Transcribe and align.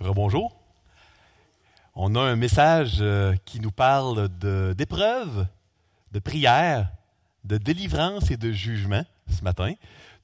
Rebonjour. 0.00 0.56
On 1.94 2.14
a 2.14 2.20
un 2.20 2.36
message 2.36 2.98
euh, 3.00 3.34
qui 3.44 3.60
nous 3.60 3.70
parle 3.70 4.30
d'épreuves, 4.74 5.46
de, 6.12 6.18
prière, 6.18 6.90
de 7.44 7.58
délivrance 7.58 8.30
et 8.30 8.38
de 8.38 8.50
jugement 8.50 9.04
ce 9.28 9.44
matin. 9.44 9.74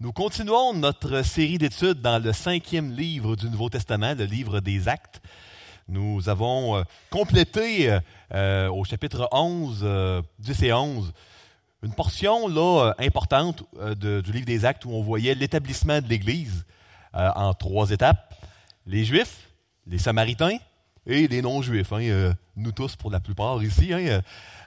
Nous 0.01 0.13
continuons 0.13 0.73
notre 0.73 1.21
série 1.21 1.59
d'études 1.59 2.01
dans 2.01 2.23
le 2.23 2.33
cinquième 2.33 2.91
livre 2.91 3.37
du 3.37 3.51
Nouveau 3.51 3.69
Testament, 3.69 4.15
le 4.15 4.25
livre 4.25 4.61
des 4.61 4.89
Actes. 4.89 5.21
Nous 5.89 6.27
avons 6.31 6.79
euh, 6.79 6.83
complété 7.11 7.99
euh, 8.33 8.71
au 8.71 8.83
chapitre 8.85 9.29
11, 9.31 10.23
10 10.39 10.63
et 10.63 10.73
11, 10.73 11.13
une 11.83 11.93
portion 11.93 12.49
là, 12.49 12.95
importante 12.99 13.63
du 14.01 14.33
livre 14.33 14.47
des 14.47 14.65
Actes 14.65 14.87
où 14.87 14.91
on 14.93 15.03
voyait 15.03 15.35
l'établissement 15.35 16.01
de 16.01 16.09
l'Église 16.09 16.65
en 17.13 17.53
trois 17.53 17.91
étapes. 17.91 18.35
Les 18.87 19.05
Juifs, 19.05 19.46
les 19.87 19.99
Samaritains 19.99 20.59
et 21.07 21.29
les 21.29 21.41
non-juifs, 21.41 21.93
hein, 21.93 22.03
euh, 22.03 22.33
nous 22.57 22.73
tous 22.73 22.97
pour 22.97 23.11
la 23.11 23.21
plupart 23.21 23.63
ici. 23.63 23.93
Hein, 23.93 24.01
euh, 24.01 24.21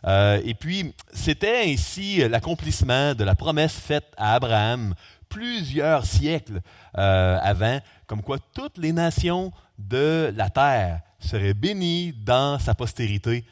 euh, 0.05 0.41
et 0.45 0.53
puis, 0.53 0.93
c'était 1.11 1.63
ainsi 1.65 2.27
l'accomplissement 2.29 3.13
de 3.13 3.23
la 3.23 3.35
promesse 3.35 3.73
faite 3.73 4.07
à 4.17 4.35
Abraham 4.35 4.95
plusieurs 5.27 6.05
siècles 6.05 6.61
avant, 6.93 7.79
comme 8.07 8.23
quoi 8.23 8.37
toutes 8.55 8.79
les 8.79 8.91
nations 8.91 9.51
de 9.77 10.33
la 10.35 10.49
terre 10.49 11.01
seraient 11.19 11.53
bénies 11.53 12.13
dans 12.13 12.57
sa 12.57 12.73
postérité, 12.73 13.45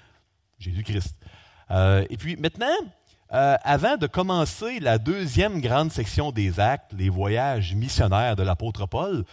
Jésus-Christ. 0.58 1.16
et 2.10 2.18
puis 2.18 2.36
maintenant, 2.36 2.66
avant 3.30 3.96
de 3.98 4.08
commencer 4.08 4.80
la 4.80 4.98
deuxième 4.98 5.62
grande 5.62 5.92
section 5.92 6.32
des 6.32 6.60
actes, 6.60 6.94
les 6.98 7.10
voyages 7.10 7.76
missionnaires 7.76 8.36
de 8.36 8.42
l'apôtre 8.42 8.88
Paul, 8.88 9.24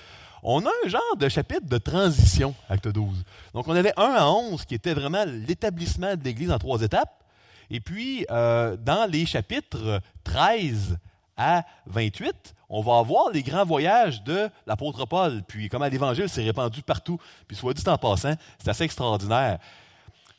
on 0.44 0.64
a 0.66 0.70
un 0.84 0.88
genre 0.88 1.16
de 1.18 1.28
chapitre 1.28 1.66
de 1.66 1.78
transition, 1.78 2.54
acte 2.68 2.88
12. 2.88 3.24
Donc, 3.54 3.66
on 3.66 3.74
avait 3.74 3.94
1 3.96 4.02
à 4.02 4.26
11 4.26 4.66
qui 4.66 4.74
était 4.74 4.92
vraiment 4.92 5.24
l'établissement 5.24 6.14
de 6.16 6.22
l'Église 6.22 6.52
en 6.52 6.58
trois 6.58 6.82
étapes. 6.82 7.24
Et 7.70 7.80
puis, 7.80 8.26
euh, 8.30 8.76
dans 8.76 9.10
les 9.10 9.24
chapitres 9.24 10.02
13 10.22 10.98
à 11.38 11.64
28, 11.86 12.54
on 12.68 12.82
va 12.82 12.98
avoir 12.98 13.30
les 13.30 13.42
grands 13.42 13.64
voyages 13.64 14.22
de 14.22 14.50
l'apôtre 14.66 15.06
Paul, 15.06 15.42
puis 15.48 15.70
comment 15.70 15.86
l'Évangile 15.86 16.28
s'est 16.28 16.44
répandu 16.44 16.82
partout. 16.82 17.18
Puis, 17.48 17.56
soit 17.56 17.72
dit 17.72 17.88
en 17.88 17.96
passant, 17.96 18.34
c'est 18.58 18.68
assez 18.68 18.84
extraordinaire. 18.84 19.58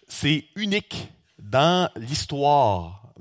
C'est 0.08 0.46
unique 0.56 1.12
dans 1.40 1.90
l'histoire 1.96 3.12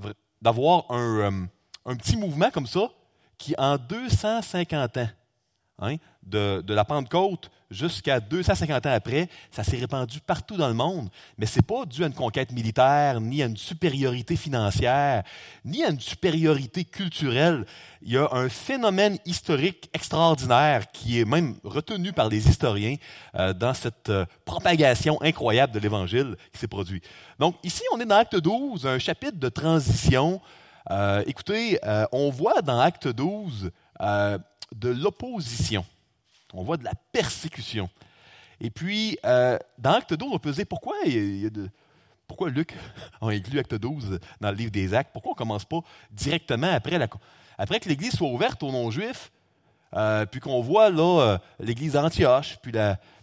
d'avoir 0.43 0.85
un, 0.91 1.19
euh, 1.19 1.47
un 1.87 1.97
petit 1.97 2.19
mouvement 2.19 2.51
comme 2.51 2.67
ça 2.67 2.91
qui, 3.39 3.55
en 3.57 3.79
250 3.79 4.99
ans, 4.99 5.09
Hein, 5.81 5.97
de, 6.27 6.63
la 6.73 6.85
Pentecôte 6.85 7.51
jusqu'à 7.71 8.21
250 8.21 8.87
ans 8.87 8.93
après, 8.93 9.29
ça 9.51 9.65
s'est 9.65 9.77
répandu 9.77 10.21
partout 10.21 10.57
dans 10.57 10.69
le 10.69 10.75
monde, 10.75 11.09
mais 11.39 11.47
ce 11.47 11.59
n'est 11.59 11.63
pas 11.63 11.85
dû 11.87 12.05
à 12.05 12.07
une 12.07 12.15
conquête 12.15 12.53
militaire, 12.53 13.21
ni 13.21 13.43
à 13.43 13.47
une 13.47 13.57
supériorité 13.57 14.37
financière, 14.37 15.25
ni 15.65 15.85
à 15.85 15.91
une 15.91 16.01
supériorité 16.01 16.85
culturelle. 16.85 17.65
Il 18.03 18.13
y 18.13 18.19
a 18.19 18.29
un 18.33 18.49
phénomène 18.49 19.19
historique 19.25 19.89
extraordinaire 19.93 20.91
qui 20.93 21.21
est 21.21 21.25
même 21.25 21.57
retenu 21.65 22.13
par 22.13 22.29
les 22.29 22.49
historiens 22.49 22.97
euh, 23.35 23.53
dans 23.53 23.75
cette 23.75 24.11
euh, 24.11 24.27
propagation 24.45 25.21
incroyable 25.23 25.73
de 25.73 25.79
l'Évangile 25.79 26.37
qui 26.53 26.59
s'est 26.59 26.69
produit. 26.69 27.03
Donc 27.39 27.57
ici, 27.65 27.83
on 27.93 28.01
est 28.01 28.07
dans 28.07 28.17
Acte 28.17 28.37
12, 28.37 28.87
un 28.87 28.99
chapitre 28.99 29.39
de 29.39 29.49
transition. 29.49 30.41
Euh, 30.91 31.25
écoutez, 31.27 31.79
on 32.13 32.31
voit 32.31 32.61
dans 32.61 32.79
Acte 32.79 33.09
12 33.09 33.71
de 34.75 34.89
l'opposition. 34.89 35.85
On 36.55 36.63
voit 36.63 36.77
de 36.77 36.85
la 36.85 36.95
persécution. 37.13 37.91
Et 38.61 38.71
puis, 38.71 39.19
euh, 39.25 39.59
dans 39.79 39.93
Acte 39.93 40.15
12, 40.15 40.31
on 40.33 40.39
peut 40.39 40.53
se 40.53 40.57
dire 40.57 40.67
pourquoi, 40.67 40.95
pourquoi 42.27 42.51
Luc 42.51 42.75
a 43.21 43.29
inclus 43.29 43.59
Acte 43.59 43.75
12 43.75 44.21
dans 44.41 44.51
le 44.51 44.57
livre 44.57 44.71
des 44.71 44.95
Actes? 44.95 45.11
Pourquoi 45.13 45.33
on 45.33 45.35
ne 45.35 45.39
commence 45.39 45.65
pas 45.65 45.81
directement 46.11 46.73
après, 46.73 47.81
que 47.81 47.89
l'Église 47.89 48.13
soit 48.13 48.29
ouverte 48.29 48.63
aux 48.63 48.71
non-juifs, 48.71 49.31
euh, 49.95 50.27
puis 50.27 50.41
qu'on 50.41 50.61
voit 50.61 50.91
là 50.91 51.21
euh, 51.21 51.39
l'Église 51.59 51.93
d'Antioche, 51.93 52.59
puis 52.63 52.73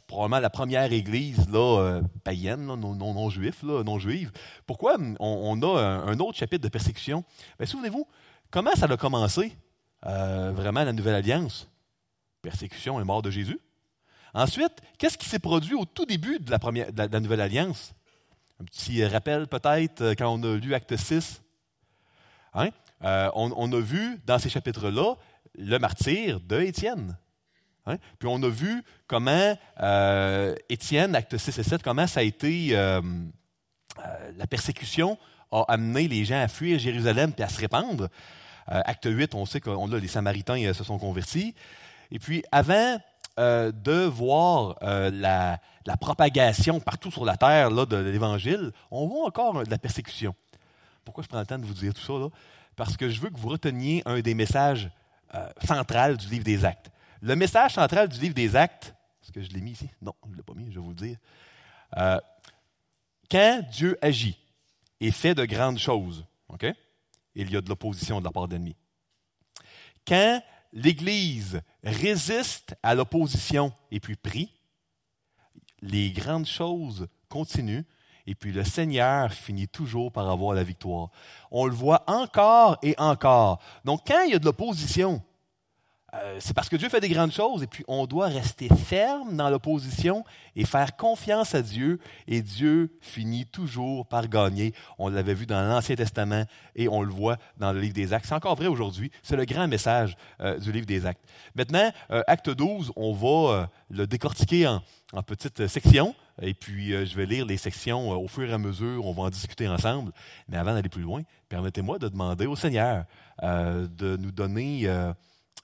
probablement 0.08 0.40
la 0.40 0.50
première 0.50 0.92
Église 0.92 1.50
là, 1.50 2.02
païenne, 2.26 2.66
non-juif, 2.66 3.64
non, 3.64 3.84
non-juive. 3.84 4.32
Pourquoi 4.68 4.98
on, 5.20 5.62
a 5.62 5.80
un, 5.80 6.20
autre 6.20 6.38
chapitre 6.38 6.64
de 6.64 6.70
persécution? 6.70 7.24
Ben, 7.58 7.66
souvenez-vous, 7.66 8.06
comment 8.50 8.76
ça 8.76 8.88
a 8.88 8.98
commencé? 8.98 9.56
Vraiment 10.04 10.84
la 10.84 10.92
nouvelle 10.92 11.16
alliance? 11.16 11.72
Persécution 12.42 13.00
et 13.00 13.04
mort 13.04 13.22
de 13.22 13.32
Jésus. 13.32 13.60
Ensuite, 14.34 14.82
qu'est-ce 14.98 15.18
qui 15.18 15.28
s'est 15.28 15.40
produit 15.40 15.76
au 15.76 15.86
tout 15.86 16.06
début 16.06 16.40
de 16.40 16.50
la, 16.50 16.60
première, 16.60 16.88
nouvelle 17.22 17.42
alliance? 17.42 17.94
Un 18.60 18.66
petit 18.66 19.04
rappel 19.06 19.48
peut-être 19.48 20.02
euh, 20.02 20.14
quand 20.18 20.30
on 20.34 20.44
a 20.44 20.56
lu 20.56 20.74
Acte 20.74 20.96
6. 20.96 21.42
Hein? 22.54 22.70
Euh, 23.04 23.30
on, 23.34 23.72
a 23.74 23.80
vu 23.80 24.20
dans 24.26 24.40
ces 24.40 24.50
chapitres-là 24.50 25.16
le 25.58 25.78
martyr 25.80 26.40
de 26.40 26.62
Étienne. 26.62 27.18
Hein? 27.86 27.98
Puis 28.20 28.30
on 28.32 28.42
a 28.44 28.50
vu 28.50 28.84
comment 29.08 29.58
Étienne, 30.70 31.16
acte 31.16 31.38
6 31.38 31.58
et 31.58 31.64
7, 31.64 31.84
comment 31.84 32.08
ça 32.08 32.20
a 32.20 32.24
été 32.24 32.74
la 34.38 34.48
persécution 34.48 35.18
a 35.52 35.66
amené 35.68 36.08
les 36.08 36.26
gens 36.26 36.42
à 36.42 36.48
fuir 36.48 36.80
Jérusalem 36.80 37.34
et 37.38 37.44
à 37.44 37.50
se 37.50 37.60
répandre. 37.60 38.10
Euh, 38.70 38.82
acte 38.86 39.08
8, 39.10 39.36
on 39.36 39.46
sait 39.46 39.60
que 39.60 39.70
les 39.98 40.08
Samaritains 40.08 40.64
euh, 40.64 40.74
se 40.74 40.84
sont 40.84 40.98
convertis. 40.98 41.56
Et 42.12 42.20
puis, 42.20 42.44
avant 42.52 43.00
euh, 43.40 43.72
de 43.72 44.04
voir 44.06 44.78
la, 44.82 45.60
propagation 46.00 46.80
partout 46.80 47.12
sur 47.12 47.26
la 47.26 47.38
terre 47.38 47.70
là, 47.70 47.86
de 47.86 47.98
l'Évangile, 47.98 48.72
on 48.92 49.08
voit 49.08 49.28
encore 49.28 49.64
de 49.64 49.70
la 49.70 49.78
persécution. 49.78 50.36
Pourquoi 51.06 51.24
je 51.24 51.30
prends 51.30 51.40
le 51.40 51.46
temps 51.46 51.58
de 51.58 51.66
vous 51.66 51.74
dire 51.74 51.94
tout 51.94 52.02
ça? 52.02 52.14
Là? 52.14 52.30
Parce 52.76 52.98
que 52.98 53.10
je 53.10 53.20
veux 53.20 53.30
que 53.30 53.38
vous 53.38 53.50
reteniez 53.50 54.04
un 54.06 54.20
des 54.20 54.34
messages 54.34 54.90
centraux 55.64 56.16
du 56.16 56.28
livre 56.28 56.44
des 56.44 56.66
Actes. 56.66 56.92
Le 57.22 57.36
message 57.36 57.76
central 57.76 58.10
du 58.10 58.20
livre 58.20 58.36
des 58.36 58.56
Actes, 58.56 58.94
est-ce 59.24 59.32
que 59.32 59.42
je 59.42 59.50
l'ai 59.50 59.62
mis 59.62 59.72
ici? 59.72 59.90
Non, 60.02 60.14
je 60.26 60.32
ne 60.32 60.36
l'ai 60.36 60.44
pas 60.44 60.54
mis, 60.54 60.66
je 60.72 60.76
vais 60.76 60.82
vous 60.82 60.90
le 60.90 60.96
dire. 60.96 61.18
quand 63.30 63.62
Dieu 63.72 63.98
agit 64.02 64.38
et 65.00 65.12
fait 65.12 65.34
de 65.34 65.46
grandes 65.46 65.80
choses, 65.80 66.26
OK? 66.50 66.66
il 67.36 67.52
y 67.52 67.58
a 67.58 67.62
de 67.62 67.70
l'opposition 67.70 68.20
de 68.20 68.26
la 68.26 68.32
part 68.32 68.48
d'ennemis. 68.48 68.76
Quand 70.06 70.42
l'Église 70.74 71.62
résiste 71.84 72.76
à 72.84 72.96
l'opposition 72.96 73.74
et 73.92 74.00
puis 74.00 74.16
prie, 74.16 74.54
les 75.82 76.12
grandes 76.12 76.46
choses 76.46 77.08
continuent 77.30 77.84
et 78.28 78.36
puis 78.36 78.52
le 78.52 78.64
Seigneur 78.64 79.34
finit 79.34 79.68
toujours 79.68 80.12
par 80.12 80.30
avoir 80.30 80.54
la 80.54 80.64
victoire. 80.64 81.10
On 81.50 81.66
le 81.66 81.74
voit 81.74 82.04
encore 82.08 82.78
et 82.84 82.96
encore. 82.98 83.60
Donc 83.84 84.02
quand 84.06 84.24
il 84.24 84.32
y 84.32 84.36
a 84.36 84.40
de 84.40 84.46
l'opposition, 84.46 85.24
euh, 86.14 86.38
c'est 86.40 86.54
parce 86.54 86.68
que 86.68 86.76
Dieu 86.76 86.90
fait 86.90 87.00
des 87.00 87.08
grandes 87.08 87.32
choses 87.32 87.64
et 87.64 87.68
puis 87.68 87.86
on 87.88 88.06
doit 88.06 88.28
rester 88.28 88.68
ferme 88.68 89.38
dans 89.38 89.50
l'opposition 89.50 90.26
et 90.58 90.66
faire 90.66 90.98
confiance 90.98 91.56
à 91.56 91.62
Dieu 91.62 92.00
et 92.28 92.42
Dieu 92.42 92.92
finit 93.00 93.46
toujours 93.46 94.06
par 94.06 94.28
gagner. 94.28 94.74
On 95.00 95.08
l'avait 95.08 95.34
vu 95.34 95.46
dans 95.46 95.62
l'Ancien 95.62 95.96
Testament 95.96 96.44
et 96.76 96.90
on 96.90 97.02
le 97.02 97.12
voit 97.14 97.38
dans 97.58 97.72
le 97.72 97.80
livre 97.80 97.94
des 97.94 98.12
Actes. 98.12 98.26
C'est 98.28 98.36
encore 98.36 98.56
vrai 98.56 98.68
aujourd'hui. 98.68 99.10
C'est 99.24 99.38
le 99.38 99.46
grand 99.46 99.70
message 99.70 100.18
euh, 100.42 100.60
du 100.60 100.74
livre 100.74 100.86
des 100.86 101.06
Actes. 101.06 101.24
Maintenant, 101.56 101.90
euh, 102.12 102.24
Acte 102.28 102.50
12, 102.50 102.92
on 102.98 103.14
va 103.14 103.70
le 103.90 104.06
décortiquer 104.06 104.68
en, 104.68 104.82
en 105.14 105.24
petites 105.24 105.68
sections. 105.68 106.14
Et 106.42 106.54
puis, 106.54 106.92
je 106.92 107.16
vais 107.16 107.26
lire 107.26 107.46
les 107.46 107.58
sections 107.58 108.10
au 108.12 108.28
fur 108.28 108.50
et 108.50 108.54
à 108.54 108.58
mesure. 108.58 109.06
On 109.06 109.14
va 109.14 109.24
en 109.24 109.30
discuter 109.30 109.68
ensemble. 109.68 110.12
Mais 110.50 110.58
avant 110.58 110.74
d'aller 110.74 110.90
plus 110.90 111.04
loin, 111.04 111.22
permettez-moi 111.50 112.00
de 112.00 112.08
demander 112.08 112.48
au 112.48 112.56
Seigneur 112.56 113.06
de 113.44 114.18
nous 114.18 114.32
donner 114.32 114.88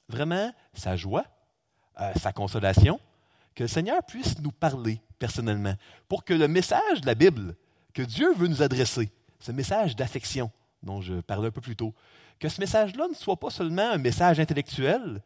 vraiment 0.10 0.52
sa 0.74 0.96
joie, 0.96 1.26
euh, 2.00 2.12
sa 2.16 2.32
consolation, 2.32 3.00
que 3.56 3.64
le 3.64 3.68
Seigneur 3.68 4.04
puisse 4.04 4.40
nous 4.40 4.52
parler 4.52 5.02
personnellement, 5.20 5.74
pour 6.08 6.24
que 6.24 6.34
le 6.34 6.48
message 6.48 7.02
de 7.02 7.06
la 7.08 7.16
Bible 7.16 7.56
que 7.94 8.04
Dieu 8.04 8.34
veut 8.36 8.48
nous 8.48 8.62
adresser, 8.62 9.10
ce 9.40 9.52
message 9.52 9.96
d'affection 9.96 10.52
dont 10.84 11.02
je 11.02 11.16
parlais 11.22 11.48
un 11.48 11.52
peu 11.52 11.62
plus 11.62 11.76
tôt, 11.76 11.94
que 12.40 12.50
ce 12.50 12.62
message-là 12.62 13.08
ne 13.08 13.16
soit 13.16 13.40
pas 13.40 13.50
seulement 13.50 13.90
un 13.92 13.98
message 13.98 14.40
intellectuel, 14.40 15.22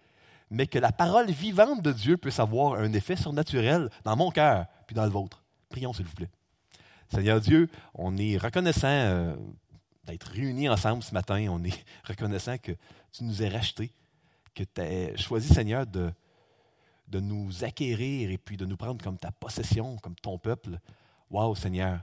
mais 0.49 0.67
que 0.67 0.79
la 0.79 0.91
parole 0.91 1.29
vivante 1.29 1.81
de 1.81 1.91
Dieu 1.91 2.17
puisse 2.17 2.39
avoir 2.39 2.79
un 2.79 2.93
effet 2.93 3.15
surnaturel 3.15 3.89
dans 4.03 4.15
mon 4.15 4.31
cœur 4.31 4.65
puis 4.87 4.95
dans 4.95 5.03
le 5.05 5.09
vôtre. 5.09 5.43
Prions, 5.69 5.93
s'il 5.93 6.05
vous 6.05 6.15
plaît. 6.15 6.29
Seigneur 7.13 7.41
Dieu, 7.41 7.69
on 7.93 8.15
est 8.17 8.37
reconnaissant 8.37 8.87
euh, 8.87 9.35
d'être 10.05 10.27
réunis 10.31 10.69
ensemble 10.69 11.03
ce 11.03 11.13
matin. 11.13 11.47
On 11.49 11.63
est 11.63 11.85
reconnaissant 12.05 12.57
que 12.57 12.71
tu 13.11 13.23
nous 13.23 13.43
aies 13.43 13.49
rachetés, 13.49 13.91
que 14.53 14.63
tu 14.63 14.81
as 14.81 15.17
choisi, 15.17 15.53
Seigneur, 15.53 15.85
de, 15.85 16.11
nous 17.13 17.63
acquérir 17.63 18.31
et 18.31 18.37
puis 18.37 18.57
de 18.57 18.65
nous 18.65 18.77
prendre 18.77 19.03
comme 19.03 19.17
ta 19.17 19.31
possession, 19.31 19.97
comme 19.97 20.15
ton 20.15 20.37
peuple. 20.37 20.79
Waouh, 21.29 21.55
Seigneur, 21.55 22.01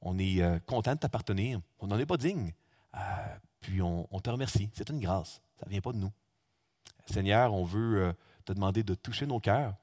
on 0.00 0.18
est 0.18 0.40
euh, 0.40 0.58
content 0.60 0.94
de 0.94 0.98
t'appartenir. 0.98 1.60
On 1.80 1.86
n'en 1.86 1.98
est 1.98 2.06
pas 2.06 2.16
digne. 2.16 2.52
Euh, 2.94 2.98
puis 3.60 3.82
on, 3.82 4.06
te 4.20 4.30
remercie. 4.30 4.70
C'est 4.72 4.88
une 4.90 5.00
grâce. 5.00 5.40
Ça 5.58 5.66
ne 5.66 5.70
vient 5.70 5.80
pas 5.80 5.92
de 5.92 5.98
nous. 5.98 6.12
Seigneur, 7.06 7.52
on 7.52 7.64
veut 7.64 8.02
euh, 8.02 8.12
te 8.44 8.52
demander 8.52 8.82
de 8.82 8.94
toucher 8.94 9.26
nos 9.26 9.40
cœurs, 9.40 9.74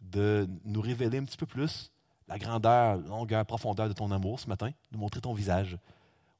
de 0.00 0.48
nous 0.64 0.80
révéler 0.80 1.18
un 1.18 1.24
petit 1.24 1.36
peu 1.36 1.46
plus 1.46 1.92
la 2.28 2.38
grandeur, 2.38 2.96
longueur, 2.96 3.44
profondeur 3.44 3.88
de 3.88 3.92
ton 3.92 4.10
amour 4.10 4.40
ce 4.40 4.48
matin, 4.48 4.70
de 4.90 4.96
montrer 4.96 5.20
ton 5.20 5.34
visage. 5.34 5.78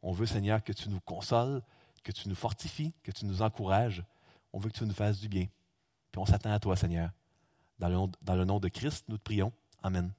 On 0.03 0.13
veut, 0.13 0.27
Seigneur, 0.27 0.63
que 0.63 0.73
tu 0.73 0.89
nous 0.89 1.01
consoles, 1.01 1.63
que 2.03 2.13
tu 2.13 2.29
nous 2.29 2.35
fortifies, 2.35 2.93
que 3.03 3.11
tu 3.11 3.27
nous 3.27 3.43
encourages. 3.43 4.03
On 4.55 4.61
veut 4.61 4.71
que 4.71 4.79
tu 4.79 4.85
nous 4.85 4.95
fasses 4.95 5.19
du 5.19 5.29
bien. 5.29 5.47
Puis 6.13 6.21
on 6.21 6.27
s'attend 6.27 6.53
à 6.53 6.61
toi, 6.61 6.77
Seigneur. 6.77 7.11
Dans 7.81 7.89
le, 7.89 8.45
nom, 8.45 8.61
de 8.61 8.69
Christ, 8.69 9.05
nous 9.09 9.19
te 9.19 9.23
prions. 9.25 9.53
Amen. 9.83 10.13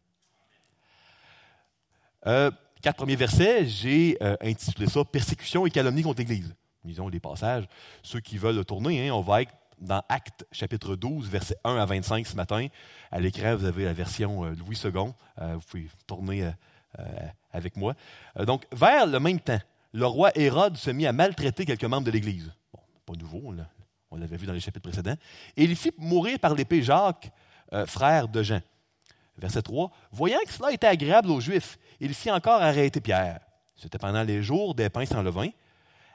Euh, 2.28 2.52
quatre 2.82 2.98
premiers 2.98 3.16
versets, 3.16 3.66
j'ai 3.66 4.18
euh, 4.22 4.36
intitulé 4.42 4.88
ça 4.88 5.06
Persécution 5.06 5.66
et 5.66 5.72
calomnie 5.72 6.04
contre 6.04 6.20
l'Église. 6.20 6.54
Disons 6.84 7.08
les 7.08 7.22
passages. 7.22 7.64
Ceux 8.04 8.20
qui 8.20 8.38
veulent 8.38 8.58
le 8.58 8.66
tourner, 8.66 9.08
hein, 9.08 9.14
on 9.14 9.22
va 9.22 9.44
être 9.44 9.54
dans 9.80 10.04
Actes 10.10 10.46
chapitre 10.52 10.98
12, 10.98 11.30
versets 11.30 11.56
1 11.64 11.78
à 11.78 11.86
25 11.86 12.28
ce 12.28 12.36
matin. 12.36 12.68
À 13.12 13.22
l'écran, 13.22 13.56
vous 13.56 13.64
avez 13.64 13.86
la 13.86 13.94
version 13.94 14.44
euh, 14.44 14.54
Louis 14.56 14.78
II. 14.84 14.92
vous 14.92 15.62
pouvez 15.66 15.88
tourner 16.08 16.52
avec 17.54 17.78
moi. 17.78 17.94
donc, 18.40 18.66
vers 18.74 19.08
le 19.08 19.20
même 19.20 19.40
temps, 19.40 19.60
le 19.94 20.06
roi 20.06 20.32
Hérode 20.36 20.76
se 20.76 20.92
mit 20.92 21.08
à 21.08 21.14
maltraiter 21.14 21.66
quelques 21.66 21.86
membres 21.86 22.06
de 22.06 22.12
l'Église. 22.12 22.52
Bon, 22.74 22.82
pas 23.06 23.18
nouveau, 23.18 23.54
on 24.12 24.18
l'avait 24.18 24.38
vu 24.38 24.46
dans 24.46 24.54
les 24.54 24.60
chapitres 24.60 24.88
précédents. 24.90 25.16
Et 25.58 25.64
il 25.64 25.76
fit 25.76 25.92
mourir 25.98 26.40
par 26.40 26.54
l'épée 26.54 26.82
Jacques, 26.82 27.32
frère 27.86 28.28
de 28.28 28.44
Jean. 28.44 28.62
Verset 29.38 29.64
3. 29.64 29.92
Voyant 30.12 30.40
que 30.46 30.54
cela 30.54 30.72
était 30.72 30.88
agréable 30.88 31.30
aux 31.30 31.42
Juifs, 31.42 31.78
il 32.00 32.14
fit 32.14 32.32
encore 32.32 32.62
arrêter 32.62 33.02
Pierre. 33.02 33.42
C'était 33.76 33.98
pendant 33.98 34.24
les 34.24 34.42
jours 34.42 34.74
des 34.76 34.90
pains 34.90 35.06
sans 35.06 35.22
levain. 35.22 35.50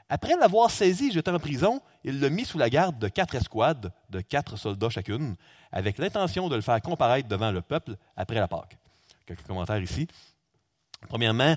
Après 0.09 0.35
l'avoir 0.35 0.71
saisi 0.71 1.09
et 1.09 1.11
jeté 1.11 1.29
en 1.29 1.39
prison, 1.39 1.79
il 2.03 2.19
le 2.19 2.29
mit 2.29 2.43
sous 2.45 2.57
la 2.57 2.69
garde 2.69 2.97
de 2.97 3.07
quatre 3.07 3.35
escouades, 3.35 3.93
de 4.09 4.21
quatre 4.21 4.57
soldats 4.57 4.89
chacune, 4.89 5.35
avec 5.71 5.99
l'intention 5.99 6.49
de 6.49 6.55
le 6.55 6.61
faire 6.61 6.81
comparaître 6.81 7.29
devant 7.29 7.51
le 7.51 7.61
peuple 7.61 7.95
après 8.17 8.35
la 8.35 8.47
Pâque. 8.47 8.77
Quelques 9.25 9.43
commentaires 9.43 9.81
ici. 9.81 10.07
Premièrement, 11.07 11.55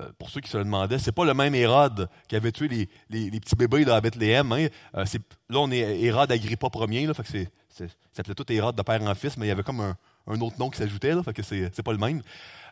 euh, 0.00 0.10
pour 0.18 0.30
ceux 0.30 0.40
qui 0.40 0.50
se 0.50 0.56
le 0.56 0.64
demandaient, 0.64 0.98
c'est 0.98 1.12
pas 1.12 1.24
le 1.24 1.34
même 1.34 1.54
Hérode 1.54 2.08
qui 2.28 2.36
avait 2.36 2.52
tué 2.52 2.88
les, 3.10 3.40
petits 3.40 3.56
bébés 3.56 3.88
à 3.90 4.00
Bethléem. 4.00 4.50
Hein. 4.52 4.66
Euh, 4.96 5.04
là, 5.48 5.58
on 5.60 5.70
est 5.70 6.02
Hérode 6.02 6.32
Agrippa 6.32 6.68
Ier, 6.88 7.06
là, 7.06 7.14
fait 7.14 7.22
que 7.22 7.44
ça 7.68 7.84
s'appelait 8.12 8.34
tout 8.34 8.50
Hérode 8.52 8.76
de 8.76 8.82
père 8.82 9.02
en 9.02 9.14
fils, 9.14 9.36
mais 9.36 9.46
il 9.46 9.48
y 9.48 9.52
avait 9.52 9.62
comme 9.62 9.80
un, 9.80 10.40
autre 10.40 10.58
nom 10.58 10.70
qui 10.70 10.78
s'ajoutait, 10.78 11.14
là, 11.14 11.22
fait 11.22 11.32
que 11.32 11.42
c'est, 11.42 11.70
c'est 11.74 11.82
pas 11.82 11.92
le 11.92 11.98
même. 11.98 12.22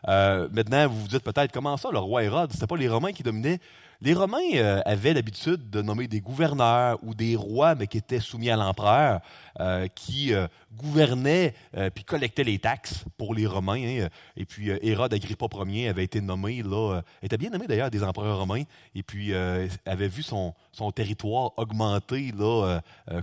Euh, 0.07 0.49
maintenant, 0.51 0.87
vous 0.87 1.01
vous 1.01 1.07
dites 1.07 1.23
peut-être, 1.23 1.51
comment 1.51 1.77
ça, 1.77 1.89
le 1.91 1.99
roi 1.99 2.23
Hérode, 2.23 2.51
c'était 2.51 2.67
pas 2.67 2.77
les 2.77 2.89
Romains 2.89 3.13
qui 3.13 3.23
dominaient 3.23 3.59
les 4.03 4.13
Romains 4.13 4.55
euh, 4.55 4.81
avaient 4.85 5.13
l'habitude 5.13 5.69
de 5.69 5.81
nommer 5.81 6.09
des 6.09 6.19
gouverneurs 6.19 6.99
ou 7.03 7.15
des 7.15 7.37
rois, 7.37 7.73
mais 7.73 7.87
qui 7.87 7.97
étaient 7.97 8.19
soumis 8.19 8.49
à 8.49 8.57
l'empereur, 8.57 9.21
euh, 9.61 9.87
qui 9.87 10.33
euh, 10.33 10.45
gouvernaient 10.75 11.53
puis 11.95 12.03
collectaient 12.03 12.43
les 12.43 12.59
taxes 12.59 13.05
pour 13.17 13.33
les 13.33 13.47
Romains. 13.47 13.81
Hein. 13.81 14.09
Et 14.35 14.45
puis 14.45 14.69
Hérode 14.69 15.13
Agrippa 15.13 15.45
Ier 15.65 15.87
avait 15.87 16.03
été 16.03 16.19
nommé, 16.19 16.63
là, 16.63 17.01
était 17.21 17.37
bien 17.37 17.49
nommé 17.49 17.65
d'ailleurs 17.65 17.89
des 17.89 18.03
empereurs 18.03 18.39
romains, 18.39 18.63
et 18.93 19.03
puis 19.03 19.33
avait 19.33 20.07
vu 20.07 20.23
son, 20.23 20.53
territoire 20.93 21.51
augmenter 21.57 22.33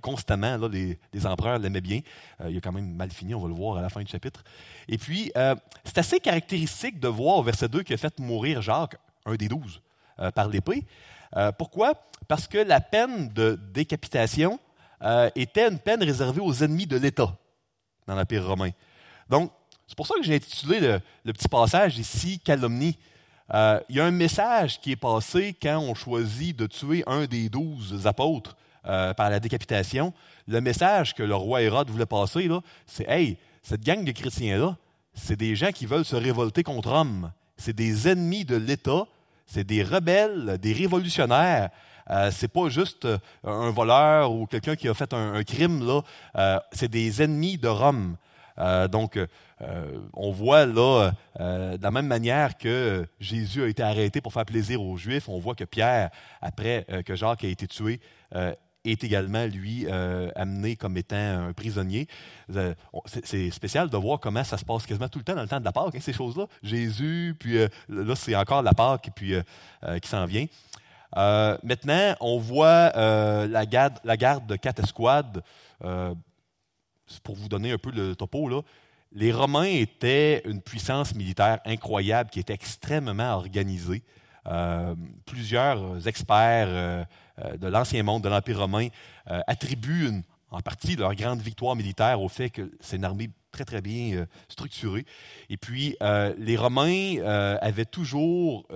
constamment. 0.00 0.56
Là, 0.56 0.69
les, 0.69 0.99
les 1.12 1.26
empereurs 1.26 1.59
l'aimaient 1.59 1.81
bien. 1.81 2.00
il 2.49 2.56
a 2.56 2.61
quand 2.61 2.73
même 2.73 2.94
mal 2.94 3.11
fini, 3.11 3.35
on 3.35 3.41
va 3.41 3.49
le 3.49 3.55
voir 3.55 3.76
à 3.79 3.83
la 3.83 3.88
fin 3.88 4.00
du 4.00 4.11
chapitre. 4.11 4.43
Et 4.88 4.97
puis, 4.97 5.33
c'est 5.85 5.99
assez 5.99 6.21
caractéristique 6.21 7.00
de 7.00 7.09
voir 7.09 7.37
au 7.37 7.43
verset 7.43 7.69
2 7.69 7.83
qu'il 7.83 7.94
a 7.94 7.99
fait 7.99 8.19
mourir 8.19 8.62
Jacques, 8.62 8.97
un 9.26 9.35
des 9.35 9.49
douze. 9.49 9.81
Euh, 10.21 10.31
par 10.31 10.49
l'épée. 10.49 10.85
Euh, 11.37 11.51
pourquoi? 11.51 11.95
Parce 12.29 12.47
que 12.47 12.59
la 12.59 12.81
peine 12.81 13.31
de 13.31 13.59
décapitation 13.73 14.61
euh, 15.03 15.31
était 15.35 15.67
une 15.67 15.79
peine 15.79 16.03
réservée 16.03 16.43
aux 16.43 16.53
ennemis 16.63 16.87
de 16.87 16.99
l'État 16.99 17.35
dans 18.07 18.15
l'Empire 18.15 18.47
romain. 18.47 18.69
Donc, 19.31 19.51
c'est 19.87 19.97
pour 19.97 20.07
ça 20.07 20.15
que 20.17 20.23
j'ai 20.23 20.35
intitulé 20.35 21.01
le, 21.25 21.33
petit 21.33 21.49
passage 21.49 21.99
ici 21.99 22.39
Calomnie. 22.39 22.99
il 23.51 23.97
y 23.97 24.01
a 24.01 24.05
un 24.05 24.11
message 24.11 24.79
qui 24.83 24.93
est 24.93 24.97
passé 24.97 25.57
quand 25.61 25.79
on 25.79 25.95
choisit 25.95 26.55
de 26.55 26.67
tuer 26.67 27.03
un 27.07 27.25
des 27.25 27.49
douze 27.49 28.07
apôtres 28.07 28.57
par 28.83 29.31
la 29.31 29.41
décapitation. 29.41 30.13
Le 30.47 30.61
message 30.61 31.15
que 31.15 31.23
le 31.23 31.35
roi 31.35 31.63
Hérode 31.63 31.89
voulait 31.89 32.07
passer, 32.07 32.49
c'est 32.87 33.09
Hey, 33.09 33.39
cette 33.63 33.83
gang 33.83 34.05
de 34.05 34.13
chrétiens-là, 34.13 34.77
c'est 35.15 35.37
des 35.37 35.57
gens 35.57 35.73
qui 35.73 35.87
veulent 35.87 36.05
se 36.05 36.17
révolter 36.17 36.63
contre 36.63 36.91
Rome. 36.91 37.33
C'est 37.57 37.75
des 37.75 38.07
ennemis 38.07 38.45
de 38.45 38.57
l'État 38.57 39.07
c'est 39.50 39.64
des 39.64 39.82
rebelles, 39.82 40.58
des 40.58 40.73
révolutionnaires. 40.73 41.70
Euh, 42.11 42.31
c'est 42.32 42.49
pas 42.49 42.69
juste 42.69 43.05
euh, 43.05 43.19
un 43.44 43.70
voleur 43.70 44.32
ou 44.32 44.47
quelqu'un 44.47 44.75
qui 44.75 44.88
a 44.88 44.94
fait 44.94 45.12
un, 45.12 45.43
crime 45.44 45.87
là. 45.87 46.02
Euh, 46.37 46.58
c'est 46.73 46.88
des 46.88 47.23
ennemis 47.23 47.58
de 47.58 47.69
Rome. 47.69 48.17
Donc, 48.93 49.19
on 50.12 50.32
voit 50.32 50.67
là, 50.67 51.12
de 51.38 51.82
la 51.82 51.91
même 51.91 52.06
manière 52.06 52.58
que 52.58 53.06
Jésus 53.19 53.62
a 53.62 53.69
été 53.69 53.82
arrêté 53.82 54.20
pour 54.20 54.35
faire 54.35 54.44
plaisir 54.44 54.82
aux 54.82 54.99
Juifs, 54.99 55.31
on 55.31 55.38
voit 55.38 55.55
que 55.55 55.64
Pierre, 55.64 56.11
après 56.43 56.85
que 57.06 57.17
Jacques 57.17 57.44
a 57.44 57.47
été 57.47 57.67
tué, 57.67 58.00
est 58.85 59.05
également, 59.05 59.47
lui, 59.47 59.87
euh, 59.88 60.31
amené 60.35 60.77
comme 60.77 60.97
étant 60.97 61.17
un 61.17 61.53
prisonnier. 61.53 62.06
Euh, 62.55 62.75
c'est 63.25 63.50
spécial 63.50 63.91
de 63.91 63.97
voir 63.97 64.21
comment 64.21 64.44
ça 64.44 64.56
se 64.56 64.65
passe 64.65 64.87
quasiment 64.87 65.09
tout 65.09 65.19
le 65.19 65.25
temps 65.25 65.35
dans 65.35 65.43
le 65.43 65.49
temps 65.49 65.61
de 65.61 65.65
la 65.65 65.73
Pâque, 65.73 65.94
hein, 65.94 66.00
ces 66.00 66.12
choses-là. 66.12 66.47
Jésus, 66.62 67.37
puis 67.38 67.59
euh, 67.59 67.69
là, 67.88 68.15
c'est 68.15 68.35
encore 68.35 68.62
la 68.62 68.73
Pâque 68.73 69.11
qui 69.17 70.09
s'en 70.09 70.27
vient. 70.27 70.47
maintenant, 71.15 72.15
on 72.21 72.38
voit 72.38 72.91
la, 73.47 73.67
garde, 73.67 73.99
la 74.05 74.17
garde 74.17 74.47
de 74.47 74.56
quatre 74.56 74.83
escouades. 74.83 75.43
pour 75.81 77.35
vous 77.35 77.49
donner 77.49 77.73
un 77.73 77.79
peu 77.79 77.91
le 77.91 78.15
topo, 78.17 78.49
là, 78.49 78.62
les 79.12 79.33
Romains 79.33 79.65
étaient 79.65 80.41
une 80.44 80.62
puissance 80.62 81.15
militaire 81.15 81.59
incroyable 81.67 82.31
qui 82.31 82.38
était 82.38 82.55
extrêmement 82.55 83.35
organisée. 83.35 84.03
Plusieurs 85.27 86.07
experts 86.09 87.05
euh, 87.45 87.57
de 87.57 87.67
l'Ancien 87.69 88.03
Monde, 88.03 88.23
de 88.23 88.29
l'Empire 88.29 88.59
romain, 88.59 88.89
euh, 89.31 89.41
attribuent 89.47 90.23
en 90.51 90.61
partie 90.61 90.97
leur 90.97 91.15
grande 91.15 91.41
victoire 91.41 91.77
militaire 91.77 92.21
au 92.21 92.29
fait 92.29 92.51
que 92.51 92.71
c'est 92.81 92.97
une 92.97 93.05
armée 93.05 93.31
très, 93.53 93.65
très 93.65 93.81
bien 93.81 94.17
euh, 94.17 94.27
structurée. 94.49 95.07
Et 95.49 95.57
puis, 95.57 95.97
les 96.39 96.57
Romains 96.57 97.19
avaient 97.61 97.85
toujours 97.85 98.67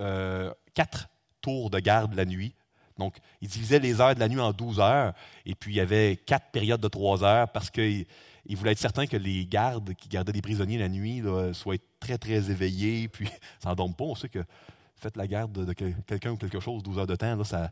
quatre 0.73 1.09
tours 1.41 1.69
de 1.69 1.79
garde 1.79 2.13
la 2.13 2.25
nuit. 2.25 2.55
Donc, 2.97 3.17
ils 3.41 3.49
divisaient 3.49 3.79
les 3.79 3.99
heures 3.99 4.15
de 4.15 4.19
la 4.19 4.29
nuit 4.29 4.39
en 4.39 4.53
12 4.53 4.79
heures, 4.79 5.13
et 5.45 5.53
puis 5.53 5.73
il 5.73 5.75
y 5.75 5.81
avait 5.81 6.15
quatre 6.15 6.51
périodes 6.51 6.79
de 6.79 6.87
trois 6.87 7.25
heures 7.25 7.49
parce 7.49 7.69
qu'ils 7.69 8.05
voulaient 8.51 8.71
être 8.71 8.79
certains 8.79 9.05
que 9.05 9.17
les 9.17 9.45
gardes 9.45 9.93
qui 9.95 10.07
gardaient 10.07 10.31
des 10.31 10.41
prisonniers 10.41 10.77
la 10.77 10.87
nuit 10.87 11.21
soient 11.51 11.75
très, 11.99 12.17
très 12.17 12.49
éveillés, 12.49 13.09
puis 13.09 13.27
ça 13.59 13.75
pas. 13.75 13.85
On 13.99 14.15
sait 14.15 14.29
que 14.29 14.45
faites 14.97 15.17
la 15.17 15.27
garde 15.27 15.65
de 15.65 15.73
quelqu'un 15.73 16.31
ou 16.31 16.37
quelque 16.37 16.59
chose 16.59 16.83
12 16.83 16.99
heures 16.99 17.07
de 17.07 17.15
temps, 17.15 17.35
là, 17.35 17.43
ça, 17.43 17.71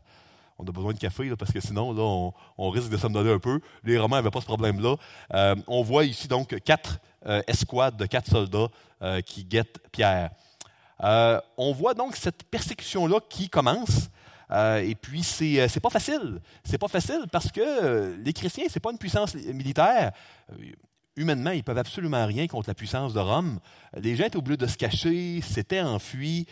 on 0.58 0.64
a 0.64 0.72
besoin 0.72 0.92
de 0.92 0.98
café, 0.98 1.34
parce 1.36 1.52
que 1.52 1.60
sinon, 1.60 1.92
là, 1.92 2.32
on, 2.58 2.70
risque 2.70 2.90
de 2.90 2.96
s'en 2.96 3.14
un 3.14 3.38
peu. 3.38 3.60
Les 3.82 3.98
Romains 3.98 4.16
n'avaient 4.16 4.30
pas 4.30 4.40
ce 4.40 4.46
problème-là. 4.46 4.96
Euh, 5.32 5.56
on 5.66 5.82
voit 5.82 6.04
ici 6.04 6.28
donc 6.28 6.58
quatre 6.60 7.00
euh, 7.26 7.42
escouades 7.46 7.96
de 7.96 8.06
quatre 8.06 8.30
soldats 8.30 8.68
euh, 9.02 9.20
qui 9.20 9.44
guettent 9.44 9.80
Pierre. 9.90 10.30
on 11.00 11.72
voit 11.72 11.94
donc 11.94 12.16
cette 12.16 12.44
persécution-là 12.44 13.18
qui 13.28 13.48
commence. 13.48 14.10
et 14.50 14.94
puis, 14.94 15.22
c'est, 15.22 15.66
c'est 15.68 15.80
pas 15.80 15.90
facile. 15.90 16.40
C'est 16.62 16.78
pas 16.78 16.88
facile 16.88 17.24
parce 17.32 17.50
que 17.50 18.16
les 18.22 18.32
chrétiens, 18.32 18.66
c'est 18.68 18.80
pas 18.80 18.92
une 18.92 18.98
puissance 18.98 19.34
militaire 19.34 20.12
humainement, 21.16 21.50
ils 21.50 21.64
peuvent 21.64 21.78
absolument 21.78 22.26
rien 22.26 22.46
contre 22.46 22.68
la 22.68 22.74
puissance 22.74 23.14
de 23.14 23.20
Rome. 23.20 23.60
Les 23.96 24.16
gens 24.16 24.24
étaient 24.24 24.36
obligés 24.36 24.56
de 24.56 24.66
se 24.66 24.76
cacher, 24.76 25.40
s'étaient 25.40 25.80
enfuis. 25.80 26.46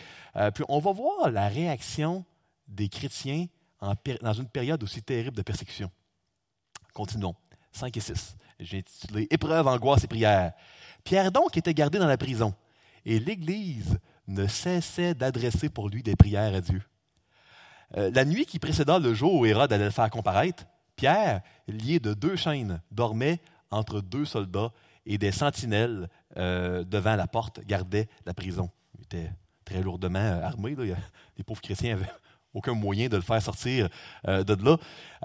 puis 0.53 0.63
on 0.69 0.79
va 0.79 0.91
voir 0.91 1.31
la 1.31 1.47
réaction 1.47 2.25
des 2.67 2.89
chrétiens 2.89 3.47
dans 4.21 4.33
une 4.33 4.47
période 4.47 4.81
aussi 4.83 5.01
terrible 5.01 5.35
de 5.35 5.41
persécution. 5.41 5.91
Continuons. 6.93 7.35
5 7.73 7.97
et 7.97 7.99
6. 7.99 8.37
J'ai 8.59 8.77
intitulé 8.79 9.27
Épreuve, 9.29 9.67
angoisse 9.67 10.03
et 10.03 10.07
prière. 10.07 10.53
Pierre 11.03 11.31
donc 11.31 11.57
était 11.57 11.73
gardé 11.73 11.99
dans 11.99 12.07
la 12.07 12.17
prison, 12.17 12.53
et 13.05 13.19
l'Église 13.19 13.99
ne 14.27 14.47
cessait 14.47 15.15
d'adresser 15.15 15.69
pour 15.69 15.89
lui 15.89 16.01
des 16.01 16.15
prières 16.15 16.53
à 16.53 16.61
Dieu. 16.61 16.81
Euh, 17.97 18.09
la 18.13 18.25
nuit 18.25 18.45
qui 18.45 18.59
précéda 18.59 18.99
le 18.99 19.13
jour 19.13 19.33
où 19.33 19.45
Hérode 19.45 19.73
allait 19.73 19.83
le 19.85 19.91
faire 19.91 20.09
comparaître, 20.09 20.65
Pierre, 20.95 21.41
lié 21.67 21.99
de 21.99 22.13
deux 22.13 22.35
chaînes, 22.35 22.81
dormait 22.91 23.39
entre 23.73 24.01
deux 24.01 24.25
soldats 24.25 24.71
et 25.05 25.17
des 25.17 25.31
sentinelles 25.31 26.09
euh, 26.37 26.83
devant 26.83 27.15
la 27.15 27.27
porte 27.27 27.61
gardaient 27.65 28.07
la 28.25 28.33
prison. 28.33 28.69
Il 28.97 29.03
était 29.03 29.31
très 29.65 29.81
lourdement 29.81 30.41
armé. 30.43 30.75
Les 31.37 31.43
pauvres 31.45 31.61
chrétiens 31.61 31.93
avaient 31.93 32.11
aucun 32.53 32.73
moyen 32.73 33.09
de 33.09 33.15
le 33.15 33.21
faire 33.21 33.41
sortir 33.41 33.89
euh, 34.27 34.43
de 34.43 34.53
là. 34.63 34.77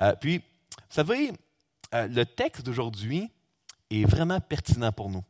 Euh, 0.02 0.14
puis, 0.20 0.38
vous 0.38 0.44
savez, 0.88 1.32
euh, 1.94 2.08
le 2.08 2.24
texte 2.24 2.64
d'aujourd'hui 2.64 3.30
est 3.90 4.04
vraiment 4.04 4.40
pertinent 4.40 4.92
pour 4.92 5.10
nous. 5.10 5.22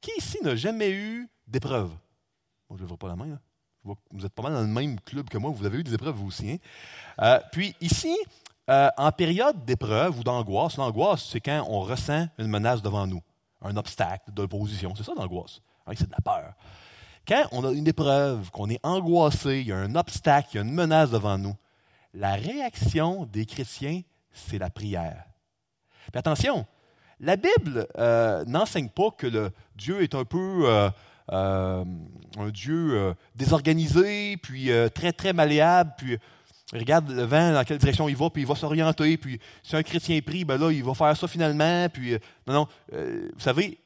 Qui 0.00 0.10
ici 0.18 0.38
n'a 0.42 0.56
jamais 0.56 0.90
eu 0.90 1.28
d'épreuve? 1.46 1.90
Je 2.74 2.82
ne 2.82 2.88
vois 2.88 2.96
pas 2.96 3.08
la 3.08 3.16
main. 3.16 3.38
vous 3.84 4.26
êtes 4.26 4.32
pas 4.32 4.42
mal 4.42 4.52
dans 4.52 4.60
le 4.60 4.66
même 4.66 5.00
club 5.00 5.28
que 5.28 5.38
moi. 5.38 5.50
Vous 5.50 5.64
avez 5.64 5.78
eu 5.78 5.84
des 5.84 5.94
épreuves, 5.94 6.16
vous 6.16 6.26
aussi. 6.26 6.60
Hein? 7.18 7.40
puis, 7.52 7.74
ici, 7.80 8.16
en 8.68 9.12
période 9.12 9.64
d'épreuve 9.64 10.18
ou 10.18 10.24
d'angoisse, 10.24 10.76
l'angoisse, 10.76 11.28
c'est 11.30 11.40
quand 11.40 11.66
on 11.68 11.80
ressent 11.80 12.26
une 12.38 12.48
menace 12.48 12.82
devant 12.82 13.06
nous. 13.06 13.22
un 13.62 13.76
obstacle, 13.76 14.32
de 14.32 14.42
l'opposition. 14.42 14.94
C'est 14.96 15.04
ça 15.04 15.12
l'angoisse. 15.16 15.60
Hein, 15.86 15.92
c'est 15.96 16.06
de 16.06 16.12
la 16.12 16.20
peur. 16.20 16.54
Quand 17.26 17.44
on 17.52 17.64
a 17.64 17.72
une 17.72 17.88
épreuve, 17.88 18.50
qu'on 18.50 18.70
est 18.70 18.78
angoissé, 18.84 19.60
il 19.60 19.68
y 19.68 19.72
a 19.72 19.78
un 19.78 19.94
obstacle, 19.96 20.48
il 20.52 20.56
y 20.56 20.58
a 20.58 20.62
une 20.62 20.72
menace 20.72 21.10
devant 21.10 21.38
nous, 21.38 21.56
la 22.14 22.34
réaction 22.34 23.26
des 23.26 23.46
chrétiens, 23.46 24.02
c'est 24.32 24.58
la 24.58 24.70
prière. 24.70 25.24
Attention, 26.14 26.66
la 27.20 27.36
Bible 27.36 27.86
euh, 27.98 28.44
n'enseigne 28.46 28.88
pas 28.88 29.10
que 29.10 29.26
le 29.26 29.50
Dieu 29.74 30.02
est 30.02 30.14
un 30.14 30.24
peu 30.24 30.62
euh, 30.64 30.90
euh, 31.32 31.84
un 32.38 32.48
Dieu 32.50 33.14
désorganisé, 33.34 34.36
puis 34.36 34.70
très, 34.94 35.12
très 35.12 35.32
malléable, 35.32 35.94
puis 35.98 36.18
regarde 36.72 37.10
le 37.10 37.22
vent 37.22 37.52
dans 37.52 37.64
quelle 37.64 37.78
direction 37.78 38.08
il 38.08 38.16
va, 38.16 38.30
puis 38.30 38.42
il 38.42 38.48
va 38.48 38.54
s'orienter, 38.54 39.16
puis 39.16 39.40
si 39.62 39.76
un 39.76 39.82
chrétien 39.82 40.20
prie, 40.20 40.44
ben 40.44 40.58
là, 40.58 40.70
il 40.70 40.82
va 40.82 40.94
faire 40.94 41.16
ça 41.16 41.28
finalement, 41.28 41.88
puis 41.88 42.16
non, 42.46 42.54
non, 42.54 42.68
vous 42.90 43.40
savez, 43.40 43.78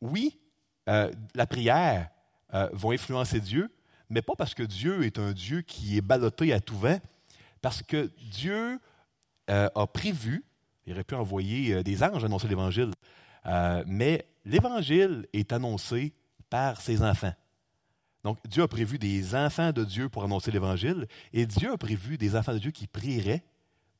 oui, 0.00 0.38
la 0.86 1.46
prière 1.46 2.10
va 2.50 2.90
influencer 2.90 3.40
Dieu, 3.40 3.70
mais 4.10 4.20
pas 4.20 4.34
parce 4.36 4.52
que 4.52 4.62
Dieu 4.62 5.04
est 5.04 5.18
un 5.18 5.32
Dieu 5.32 5.62
qui 5.62 5.96
est 5.96 6.02
ballotté 6.02 6.52
à 6.52 6.60
tout 6.60 6.76
vent, 6.76 6.98
parce 7.62 7.82
que 7.82 8.10
Dieu 8.30 8.78
a 9.48 9.86
prévu 9.86 10.44
il 10.86 10.92
aurait 10.92 11.04
pu 11.04 11.14
envoyer 11.14 11.74
euh, 11.74 11.82
des 11.82 12.02
anges 12.02 12.24
annoncer 12.24 12.48
l'Évangile. 12.48 12.92
Euh, 13.46 13.82
mais 13.86 14.26
l'Évangile 14.44 15.26
est 15.32 15.52
annoncé 15.52 16.14
par 16.48 16.80
ses 16.80 17.02
enfants. 17.02 17.32
Donc, 18.26 18.38
Dieu 18.48 18.64
a 18.64 18.66
prévu 18.66 18.98
des 18.98 19.36
enfants 19.36 19.70
de 19.70 19.84
Dieu 19.84 20.08
pour 20.08 20.24
annoncer 20.24 20.50
l'Évangile, 20.50 21.06
et 21.32 21.46
Dieu 21.46 21.70
a 21.70 21.78
prévu 21.78 22.18
des 22.18 22.34
enfants 22.34 22.54
de 22.54 22.58
Dieu 22.58 22.72
qui 22.72 22.88
prieraient 22.88 23.44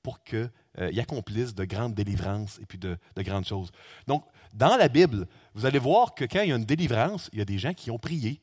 pour 0.02 0.25
qu'ils 0.25 0.50
euh, 0.80 1.00
accomplissent 1.00 1.54
de 1.54 1.64
grandes 1.64 1.95
délivrances 1.95 2.59
et 2.61 2.66
puis 2.66 2.76
de, 2.76 2.99
grandes 3.18 3.47
choses. 3.47 3.71
Donc, 4.09 4.25
dans 4.52 4.76
la 4.76 4.88
Bible, 4.88 5.28
vous 5.54 5.64
allez 5.64 5.78
voir 5.78 6.12
que 6.12 6.25
quand 6.25 6.42
il 6.42 6.49
y 6.49 6.52
a 6.52 6.56
une 6.56 6.64
délivrance, 6.64 7.30
il 7.33 7.38
y 7.38 7.42
a 7.42 7.45
des 7.45 7.59
gens 7.59 7.73
qui 7.73 7.88
ont 7.92 8.00
prié. 8.00 8.40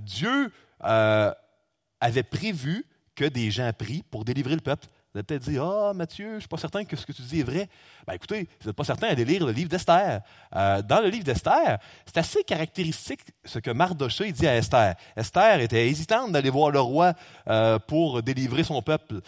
Dieu 0.00 0.50
avait 0.80 2.24
prévu 2.28 2.84
que 3.14 3.24
des 3.24 3.52
gens 3.52 3.72
prient 3.72 4.02
pour 4.10 4.24
délivrer 4.24 4.56
le 4.56 4.62
peuple. 4.62 4.88
Vous 5.14 5.20
allez 5.20 5.26
peut-être 5.26 5.48
dire 5.48 5.62
Ah, 5.62 5.94
Mathieu, 5.94 6.28
je 6.28 6.34
ne 6.34 6.40
suis 6.40 6.48
pas 6.48 6.56
certain 6.56 6.84
que 6.84 6.96
ce 6.96 7.06
que 7.06 7.12
tu 7.12 7.22
dis 7.22 7.38
est 7.38 7.44
vrai. 7.44 7.68
Ben, 8.04 8.14
écoutez, 8.14 8.48
vous 8.60 8.66
n'êtes 8.66 8.74
pas 8.74 8.82
certain 8.82 9.06
d'aller 9.06 9.24
lire 9.24 9.46
le 9.46 9.52
livre 9.52 9.70
d'Esther. 9.70 10.22
Euh, 10.56 10.82
dans 10.82 11.00
le 11.00 11.08
livre 11.08 11.22
d'Esther, 11.22 11.78
c'est 12.04 12.16
assez 12.16 12.42
caractéristique 12.42 13.20
ce 13.44 13.60
que 13.60 13.70
Mardoché 13.70 14.32
dit 14.32 14.44
à 14.44 14.56
Esther. 14.56 14.96
Esther 15.14 15.60
était 15.60 15.88
hésitante 15.88 16.32
d'aller 16.32 16.50
voir 16.50 16.72
le 16.72 16.80
roi 16.80 17.14
euh, 17.46 17.78
pour 17.78 18.24
délivrer 18.24 18.64
son 18.64 18.82
peuple 18.82 19.20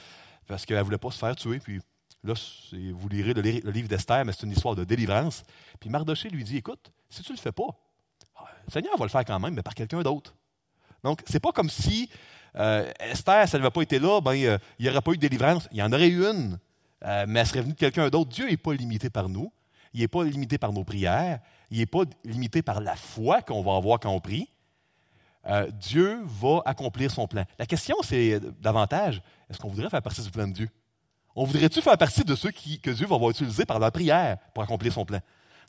parce 0.48 0.66
qu'elle 0.66 0.78
ne 0.78 0.82
voulait 0.82 0.98
pas 0.98 1.12
se 1.12 1.18
faire 1.18 1.36
tuer. 1.36 1.60
Puis 1.60 1.80
là, 2.24 2.34
vous 2.92 3.08
lirez 3.08 3.34
le, 3.34 3.70
livre 3.70 3.88
d'Esther, 3.88 4.24
mais 4.24 4.32
c'est 4.32 4.44
une 4.44 4.52
histoire 4.52 4.74
de 4.74 4.82
délivrance. 4.82 5.44
Puis 5.78 5.88
Mardoché 5.88 6.28
lui 6.30 6.42
dit 6.42 6.56
Écoute, 6.56 6.90
si 7.08 7.22
tu 7.22 7.30
ne 7.30 7.36
le 7.36 7.40
fais 7.40 7.52
pas, 7.52 7.68
le 8.66 8.72
Seigneur 8.72 8.96
va 8.96 9.04
le 9.04 9.10
faire 9.10 9.24
quand 9.24 9.38
même, 9.38 9.54
mais 9.54 9.62
par 9.62 9.74
quelqu'un 9.76 10.02
d'autre. 10.02 10.34
Donc, 11.04 11.22
c'est 11.26 11.38
pas 11.38 11.52
comme 11.52 11.70
si 11.70 12.10
euh, 12.58 12.90
Esther, 13.00 13.46
elle 13.52 13.60
n'avait 13.60 13.70
pas 13.70 13.82
été 13.82 13.98
là, 13.98 14.20
ben, 14.20 14.32
euh, 14.32 14.58
il 14.78 14.84
n'y 14.84 14.90
aurait 14.90 15.02
pas 15.02 15.12
eu 15.12 15.16
de 15.16 15.20
délivrance. 15.20 15.68
Il 15.72 15.78
y 15.78 15.82
en 15.82 15.92
aurait 15.92 16.08
eu 16.08 16.24
une, 16.24 16.58
euh, 17.04 17.24
mais 17.28 17.40
elle 17.40 17.46
serait 17.46 17.60
venue 17.60 17.74
de 17.74 17.78
quelqu'un 17.78 18.08
d'autre. 18.08 18.30
Dieu 18.30 18.48
n'est 18.48 18.56
pas 18.56 18.72
limité 18.72 19.10
par 19.10 19.28
nous. 19.28 19.52
Il 19.92 20.00
n'est 20.00 20.08
pas 20.08 20.24
limité 20.24 20.58
par 20.58 20.72
nos 20.72 20.84
prières. 20.84 21.40
Il 21.70 21.78
n'est 21.78 21.86
pas 21.86 22.02
limité 22.24 22.62
par 22.62 22.80
la 22.80 22.96
foi 22.96 23.42
qu'on 23.42 23.62
va 23.62 23.76
avoir 23.76 24.00
quand 24.00 24.10
on 24.10 24.20
prie. 24.20 24.48
Dieu 25.78 26.22
va 26.24 26.60
accomplir 26.64 27.08
son 27.08 27.28
plan. 27.28 27.44
La 27.56 27.66
question, 27.66 27.94
c'est 28.02 28.40
davantage, 28.60 29.22
est-ce 29.48 29.60
qu'on 29.60 29.68
voudrait 29.68 29.88
faire 29.88 30.02
partie 30.02 30.20
du 30.20 30.30
plan 30.30 30.48
de 30.48 30.52
Dieu? 30.52 30.68
On 31.36 31.44
voudrait-tu 31.44 31.80
faire 31.80 31.96
partie 31.96 32.24
de 32.24 32.34
ceux 32.34 32.50
que 32.50 32.90
Dieu 32.90 33.06
va 33.06 33.14
avoir 33.14 33.30
utilisés 33.30 33.64
par 33.64 33.78
la 33.78 33.92
prière 33.92 34.38
pour 34.52 34.64
accomplir 34.64 34.92
son 34.92 35.04
plan? 35.04 35.20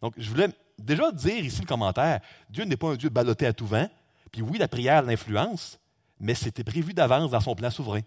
Donc, 0.01 0.13
je 0.17 0.27
voulais 0.29 0.48
déjà 0.79 1.12
dire 1.12 1.44
ici 1.44 1.62
le 1.62 1.67
commentaire, 1.67 2.22
Dieu 2.50 2.63
n'est 2.63 2.77
pas 2.77 2.88
un 2.88 2.96
Dieu 2.96 3.10
ballotté 3.10 3.46
à 3.46 3.53
tout 3.53 3.67
vent. 3.67 3.88
Puis 4.32 4.41
oui, 4.41 4.58
la 4.58 4.67
prière 4.67 5.03
l'influence, 5.03 5.79
mais 6.19 6.36
c'était 6.36 6.63
prévu 6.63 6.93
d'avance 6.93 7.31
dans 7.31 7.41
son 7.41 7.55
plan 7.55 7.69
souverain. 7.69 8.01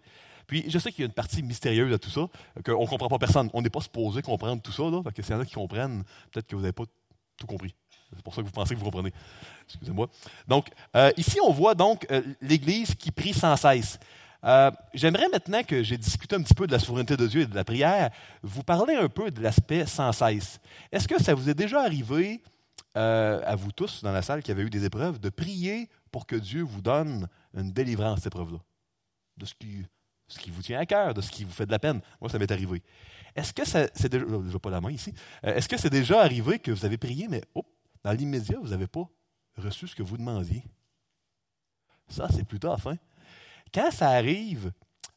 Puis 0.47 0.65
je 0.69 0.79
sais 0.79 0.91
qu'il 0.91 1.03
y 1.03 1.05
a 1.05 1.07
une 1.07 1.13
partie 1.13 1.43
mystérieuse 1.43 1.91
de 1.91 1.97
tout 1.97 2.11
ça, 2.11 2.27
qu'on 2.65 2.83
ne 2.83 2.87
comprend 2.89 3.09
pas 3.09 3.19
personne. 3.19 3.49
On 3.53 3.63
n'est 3.63 3.71
pas 3.71 3.81
supposé 3.81 4.21
comprendre 4.21 4.61
tout 4.61 4.73
ça, 4.73 4.83
là, 4.83 5.01
parce 5.03 5.15
que 5.15 5.23
s'il 5.23 5.33
y 5.33 5.39
en 5.39 5.41
a 5.41 5.45
qui 5.45 5.55
comprennent, 5.55 6.03
peut-être 6.33 6.47
que 6.49 6.57
vous 6.57 6.63
n'avez 6.63 6.73
pas 6.73 6.85
tout 7.39 7.47
compris. 7.47 7.75
C'est 8.17 8.23
pour 8.23 8.35
ça 8.35 8.43
que 8.43 8.47
vous 8.47 8.53
pensez 8.53 8.75
que 8.75 8.81
vous 8.81 8.85
comprenez. 8.85 9.13
Excusez-moi. 9.67 10.09
Donc, 10.49 10.69
euh, 10.97 11.13
ici, 11.17 11.39
on 11.41 11.53
voit 11.53 11.75
donc 11.75 12.07
euh, 12.11 12.23
l'Église 12.41 12.95
qui 12.95 13.13
prie 13.13 13.33
sans 13.33 13.57
cesse. 13.57 13.99
Euh, 14.43 14.71
j'aimerais 14.95 15.29
maintenant 15.29 15.63
que 15.63 15.83
j'ai 15.83 15.97
discuté 15.97 16.35
un 16.35 16.43
petit 16.43 16.55
peu 16.55 16.67
de 16.67 16.73
la 16.73 16.79
souveraineté 16.79 17.17
de 17.17 17.27
Dieu 17.27 17.43
et 17.43 17.47
de 17.47 17.55
la 17.55 17.63
prière, 17.63 18.11
vous 18.43 18.63
parler 18.63 18.95
un 18.95 19.09
peu 19.09 19.31
de 19.31 19.41
l'aspect 19.41 19.87
sans 19.87 20.13
cesse. 20.13 20.59
Est-ce 20.91 21.07
que 21.07 21.23
ça 21.23 21.35
vous 21.35 21.49
est 21.49 21.55
déjà 21.55 21.83
arrivé, 21.83 22.43
à 22.95 23.55
vous 23.55 23.71
tous 23.71 24.03
dans 24.03 24.11
la 24.11 24.23
salle 24.23 24.43
qui 24.43 24.51
avez 24.51 24.63
eu 24.63 24.71
des 24.71 24.85
épreuves, 24.85 25.21
de 25.21 25.29
prier 25.29 25.89
pour 26.11 26.27
que 26.27 26.37
Dieu 26.37 26.63
vous 26.63 26.81
donne 26.81 27.29
une 27.55 27.73
délivrance, 27.73 28.19
cette 28.19 28.29
épreuve-là. 28.29 28.59
De 29.37 29.47
ce 29.47 29.55
qui, 29.55 30.51
vous 30.51 30.63
tient 30.63 30.79
à 30.79 30.87
cœur, 30.87 31.15
de 31.15 31.21
ce 31.21 31.31
qui 31.31 31.45
vous 31.45 31.53
fait 31.53 31.67
de 31.67 31.71
la 31.71 31.79
peine. 31.79 32.01
Moi, 32.21 32.31
ça 32.31 32.39
m'est 32.39 32.51
arrivé. 32.51 32.83
Est-ce 33.35 33.53
que 33.53 33.65
c'est 33.65 34.09
déjà, 34.09 34.25
je 34.27 34.59
pas 34.59 34.71
la 34.71 34.81
main 34.81 34.91
ici, 34.91 35.15
euh, 35.45 35.55
est-ce 35.55 35.69
que 35.69 35.77
c'est 35.77 35.91
déjà 35.91 36.21
arrivé 36.21 36.59
que 36.59 36.71
vous 36.71 36.85
avez 36.85 36.99
prié, 36.99 37.29
mais 37.29 37.43
oh, 37.55 37.65
dans 38.03 38.13
l'immédiat, 38.13 38.59
vous 38.61 38.69
n'avez 38.69 38.87
pas 38.87 39.09
reçu 39.57 39.87
ce 39.87 39.95
que 39.95 40.03
vous 40.03 40.17
demandiez? 40.17 40.65
Ça, 42.09 42.29
c'est 42.29 42.45
plutôt 42.45 42.75
tough, 42.75 42.89
hein? 42.89 42.99
Quand 43.73 43.91
ça 43.93 44.11
arrive, 44.11 44.73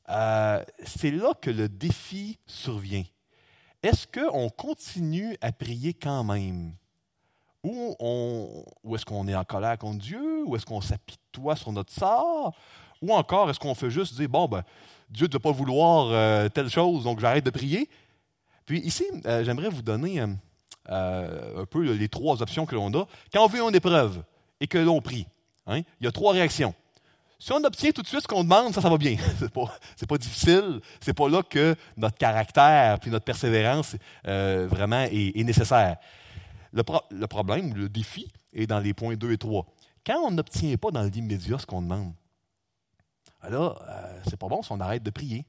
euh, 0.09 0.63
c'est 0.85 1.09
là 1.09 1.33
que 1.33 1.49
le 1.49 1.67
défi 1.67 2.37
survient. 2.45 3.03
Est-ce 3.81 4.07
qu'on 4.07 4.49
continue 4.49 5.35
à 5.41 5.51
prier 5.51 5.93
quand 5.93 6.23
même? 6.23 6.75
Ou 7.63 8.95
est-ce 8.95 9.05
qu'on 9.05 9.27
est 9.27 9.35
en 9.35 9.45
colère 9.45 9.77
contre 9.77 9.99
Dieu? 9.99 10.43
Ou 10.45 10.55
est-ce 10.55 10.65
qu'on 10.65 10.81
s'apitoie 10.81 11.55
sur 11.55 11.71
notre 11.71 11.93
sort? 11.93 12.53
Ou 13.01 13.13
encore, 13.13 13.49
est-ce 13.49 13.59
qu'on 13.59 13.75
fait 13.75 13.89
juste 13.89 14.15
dire, 14.15 14.29
bon, 14.29 14.47
ben, 14.47 14.63
Dieu 15.09 15.27
ne 15.27 15.31
doit 15.31 15.41
pas 15.41 15.51
vouloir 15.51 16.07
euh, 16.11 16.49
telle 16.49 16.69
chose, 16.69 17.03
donc 17.03 17.19
j'arrête 17.19 17.45
de 17.45 17.49
prier? 17.49 17.89
Puis 18.65 18.79
ici, 18.79 19.05
euh, 19.25 19.43
j'aimerais 19.43 19.69
vous 19.69 19.81
donner 19.81 20.21
euh, 20.89 21.61
un 21.61 21.65
peu 21.65 21.81
les 21.83 22.09
trois 22.09 22.41
options 22.41 22.65
que 22.65 22.75
l'on 22.75 22.93
a. 22.93 23.05
Quand 23.31 23.43
on 23.43 23.47
vit 23.47 23.59
une 23.59 23.75
épreuve 23.75 24.23
et 24.59 24.67
que 24.67 24.77
l'on 24.77 25.01
prie, 25.01 25.27
hein, 25.67 25.81
il 25.99 26.05
y 26.05 26.07
a 26.07 26.11
trois 26.11 26.33
réactions. 26.33 26.73
Si 27.39 27.51
on 27.51 27.61
obtient 27.63 27.91
tout 27.91 28.01
de 28.01 28.07
suite 28.07 28.21
ce 28.21 28.27
qu'on 28.27 28.43
demande, 28.43 28.73
ça, 28.73 28.79
ça 28.79 28.89
va 28.89 28.97
bien. 28.97 29.17
C'est 29.39 29.51
pas, 29.51 29.69
pas 30.07 30.17
difficile. 30.17 30.79
C'est 31.01 31.13
pas 31.13 31.27
là 31.27 31.43
que 31.43 31.75
notre 31.97 32.17
caractère 32.17 32.99
puis 32.99 33.11
notre 33.11 33.25
persévérance 33.25 33.97
vraiment 34.23 35.05
est 35.11 35.43
nécessaire. 35.43 35.97
Le, 36.73 37.27
problème, 37.27 37.73
le 37.75 37.87
défi, 37.87 38.27
est 38.51 38.67
dans 38.67 38.79
les 38.79 38.93
points 38.93 39.15
2 39.15 39.31
et 39.31 39.37
3. 39.37 39.65
Quand 40.05 40.19
on 40.25 40.31
n'obtient 40.31 40.75
pas 40.75 40.91
dans 40.91 41.03
l'immédiat 41.03 41.59
ce 41.59 41.65
qu'on 41.65 41.81
demande, 41.81 42.13
alors, 43.43 43.83
euh, 43.87 44.19
c'est 44.27 44.37
pas 44.37 44.47
bon 44.47 44.61
si 44.61 44.71
on 44.71 44.79
arrête 44.79 45.03
de 45.03 45.09
prier. 45.09 45.45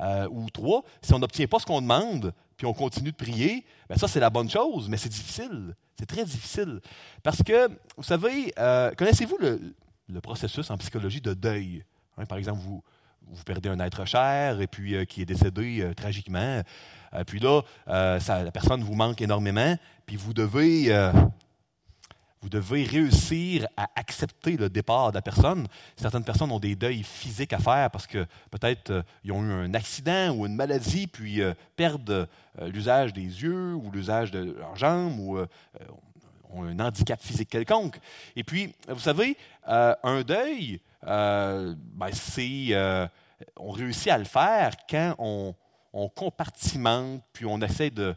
Euh, 0.00 0.28
ou 0.30 0.48
trois, 0.50 0.84
si 1.02 1.12
on 1.14 1.18
n'obtient 1.18 1.46
pas 1.46 1.58
ce 1.58 1.66
qu'on 1.66 1.80
demande, 1.80 2.32
puis 2.56 2.66
on 2.66 2.74
continue 2.74 3.10
de 3.10 3.16
prier, 3.16 3.64
bien 3.88 3.98
ça, 3.98 4.06
c'est 4.06 4.20
la 4.20 4.30
bonne 4.30 4.48
chose, 4.48 4.88
mais 4.88 4.96
c'est 4.96 5.08
difficile. 5.08 5.74
C'est 5.98 6.06
très 6.06 6.24
difficile. 6.24 6.80
Parce 7.22 7.42
que, 7.42 7.68
vous 7.96 8.04
savez, 8.04 8.52
euh, 8.58 8.92
connaissez-vous 8.96 9.38
le, 9.38 10.20
processus 10.20 10.70
en 10.70 10.78
psychologie 10.78 11.20
de 11.20 11.34
deuil? 11.34 11.84
Hein, 12.16 12.26
par 12.26 12.38
exemple, 12.38 12.60
vous, 12.60 12.82
vous 13.32 13.44
perdez 13.44 13.68
un 13.68 13.78
être 13.80 14.04
cher 14.04 14.60
et 14.60 14.66
puis 14.66 15.06
qui 15.06 15.22
est 15.22 15.26
décédé 15.26 15.90
tragiquement. 15.96 16.62
puis 17.26 17.40
là, 17.40 17.62
la 17.86 18.50
personne 18.52 18.82
vous 18.82 18.94
manque 18.94 19.20
énormément. 19.20 19.76
Puis 20.08 20.16
vous 20.16 20.32
devez, 20.32 20.90
euh, 20.90 21.12
vous 22.40 22.48
devez 22.48 22.84
réussir 22.84 23.66
à 23.76 23.90
accepter 23.94 24.56
le 24.56 24.70
départ 24.70 25.10
de 25.10 25.16
la 25.16 25.22
personne. 25.22 25.66
Certaines 25.96 26.24
personnes 26.24 26.50
ont 26.50 26.58
des 26.58 26.74
deuils 26.74 27.02
physiques 27.02 27.52
à 27.52 27.58
faire 27.58 27.90
parce 27.90 28.06
que 28.06 28.24
peut-être 28.50 28.90
euh, 28.90 29.02
ils 29.22 29.32
ont 29.32 29.42
eu 29.42 29.52
un 29.52 29.74
accident 29.74 30.30
ou 30.30 30.46
une 30.46 30.54
maladie, 30.54 31.08
puis 31.08 31.42
euh, 31.42 31.52
perdent 31.76 32.26
l'usage 32.72 33.12
des 33.12 33.20
yeux 33.20 33.74
ou 33.74 33.90
l'usage 33.90 34.30
de 34.30 34.56
leurs 34.58 34.76
jambes 34.76 35.20
ou 35.20 35.38
ont 36.50 36.64
un 36.64 36.78
handicap 36.80 37.20
physique 37.20 37.50
quelconque. 37.50 37.98
Et 38.36 38.44
puis, 38.44 38.74
vous 38.88 39.00
savez, 39.00 39.36
un 39.66 40.22
deuil, 40.22 40.80
ben, 41.02 42.10
c'est, 42.12 42.74
on 43.56 43.70
réussit 43.70 44.08
à 44.08 44.18
le 44.18 44.24
faire 44.24 44.72
quand 44.88 45.14
on, 45.18 45.54
compartimente, 46.14 47.22
puis 47.32 47.44
on 47.46 47.60
essaie 47.60 47.90
de, 47.90 48.14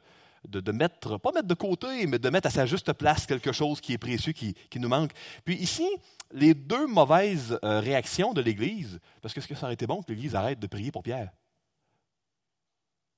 de, 0.47 0.71
mettre, 0.71 1.17
pas 1.17 1.31
mettre 1.31 1.47
de 1.47 1.53
côté, 1.53 2.07
mais 2.07 2.19
de 2.19 2.29
mettre 2.29 2.47
à 2.47 2.51
sa 2.51 2.65
juste 2.65 2.93
place 2.93 3.25
quelque 3.25 3.51
chose 3.51 3.81
qui 3.81 3.93
est 3.93 3.97
précieux, 3.97 4.33
qui, 4.33 4.55
nous 4.75 4.89
manque. 4.89 5.11
Puis 5.45 5.55
ici, 5.55 5.87
les 6.31 6.53
deux 6.53 6.87
mauvaises 6.87 7.57
euh, 7.63 7.79
réactions 7.79 8.33
de 8.33 8.41
l'Église, 8.41 8.99
parce 9.21 9.33
que 9.33 9.39
est-ce 9.39 9.47
que 9.47 9.55
ça 9.55 9.65
aurait 9.65 9.73
été 9.73 9.87
bon 9.87 10.01
que 10.01 10.11
l'Église 10.11 10.35
arrête 10.35 10.59
de 10.59 10.67
prier 10.67 10.91
pour 10.91 11.03
Pierre? 11.03 11.31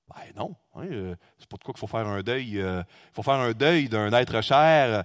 Ben 0.10 0.22
non. 0.36 0.56
Hein, 0.76 0.88
euh, 0.92 1.16
c'est 1.40 1.48
pas 1.48 1.58
de 1.58 1.64
quoi 1.64 1.74
qu'il 1.74 1.80
faut 1.80 1.88
faire 1.88 2.08
un 2.08 2.22
deuil. 2.22 2.60
Euh, 2.60 2.84
il 2.88 3.14
faut 3.14 3.24
faire 3.24 3.36
un 3.36 3.52
deuil 3.52 3.90
d'un 3.90 4.12
être 4.14 4.42
cher. 4.42 5.04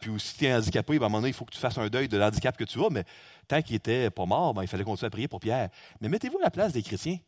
puis 0.00 0.10
aussi, 0.10 0.28
si 0.28 0.38
tu 0.38 0.44
es 0.46 0.54
handicapé, 0.54 0.98
ben, 0.98 1.04
à 1.04 1.06
un 1.06 1.08
moment 1.08 1.18
donné, 1.18 1.30
il 1.30 1.34
faut 1.34 1.44
que 1.44 1.52
tu 1.52 1.60
fasses 1.60 1.78
un 1.78 1.88
deuil 1.88 2.08
de 2.08 2.16
l'handicap 2.16 2.56
que 2.56 2.64
tu 2.64 2.82
as. 2.82 2.90
Mais 2.90 3.04
tant 3.46 3.62
qu'il 3.62 3.74
n'était 3.74 4.10
pas 4.10 4.26
mort, 4.26 4.54
ben, 4.54 4.62
il 4.62 4.68
fallait 4.68 4.84
continuer 4.84 5.06
à 5.06 5.10
prier 5.10 5.28
pour 5.28 5.40
Pierre. 5.40 5.68
Mais 6.00 6.08
mettez-vous 6.08 6.38
à 6.38 6.44
la 6.44 6.50
place 6.50 6.72
des 6.72 6.82
chrétiens. 6.82 7.18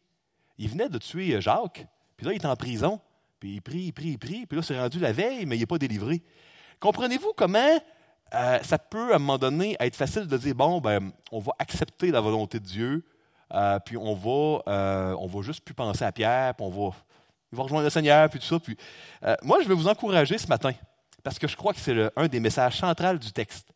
Il 0.59 0.69
venait 0.69 0.89
de 0.89 0.99
tuer 0.99 1.41
Jacques. 1.41 1.87
Puis 2.17 2.27
là, 2.27 2.33
il 2.33 2.37
est 2.37 2.47
en 2.47 2.57
prison. 2.57 3.01
Puis 3.39 3.55
il 3.55 3.63
prie, 3.63 3.85
il 3.85 3.93
prie, 3.93 4.09
il 4.09 4.19
prie. 4.19 4.47
Puis 4.47 4.57
là, 4.57 4.63
c'est 4.63 4.79
rendu 4.79 4.99
la 4.99 5.13
veille, 5.13 5.47
mais 5.47 5.57
il 5.57 5.61
n'est 5.61 5.67
pas 5.67 5.79
délivré. 5.79 6.23
comprenez-vous 6.79 7.33
comment 7.37 7.81
euh, 8.35 8.59
ça 8.63 8.79
peut, 8.79 9.13
à 9.13 9.17
un 9.17 9.19
moment 9.19 9.39
donné, 9.39 9.77
être 9.81 9.97
facile 9.97 10.27
de 10.27 10.37
dire, 10.37 10.55
bon, 10.55 10.81
ben, 10.81 11.11
on 11.33 11.41
va 11.41 11.53
accepter 11.59 12.11
la 12.11 12.21
volonté 12.21 12.61
de 12.61 12.65
Dieu, 12.65 13.05
euh, 13.53 13.79
puis 13.81 13.97
on 13.97 14.15
va, 14.15 14.63
euh, 14.69 15.17
on 15.19 15.27
va 15.27 15.43
juste 15.43 15.65
plus 15.65 15.75
penser 15.75 16.05
à 16.05 16.13
Pierre, 16.13 16.55
puis 16.55 16.65
on 16.65 16.71
va, 16.71 16.95
il 17.53 17.57
va 17.57 17.63
rejoindre 17.65 17.85
le 17.85 17.91
Seigneur, 17.91 18.29
puis 18.29 18.39
tout 18.39 18.47
ça. 18.47 18.59
Puis, 18.59 18.77
moi, 19.43 19.59
je 19.63 19.69
vais 19.69 19.75
vous 19.75 19.89
encourager 19.89 20.39
ce 20.39 20.47
matin, 20.47 20.73
parce 21.23 21.39
que 21.39 21.49
je 21.49 21.57
crois 21.57 21.73
que 21.73 21.81
c'est 21.81 22.11
un 22.17 22.29
des 22.29 22.41
messages 22.41 22.79
centraux 22.79 23.19
du 23.19 23.33
texte. 23.33 23.69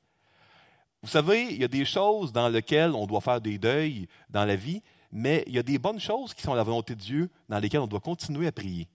Vous 1.03 1.11
savez, 1.11 1.45
il 1.51 1.61
y 1.61 1.65
a 1.65 1.69
des 1.69 1.85
choses 1.85 2.33
dans 2.33 2.49
lesquelles 2.49 2.93
on 2.93 3.07
doit 3.07 3.21
faire 3.21 3.41
des 3.41 3.59
deuils 3.59 4.09
dans 4.31 4.45
la 4.45 4.57
vie, 4.57 4.83
mais 5.13 5.45
il 5.47 5.55
y 5.55 5.59
a 5.59 5.63
des 5.63 5.79
bonnes 5.79 6.01
choses 6.01 6.33
qui 6.33 6.43
sont 6.43 6.55
la 6.55 6.63
volonté 6.63 6.95
de 6.95 7.01
Dieu, 7.01 7.31
dans 7.49 7.59
lesquelles 7.59 7.81
on 7.81 7.87
doit 7.87 8.01
continuer 8.01 8.47
à 8.47 8.53
prier. 8.53 8.89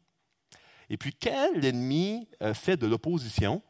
Et 0.90 0.98
puis, 0.98 1.14
quand 1.14 1.50
l'ennemi 1.56 2.28
fait 2.54 2.78
de 2.78 2.88
l'opposition, 2.88 3.62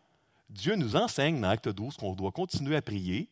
Dieu 0.50 0.76
nous 0.76 0.96
enseigne 0.96 1.42
dans 1.42 1.50
Acte 1.50 1.70
12 1.70 1.98
qu'on 1.98 2.14
doit 2.14 2.32
continuer 2.32 2.76
à 2.76 2.82
prier. 2.82 3.30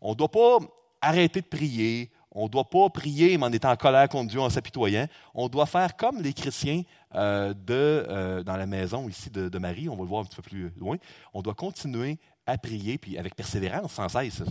On 0.00 0.10
ne 0.10 0.14
doit 0.14 0.30
pas 0.30 0.58
arrêter 1.00 1.40
de 1.40 1.46
prier. 1.46 2.10
On 2.34 2.44
ne 2.44 2.48
doit 2.48 2.68
pas 2.68 2.90
prier 2.90 3.38
en 3.40 3.52
étant 3.52 3.70
en 3.70 3.76
colère 3.76 4.08
contre 4.08 4.30
Dieu, 4.30 4.40
en 4.40 4.50
s'apitoyant. 4.50 5.06
On 5.34 5.48
doit 5.48 5.66
faire 5.66 5.96
comme 5.96 6.20
les 6.20 6.32
chrétiens 6.32 6.82
euh, 7.14 7.54
euh, 7.70 8.42
dans 8.42 8.56
la 8.56 8.66
maison 8.66 9.08
ici 9.08 9.30
de, 9.30 9.58
Marie. 9.58 9.88
On 9.88 9.94
va 9.94 10.02
le 10.02 10.08
voir 10.08 10.22
un 10.22 10.24
petit 10.24 10.36
peu 10.36 10.42
plus 10.42 10.72
loin. 10.76 10.96
On 11.32 11.42
doit 11.42 11.54
continuer 11.54 12.18
à 12.44 12.58
prier, 12.58 12.98
puis 12.98 13.16
avec 13.18 13.36
persévérance, 13.36 13.92
sans 13.92 14.08
cesse. 14.08 14.42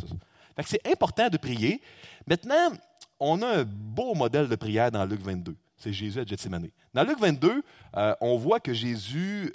C'est 0.66 0.88
important 0.88 1.28
de 1.28 1.36
prier. 1.36 1.82
Maintenant, 2.26 2.72
on 3.20 3.42
a 3.42 3.60
un 3.60 3.64
beau 3.64 4.16
modèle 4.16 4.48
de 4.48 4.56
prière 4.56 4.90
dans 4.90 5.04
Luc 5.04 5.22
22. 5.22 5.56
C'est 5.76 5.92
Jésus 5.92 6.20
à 6.20 6.26
Gethsemane. 6.26 6.70
Dans 6.94 7.04
Luc 7.04 7.20
22, 7.20 7.64
euh, 7.98 8.16
on 8.22 8.38
voit 8.38 8.62
que 8.62 8.74
Jésus, 8.74 9.52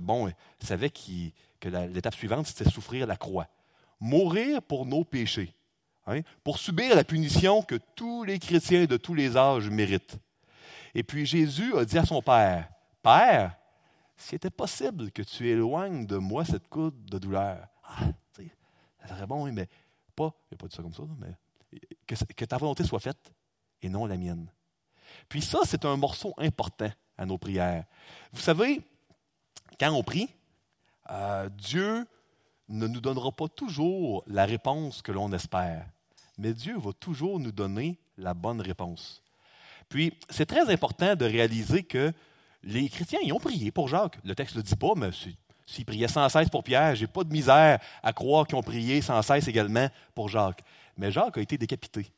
bon, 0.00 0.32
savait 0.60 0.88
que 0.88 1.68
l'étape 1.68 2.14
suivante, 2.14 2.46
c'était 2.46 2.70
souffrir 2.70 3.06
la 3.06 3.16
croix. 3.16 3.48
Mourir 4.00 4.62
pour 4.62 4.86
nos 4.86 5.04
péchés, 5.04 5.52
hein, 6.06 6.20
pour 6.44 6.58
subir 6.58 6.94
la 6.94 7.04
punition 7.04 7.62
que 7.62 7.76
tous 7.94 8.24
les 8.24 8.38
chrétiens 8.38 8.86
de 8.86 8.96
tous 8.96 9.14
les 9.14 9.36
âges 9.36 9.70
méritent. 9.70 10.18
Et 10.94 11.02
puis 11.02 11.26
Jésus 11.26 11.76
a 11.76 11.84
dit 11.84 11.98
à 11.98 12.06
son 12.06 12.22
Père, 12.22 12.68
Père, 13.02 13.56
s'il 14.16 14.36
était 14.36 14.50
possible 14.50 15.10
que 15.10 15.22
tu 15.22 15.48
éloignes 15.48 16.06
de 16.06 16.16
moi 16.16 16.44
cette 16.44 16.68
coude 16.68 17.04
de 17.04 17.18
douleur, 17.18 17.66
ah, 17.84 18.06
ça 19.06 19.14
serait 19.14 19.26
bon, 19.26 19.50
mais 19.52 19.68
pas, 20.14 20.32
il 20.50 20.58
pas 20.58 20.66
dit 20.66 20.74
ça 20.74 20.82
comme 20.82 20.94
ça, 20.94 21.02
mais 21.18 21.34
que, 22.06 22.14
que 22.34 22.44
ta 22.44 22.56
volonté 22.56 22.84
soit 22.84 23.00
faite 23.00 23.32
et 23.82 23.88
non 23.88 24.06
la 24.06 24.16
mienne. 24.16 24.50
Puis 25.28 25.42
ça, 25.42 25.60
c'est 25.64 25.84
un 25.84 25.96
morceau 25.96 26.34
important 26.38 26.90
à 27.16 27.26
nos 27.26 27.38
prières. 27.38 27.84
Vous 28.32 28.40
savez, 28.40 28.82
quand 29.78 29.92
on 29.92 30.02
prie, 30.02 30.28
euh, 31.10 31.48
Dieu 31.50 32.06
ne 32.68 32.86
nous 32.86 33.00
donnera 33.00 33.30
pas 33.32 33.48
toujours 33.48 34.24
la 34.26 34.44
réponse 34.44 35.02
que 35.02 35.12
l'on 35.12 35.32
espère, 35.32 35.86
mais 36.38 36.52
Dieu 36.52 36.76
va 36.78 36.92
toujours 36.92 37.40
nous 37.40 37.52
donner 37.52 37.98
la 38.18 38.34
bonne 38.34 38.60
réponse. 38.60 39.22
Puis, 39.88 40.12
c'est 40.30 40.46
très 40.46 40.70
important 40.72 41.14
de 41.14 41.24
réaliser 41.24 41.82
que 41.82 42.12
les 42.62 42.88
chrétiens, 42.88 43.20
ils 43.22 43.32
ont 43.32 43.38
prié 43.38 43.70
pour 43.70 43.88
Jacques. 43.88 44.18
Le 44.24 44.34
texte 44.34 44.56
ne 44.56 44.60
le 44.60 44.64
dit 44.64 44.76
pas, 44.76 44.94
mais 44.96 45.10
s'ils 45.66 45.84
priaient 45.84 46.08
sans 46.08 46.28
cesse 46.28 46.48
pour 46.48 46.64
Pierre, 46.64 46.94
j'ai 46.96 47.06
pas 47.06 47.24
de 47.24 47.32
misère 47.32 47.78
à 48.02 48.12
croire 48.12 48.46
qu'ils 48.46 48.56
ont 48.56 48.62
prié 48.62 49.00
sans 49.00 49.22
cesse 49.22 49.46
également 49.46 49.88
pour 50.14 50.28
Jacques. 50.28 50.62
Mais 50.96 51.12
Jacques 51.12 51.38
a 51.38 51.40
été 51.40 51.56
décapité. 51.58 52.10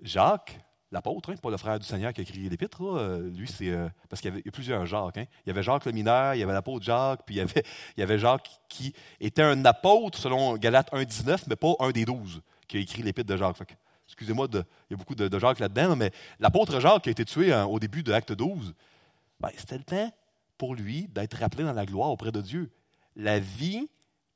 Jacques 0.00 0.60
l'apôtre, 0.90 1.30
hein, 1.30 1.36
pas 1.36 1.50
le 1.50 1.56
frère 1.56 1.78
du 1.78 1.86
Seigneur 1.86 2.12
qui 2.12 2.20
a 2.20 2.22
écrit 2.22 2.48
l'épître, 2.48 2.82
euh, 2.82 3.30
lui, 3.30 3.46
c'est. 3.46 3.68
Euh, 3.68 3.88
parce 4.08 4.22
qu'il 4.22 4.30
y 4.30 4.32
avait 4.32 4.42
plusieurs 4.50 4.86
Jacques. 4.86 5.18
Hein. 5.18 5.24
Il 5.44 5.48
y 5.48 5.50
avait 5.50 5.62
Jacques 5.62 5.84
le 5.84 5.92
mineur, 5.92 6.34
il 6.34 6.40
y 6.40 6.42
avait 6.42 6.52
l'apôtre 6.52 6.84
Jacques, 6.84 7.20
puis 7.26 7.36
il 7.36 7.38
y 7.38 7.40
avait, 7.42 7.62
il 7.96 8.00
y 8.00 8.02
avait 8.02 8.18
Jacques 8.18 8.48
qui 8.68 8.94
était 9.20 9.42
un 9.42 9.64
apôtre 9.64 10.18
selon 10.18 10.56
Galates 10.56 10.90
1,19, 10.92 11.44
mais 11.48 11.56
pas 11.56 11.74
un 11.80 11.90
des 11.90 12.04
douze 12.04 12.40
qui 12.68 12.76
a 12.76 12.80
écrit 12.80 13.02
l'épître 13.02 13.28
de 13.28 13.36
Jacques. 13.36 13.76
Excusez-moi, 14.06 14.46
il 14.52 14.64
y 14.90 14.94
a 14.94 14.96
beaucoup 14.96 15.14
de, 15.14 15.38
Jacques 15.38 15.58
là-dedans, 15.58 15.96
mais 15.96 16.12
l'apôtre 16.38 16.80
Jacques 16.80 17.02
qui 17.02 17.08
a 17.08 17.12
été 17.12 17.24
tué 17.24 17.52
hein, 17.52 17.64
au 17.64 17.78
début 17.78 18.02
de 18.02 18.10
l'acte 18.10 18.32
12, 18.32 18.74
ben, 19.40 19.50
c'était 19.56 19.78
le 19.78 19.84
temps 19.84 20.12
pour 20.56 20.74
lui 20.74 21.08
d'être 21.08 21.38
rappelé 21.38 21.64
dans 21.64 21.72
la 21.72 21.86
gloire 21.86 22.10
auprès 22.10 22.32
de 22.32 22.40
Dieu. 22.40 22.70
La 23.16 23.38
vie 23.38 23.88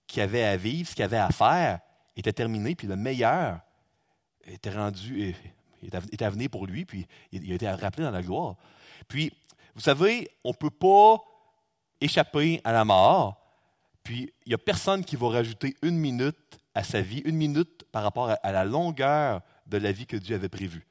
qu'il 0.07 0.23
avait 0.23 0.45
à 0.45 0.57
vivre, 0.57 0.89
ce 0.89 0.95
qu'il 0.95 1.05
avait 1.05 1.17
à 1.17 1.31
faire, 1.31 1.81
était 2.17 2.33
terminée, 2.33 2.75
puis 2.75 2.87
le 2.87 2.97
meilleur 2.97 3.61
était 4.45 4.71
rendu, 4.71 5.35
est 5.83 6.23
à 6.23 6.31
venir 6.31 6.51
pour 6.51 6.67
lui, 6.67 6.85
puis 6.85 7.07
il 7.33 7.51
a 7.53 7.55
été 7.55 7.69
rappelé 7.71 8.05
dans 8.05 8.11
la 8.11 8.23
gloire. 8.23 8.57
Puis, 9.09 9.33
vous 9.75 9.81
savez, 9.81 10.29
on 10.45 10.51
ne 10.51 10.55
peut 10.55 10.71
pas 10.71 11.19
échapper 12.01 12.61
à 12.65 12.73
la 12.73 12.85
mort, 12.85 13.41
puis 14.03 14.33
il 14.45 14.51
n'y 14.51 14.55
a 14.55 14.59
personne 14.59 15.05
qui 15.05 15.17
va 15.17 15.29
rajouter 15.29 15.77
une 15.83 15.97
minute 15.97 16.59
à 16.75 16.83
sa 16.83 17.01
vie, 17.01 17.23
une 17.25 17.37
minute 17.37 17.85
par 17.93 18.03
rapport 18.03 18.35
à 18.43 18.53
la 18.53 18.65
longueur 18.65 19.43
de 19.67 19.79
la 19.79 19.93
vie 19.93 20.07
que 20.07 20.17
Dieu 20.17 20.35
avait 20.35 20.49
prévue. 20.49 20.87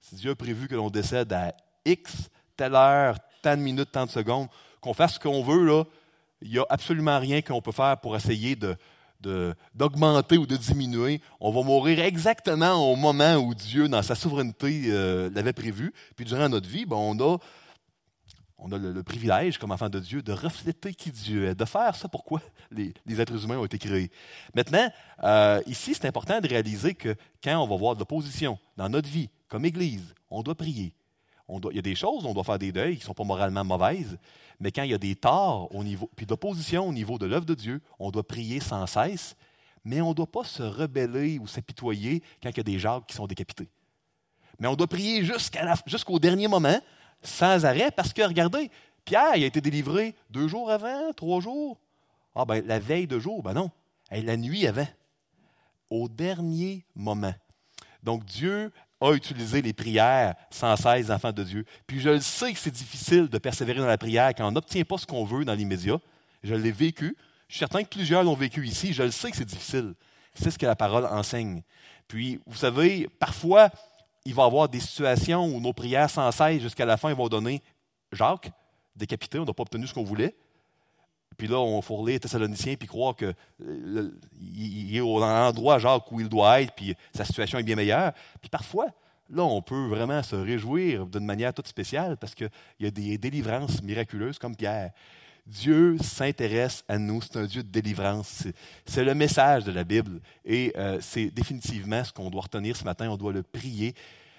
Si 0.00 0.14
Dieu 0.16 0.32
a 0.32 0.34
prévu 0.36 0.68
que 0.68 0.74
l'on 0.74 0.90
décède 0.90 1.32
à 1.32 1.54
X, 1.84 2.30
telle 2.56 2.74
heure, 2.74 3.16
tant 3.42 3.56
de 3.56 3.62
minutes, 3.62 3.90
tant 3.92 4.06
de 4.06 4.10
secondes, 4.10 4.48
qu'on 4.80 4.94
fasse 4.94 5.14
ce 5.14 5.20
qu'on 5.20 5.42
veut, 5.42 5.64
là, 5.64 5.84
il 6.42 6.50
n'y 6.50 6.58
a 6.58 6.66
absolument 6.68 7.18
rien 7.18 7.40
qu'on 7.42 7.62
peut 7.62 7.72
faire 7.72 7.98
pour 8.00 8.14
essayer 8.14 8.54
de, 8.54 8.76
d'augmenter 9.74 10.36
ou 10.36 10.46
de 10.46 10.56
diminuer. 10.56 11.20
On 11.40 11.50
va 11.50 11.62
mourir 11.62 12.00
exactement 12.00 12.74
au 12.74 12.96
moment 12.96 13.36
où 13.36 13.54
Dieu, 13.54 13.88
dans 13.88 14.02
sa 14.02 14.14
souveraineté, 14.14 14.84
euh, 14.88 15.30
l'avait 15.34 15.52
prévu. 15.52 15.92
Puis 16.16 16.26
durant 16.26 16.48
notre 16.48 16.68
vie, 16.68 16.84
ben, 16.84 16.96
on 16.96 17.18
a, 17.20 17.38
on 18.58 18.70
a 18.72 18.78
le, 18.78 19.02
privilège, 19.02 19.58
comme 19.58 19.72
enfant 19.72 19.88
de 19.88 19.98
Dieu, 19.98 20.22
de 20.22 20.32
refléter 20.32 20.94
qui 20.94 21.10
Dieu 21.10 21.46
est, 21.48 21.54
de 21.54 21.64
faire 21.64 21.94
ça 21.96 22.08
pourquoi 22.08 22.40
les, 22.70 22.92
êtres 23.20 23.44
humains 23.44 23.58
ont 23.58 23.64
été 23.64 23.78
créés. 23.78 24.10
Maintenant, 24.54 24.90
euh, 25.22 25.60
ici, 25.66 25.94
c'est 25.94 26.06
important 26.06 26.40
de 26.40 26.48
réaliser 26.48 26.94
que 26.94 27.14
quand 27.42 27.62
on 27.62 27.66
va 27.66 27.76
voir 27.76 27.94
de 27.94 28.00
l'opposition 28.00 28.58
dans 28.76 28.88
notre 28.88 29.08
vie, 29.08 29.28
comme 29.48 29.64
Église, 29.64 30.14
on 30.30 30.42
doit 30.42 30.54
prier. 30.54 30.94
Il 31.48 31.76
y 31.76 31.78
a 31.78 31.82
des 31.82 31.94
choses, 31.94 32.24
on 32.24 32.32
doit 32.32 32.44
faire 32.44 32.58
des 32.58 32.72
deuils 32.72 32.94
qui 32.94 33.02
ne 33.02 33.06
sont 33.06 33.14
pas 33.14 33.24
moralement 33.24 33.64
mauvaises, 33.64 34.16
mais 34.60 34.72
quand 34.72 34.82
il 34.82 34.90
y 34.90 34.94
a 34.94 34.98
des 34.98 35.14
torts 35.14 35.74
au 35.74 35.84
niveau, 35.84 36.08
puis 36.16 36.24
d'opposition 36.24 36.88
au 36.88 36.92
niveau 36.92 37.18
de 37.18 37.26
l'œuvre 37.26 37.44
de 37.44 37.54
Dieu, 37.54 37.82
on 37.98 38.10
doit 38.10 38.26
prier 38.26 38.60
sans 38.60 38.86
cesse, 38.86 39.36
mais 39.84 40.00
on 40.00 40.10
ne 40.10 40.14
doit 40.14 40.30
pas 40.30 40.44
se 40.44 40.62
rebeller 40.62 41.38
ou 41.38 41.46
s'apitoyer 41.46 42.22
quand 42.42 42.48
il 42.48 42.56
y 42.56 42.60
a 42.60 42.64
des 42.64 42.78
Jacques 42.78 43.06
qui 43.06 43.14
sont 43.14 43.26
décapités. 43.26 43.68
Mais 44.58 44.68
on 44.68 44.76
doit 44.76 44.86
prier 44.86 45.22
jusqu'au 45.86 46.18
dernier 46.18 46.48
moment, 46.48 46.80
sans 47.22 47.64
arrêt, 47.64 47.90
parce 47.90 48.12
que, 48.12 48.22
regardez, 48.22 48.70
Pierre 49.04 49.36
il 49.36 49.44
a 49.44 49.46
été 49.46 49.60
délivré 49.60 50.14
deux 50.30 50.48
jours 50.48 50.70
avant, 50.70 51.12
trois 51.12 51.40
jours. 51.40 51.78
Ah 52.34 52.44
ben, 52.44 52.64
la 52.66 52.78
veille 52.78 53.06
de 53.06 53.18
jour, 53.18 53.42
ben 53.42 53.52
non, 53.52 53.70
la 54.10 54.36
nuit 54.36 54.66
avant, 54.66 54.86
au 55.90 56.08
dernier 56.08 56.84
moment. 56.94 57.34
Donc 58.02 58.24
Dieu 58.24 58.72
a 59.00 59.12
utilisé 59.12 59.62
les 59.62 59.72
prières 59.72 60.34
sans 60.50 60.76
cesse, 60.76 61.10
enfants 61.10 61.32
de 61.32 61.42
Dieu. 61.42 61.64
Puis 61.86 62.00
je 62.00 62.10
le 62.10 62.20
sais 62.20 62.52
que 62.52 62.58
c'est 62.58 62.70
difficile 62.70 63.28
de 63.28 63.38
persévérer 63.38 63.80
dans 63.80 63.86
la 63.86 63.98
prière 63.98 64.32
quand 64.34 64.46
on 64.46 64.52
n'obtient 64.52 64.84
pas 64.84 64.98
ce 64.98 65.06
qu'on 65.06 65.24
veut 65.24 65.44
dans 65.44 65.54
l'immédiat. 65.54 65.98
Je 66.42 66.54
l'ai 66.54 66.72
vécu. 66.72 67.16
Je 67.48 67.54
suis 67.54 67.58
certain 67.60 67.82
que 67.82 67.88
plusieurs 67.88 68.22
l'ont 68.22 68.34
vécu 68.34 68.66
ici. 68.66 68.92
Je 68.92 69.02
le 69.02 69.10
sais 69.10 69.30
que 69.30 69.36
c'est 69.36 69.44
difficile. 69.44 69.94
C'est 70.34 70.50
ce 70.50 70.58
que 70.58 70.66
la 70.66 70.76
parole 70.76 71.06
enseigne. 71.06 71.62
Puis, 72.08 72.40
vous 72.46 72.56
savez, 72.56 73.08
parfois, 73.18 73.70
il 74.24 74.34
va 74.34 74.44
y 74.44 74.46
avoir 74.46 74.68
des 74.68 74.80
situations 74.80 75.44
où 75.44 75.60
nos 75.60 75.72
prières 75.72 76.10
sans 76.10 76.30
cesse, 76.32 76.62
jusqu'à 76.62 76.86
la 76.86 76.96
fin, 76.96 77.10
ils 77.10 77.16
vont 77.16 77.28
donner 77.28 77.62
Jacques, 78.12 78.50
décapité, 78.96 79.38
on 79.38 79.44
n'a 79.44 79.52
pas 79.52 79.62
obtenu 79.62 79.86
ce 79.86 79.94
qu'on 79.94 80.04
voulait. 80.04 80.34
Puis 81.36 81.48
là, 81.48 81.58
on 81.58 81.82
fourlait 81.82 82.18
Thessaloniciens 82.18 82.76
puis 82.76 82.86
croire 82.86 83.16
qu'il 83.16 84.96
est 84.96 85.00
au 85.00 85.22
endroit, 85.22 85.78
Jacques, 85.78 86.10
où 86.12 86.20
il 86.20 86.28
doit 86.28 86.62
être, 86.62 86.72
puis 86.74 86.94
sa 87.14 87.24
situation 87.24 87.58
est 87.58 87.64
bien 87.64 87.76
meilleure. 87.76 88.12
Puis 88.40 88.48
parfois, 88.48 88.86
là, 89.28 89.42
on 89.42 89.60
peut 89.60 89.88
vraiment 89.88 90.22
se 90.22 90.36
réjouir 90.36 91.06
d'une 91.06 91.26
manière 91.26 91.52
toute 91.52 91.66
spéciale 91.66 92.16
parce 92.16 92.34
qu'il 92.34 92.50
y 92.80 92.86
a 92.86 92.90
des 92.90 93.18
délivrances 93.18 93.82
miraculeuses 93.82 94.38
comme 94.38 94.56
Pierre. 94.56 94.92
Dieu 95.46 95.98
s'intéresse 95.98 96.84
à 96.88 96.96
nous, 96.96 97.20
c'est 97.20 97.36
un 97.36 97.44
Dieu 97.44 97.62
de 97.62 97.68
délivrance. 97.68 98.44
C'est 98.86 99.04
le 99.04 99.14
message 99.14 99.64
de 99.64 99.72
la 99.72 99.84
Bible 99.84 100.20
et 100.44 100.72
euh, 100.76 100.98
c'est 101.00 101.30
définitivement 101.30 102.02
ce 102.02 102.12
qu'on 102.12 102.30
doit 102.30 102.42
retenir 102.42 102.76
ce 102.76 102.84
matin, 102.84 103.10
on 103.10 103.16
doit 103.16 103.32
le 103.32 103.42
prier. 103.42 103.94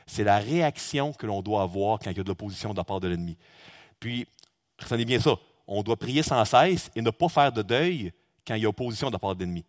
C'est 0.08 0.24
la 0.24 0.39
réaction 0.39 1.13
que 1.13 1.28
l'on 1.28 1.41
doit 1.41 1.62
avoir 1.62 2.00
quand 2.00 2.10
il 2.10 2.18
y 2.18 2.20
a 2.20 2.24
de 2.24 2.28
l'opposition 2.28 2.72
de 2.72 2.78
la 2.78 2.84
part 2.84 3.00
de 3.00 3.08
l'ennemi. 3.08 3.38
Puis, 4.00 4.28
retenez 4.82 5.06
bien 5.06 5.20
ça, 5.20 5.36
on 5.68 5.84
doit 5.84 5.96
prier 5.96 6.24
sans 6.24 6.44
cesse 6.44 6.89
et 6.96 7.02
ne 7.02 7.12
pas 7.12 7.30
faire 7.30 7.52
de 7.52 7.62
deuil 7.62 8.12
quand 8.46 8.56
il 8.56 8.63
y 8.63 8.65
a 8.65 8.70
opposition 8.70 9.08
de 9.08 9.13
la 9.13 9.20
part 9.20 9.36
de 9.36 9.41
l'ennemi. 9.41 9.63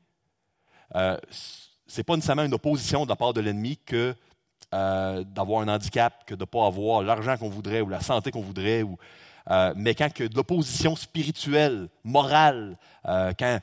Euh, 0.95 1.19
ce 1.31 2.01
n'est 2.01 2.05
pas 2.05 2.17
nécessairement 2.17 2.45
une 2.45 2.55
opposition 2.55 3.05
de 3.05 3.11
la 3.11 3.17
part 3.17 3.35
de 3.35 3.41
l'ennemi 3.41 3.79
que 3.85 4.15
euh, 4.75 5.23
d'avoir 5.25 5.63
un 5.63 5.69
handicap, 5.69 6.25
que 6.27 6.35
de 6.35 6.41
ne 6.41 6.45
pas 6.47 6.67
avoir 6.67 7.03
l'argent 7.03 7.37
qu'on 7.37 7.49
voudrait 7.49 7.83
ou 7.83 7.89
la 7.89 8.01
santé 8.01 8.31
qu'on 8.31 8.41
voudrait, 8.41 8.83
ou, 8.83 8.99
euh, 9.51 9.73
mais 9.77 9.95
quand 9.95 10.09
de 10.19 10.35
l'opposition 10.35 10.97
spirituelle, 10.97 11.89
morale, 12.05 12.77
quand 13.05 13.61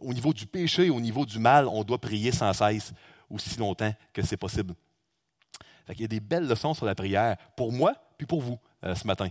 au 0.00 0.12
niveau 0.12 0.34
du 0.34 0.46
péché, 0.46 0.90
au 0.90 1.00
niveau 1.00 1.24
du 1.24 1.38
mal, 1.38 1.66
on 1.66 1.82
doit 1.82 1.98
prier 1.98 2.32
sans 2.32 2.52
cesse 2.52 2.92
aussi 3.30 3.58
longtemps 3.58 3.92
que 4.12 4.22
c'est 4.22 4.36
possible. 4.36 4.74
il 5.88 6.00
y 6.00 6.04
a 6.04 6.08
des 6.08 6.20
belles 6.20 6.46
leçons 6.46 6.74
sur 6.74 6.84
la 6.84 6.94
prière, 6.94 7.36
pour 7.56 7.72
moi, 7.72 7.94
puis 8.18 8.26
pour 8.26 8.42
vous, 8.42 8.58
ce 8.82 9.06
matin. 9.06 9.28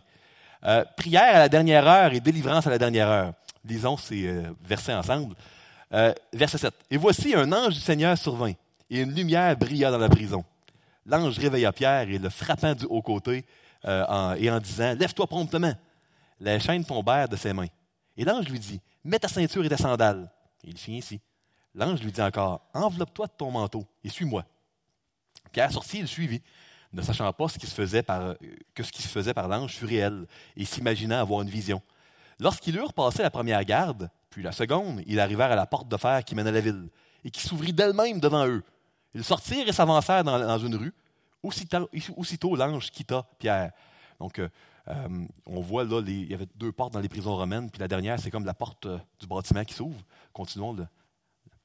Euh, 0.65 0.83
prière 0.97 1.35
à 1.35 1.39
la 1.39 1.49
dernière 1.49 1.87
heure 1.87 2.11
et 2.11 2.19
délivrance 2.19 2.65
à 2.65 2.71
la 2.71 2.79
dernière 2.79 3.07
heure. 3.07 3.33
Lisons 3.63 3.97
ces 3.97 4.43
versets 4.63 4.93
ensemble. 4.93 5.35
verset 6.33 6.57
7. 6.57 6.73
Et 6.89 6.97
voici 6.97 7.35
un 7.35 7.51
ange 7.51 7.75
du 7.75 7.81
Seigneur 7.81 8.17
survint, 8.17 8.53
et 8.89 9.01
une 9.01 9.13
lumière 9.13 9.55
brilla 9.55 9.91
dans 9.91 9.99
la 9.99 10.09
prison. 10.09 10.43
L'ange 11.05 11.37
réveilla 11.39 11.71
Pierre 11.71 12.09
et 12.09 12.17
le 12.17 12.29
frappant 12.29 12.75
du 12.75 12.85
haut 12.85 13.01
côté 13.01 13.45
et 13.85 14.51
en 14.51 14.59
disant 14.59 14.95
Lève-toi 14.95 15.27
promptement. 15.27 15.73
Les 16.39 16.59
chaînes 16.59 16.85
tombèrent 16.85 17.29
de 17.29 17.35
ses 17.35 17.53
mains. 17.53 17.67
Et 18.17 18.23
l'ange 18.23 18.47
lui 18.47 18.59
dit 18.59 18.81
Mets 19.03 19.19
ta 19.19 19.27
ceinture 19.27 19.65
et 19.65 19.69
ta 19.69 19.77
sandale. 19.77 20.29
il 20.63 20.77
fit 20.77 20.97
ainsi. 20.97 21.21
L'ange 21.75 22.01
lui 22.01 22.11
dit 22.11 22.21
encore 22.21 22.61
Enveloppe-toi 22.73 23.27
de 23.27 23.33
ton 23.37 23.51
manteau 23.51 23.85
et 24.03 24.09
suis-moi. 24.09 24.45
Pierre 25.51 25.71
sortit 25.71 25.97
et 25.97 26.01
le 26.01 26.07
suivit, 26.07 26.41
ne 26.93 27.01
sachant 27.01 27.31
pas 27.33 27.47
ce 27.47 27.57
qui 27.57 27.67
se 27.67 27.73
faisait 27.73 28.03
par, 28.03 28.35
que 28.73 28.83
ce 28.83 28.91
qui 28.91 29.01
se 29.01 29.07
faisait 29.07 29.33
par 29.33 29.47
l'ange 29.47 29.75
fut 29.75 29.85
réel, 29.85 30.25
et 30.55 30.65
s'imaginant 30.65 31.19
avoir 31.19 31.41
une 31.41 31.49
vision. 31.49 31.81
Lorsqu'ils 32.39 32.75
eurent 32.75 32.93
passé 32.93 33.21
la 33.21 33.29
première 33.29 33.63
garde, 33.63 34.09
puis 34.29 34.43
la 34.43 34.51
seconde, 34.51 35.01
ils 35.05 35.19
arrivèrent 35.19 35.51
à 35.51 35.55
la 35.55 35.65
porte 35.65 35.87
de 35.87 35.97
fer 35.97 36.23
qui 36.23 36.35
mène 36.35 36.47
à 36.47 36.51
la 36.51 36.61
ville, 36.61 36.89
et 37.23 37.31
qui 37.31 37.41
s'ouvrit 37.41 37.73
d'elle-même 37.73 38.19
devant 38.19 38.47
eux. 38.47 38.63
Ils 39.13 39.23
sortirent 39.23 39.67
et 39.67 39.73
s'avancèrent 39.73 40.23
dans, 40.23 40.57
une 40.59 40.75
rue. 40.75 40.93
Aussitôt, 41.41 42.55
l'ange 42.55 42.91
quitta 42.91 43.25
Pierre. 43.37 43.71
Donc, 44.19 44.39
euh, 44.39 44.49
euh, 44.89 45.25
on 45.45 45.61
voit 45.61 45.83
là, 45.83 46.01
il 46.05 46.29
y 46.29 46.33
avait 46.33 46.47
deux 46.55 46.71
portes 46.71 46.93
dans 46.93 46.99
les 46.99 47.09
prisons 47.09 47.35
romaines, 47.35 47.69
puis 47.69 47.79
la 47.79 47.87
dernière, 47.87 48.19
c'est 48.19 48.31
comme 48.31 48.45
la 48.45 48.53
porte 48.53 48.87
euh, 48.87 48.97
du 49.19 49.27
bâtiment 49.27 49.63
qui 49.63 49.73
s'ouvre. 49.73 50.01
Continuons 50.33 50.75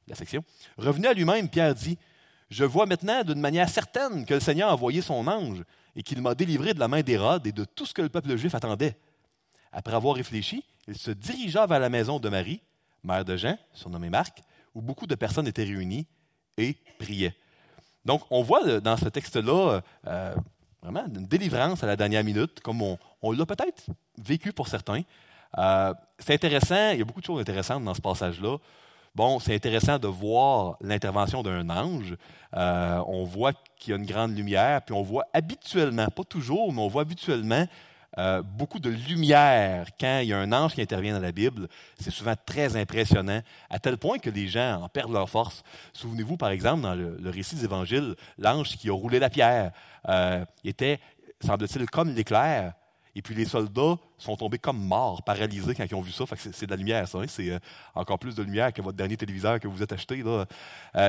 la 0.06 0.14
section. 0.14 0.44
Revenu 0.76 1.06
à 1.06 1.14
lui-même, 1.14 1.48
Pierre 1.48 1.74
dit 1.74 1.98
Je 2.50 2.64
vois 2.64 2.86
maintenant 2.86 3.24
d'une 3.24 3.40
manière 3.40 3.68
certaine 3.68 4.26
que 4.26 4.34
le 4.34 4.40
Seigneur 4.40 4.68
a 4.68 4.74
envoyé 4.74 5.00
son 5.00 5.26
ange 5.26 5.64
et 5.96 6.02
qu'il 6.02 6.20
m'a 6.20 6.34
délivré 6.34 6.74
de 6.74 6.78
la 6.78 6.88
main 6.88 7.02
d'Hérode 7.02 7.46
et 7.46 7.52
de 7.52 7.64
tout 7.64 7.86
ce 7.86 7.94
que 7.94 8.02
le 8.02 8.08
peuple 8.08 8.36
juif 8.36 8.54
attendait. 8.54 8.96
Après 9.72 9.94
avoir 9.94 10.14
réfléchi, 10.14 10.64
il 10.86 10.98
se 10.98 11.10
dirigea 11.10 11.66
vers 11.66 11.80
la 11.80 11.88
maison 11.88 12.20
de 12.20 12.28
Marie, 12.28 12.60
mère 13.02 13.24
de 13.24 13.36
Jean, 13.36 13.56
surnommée 13.72 14.10
Marc, 14.10 14.42
où 14.74 14.82
beaucoup 14.82 15.06
de 15.06 15.14
personnes 15.14 15.46
étaient 15.48 15.64
réunies 15.64 16.06
et 16.58 16.76
priaient. 16.98 17.34
Donc, 18.04 18.22
on 18.30 18.42
voit 18.42 18.80
dans 18.80 18.96
ce 18.96 19.08
texte-là 19.08 19.80
euh, 20.06 20.34
vraiment 20.82 21.04
une 21.06 21.26
délivrance 21.26 21.82
à 21.82 21.86
la 21.86 21.96
dernière 21.96 22.22
minute, 22.22 22.60
comme 22.60 22.82
on, 22.82 23.32
l'a 23.32 23.46
peut-être 23.46 23.84
vécu 24.18 24.52
pour 24.52 24.68
certains. 24.68 25.02
Euh, 25.56 25.94
c'est 26.18 26.34
intéressant, 26.34 26.90
il 26.90 26.98
y 26.98 27.02
a 27.02 27.04
beaucoup 27.04 27.20
de 27.20 27.26
choses 27.26 27.40
intéressantes 27.40 27.84
dans 27.84 27.94
ce 27.94 28.02
passage-là. 28.02 28.58
Bon, 29.14 29.38
c'est 29.38 29.54
intéressant 29.54 29.98
de 29.98 30.08
voir 30.08 30.76
l'intervention 30.80 31.42
d'un 31.42 31.70
ange. 31.70 32.16
Euh, 32.56 33.00
on 33.06 33.24
voit 33.24 33.52
qu'il 33.76 33.92
y 33.92 33.92
a 33.94 33.96
une 33.96 34.06
grande 34.06 34.36
lumière, 34.36 34.82
puis 34.82 34.94
on 34.94 35.02
voit 35.02 35.26
habituellement, 35.32 36.06
pas 36.08 36.24
toujours, 36.24 36.72
mais 36.72 36.80
on 36.80 36.88
voit 36.88 37.02
habituellement 37.02 37.66
euh, 38.16 38.42
beaucoup 38.42 38.78
de 38.78 38.90
lumière 38.90 39.88
quand 39.98 40.20
il 40.20 40.28
y 40.28 40.32
a 40.32 40.38
un 40.38 40.52
ange 40.52 40.74
qui 40.74 40.82
intervient 40.82 41.14
dans 41.14 41.20
la 41.20 41.32
Bible. 41.32 41.68
C'est 41.98 42.12
souvent 42.12 42.34
très 42.46 42.76
impressionnant, 42.76 43.40
à 43.70 43.78
tel 43.78 43.98
point 43.98 44.18
que 44.18 44.30
les 44.30 44.46
gens 44.46 44.82
en 44.82 44.88
perdent 44.88 45.12
leur 45.12 45.28
force. 45.28 45.62
Souvenez-vous, 45.92 46.36
par 46.36 46.50
exemple, 46.50 46.82
dans 46.82 46.94
le, 46.94 47.18
récit 47.30 47.56
des 47.56 47.64
évangiles, 47.64 48.14
l'ange 48.38 48.76
qui 48.76 48.88
a 48.88 48.92
roulé 48.92 49.18
la 49.18 49.30
pierre 49.30 49.72
euh, 50.08 50.44
était, 50.64 51.00
semble-t-il, 51.44 51.86
comme 51.90 52.14
l'éclair. 52.14 52.74
Et 53.16 53.22
puis 53.22 53.34
les 53.36 53.44
soldats 53.44 53.96
sont 54.18 54.36
tombés 54.36 54.58
comme 54.58 54.78
morts, 54.78 55.22
paralysés 55.22 55.72
quand 55.76 55.84
ils 55.84 55.94
ont 55.94 56.00
vu 56.00 56.10
ça. 56.10 56.24
c'est, 56.36 56.66
de 56.66 56.70
la 56.70 56.76
lumière, 56.76 57.06
ça. 57.06 57.18
Hein. 57.18 57.26
C'est 57.28 57.50
euh, 57.50 57.58
encore 57.94 58.18
plus 58.18 58.34
de 58.34 58.42
lumière 58.42 58.72
que 58.72 58.82
votre 58.82 58.96
dernier 58.96 59.16
téléviseur 59.16 59.58
que 59.58 59.68
vous 59.68 59.82
êtes 59.82 59.92
acheté. 59.92 60.22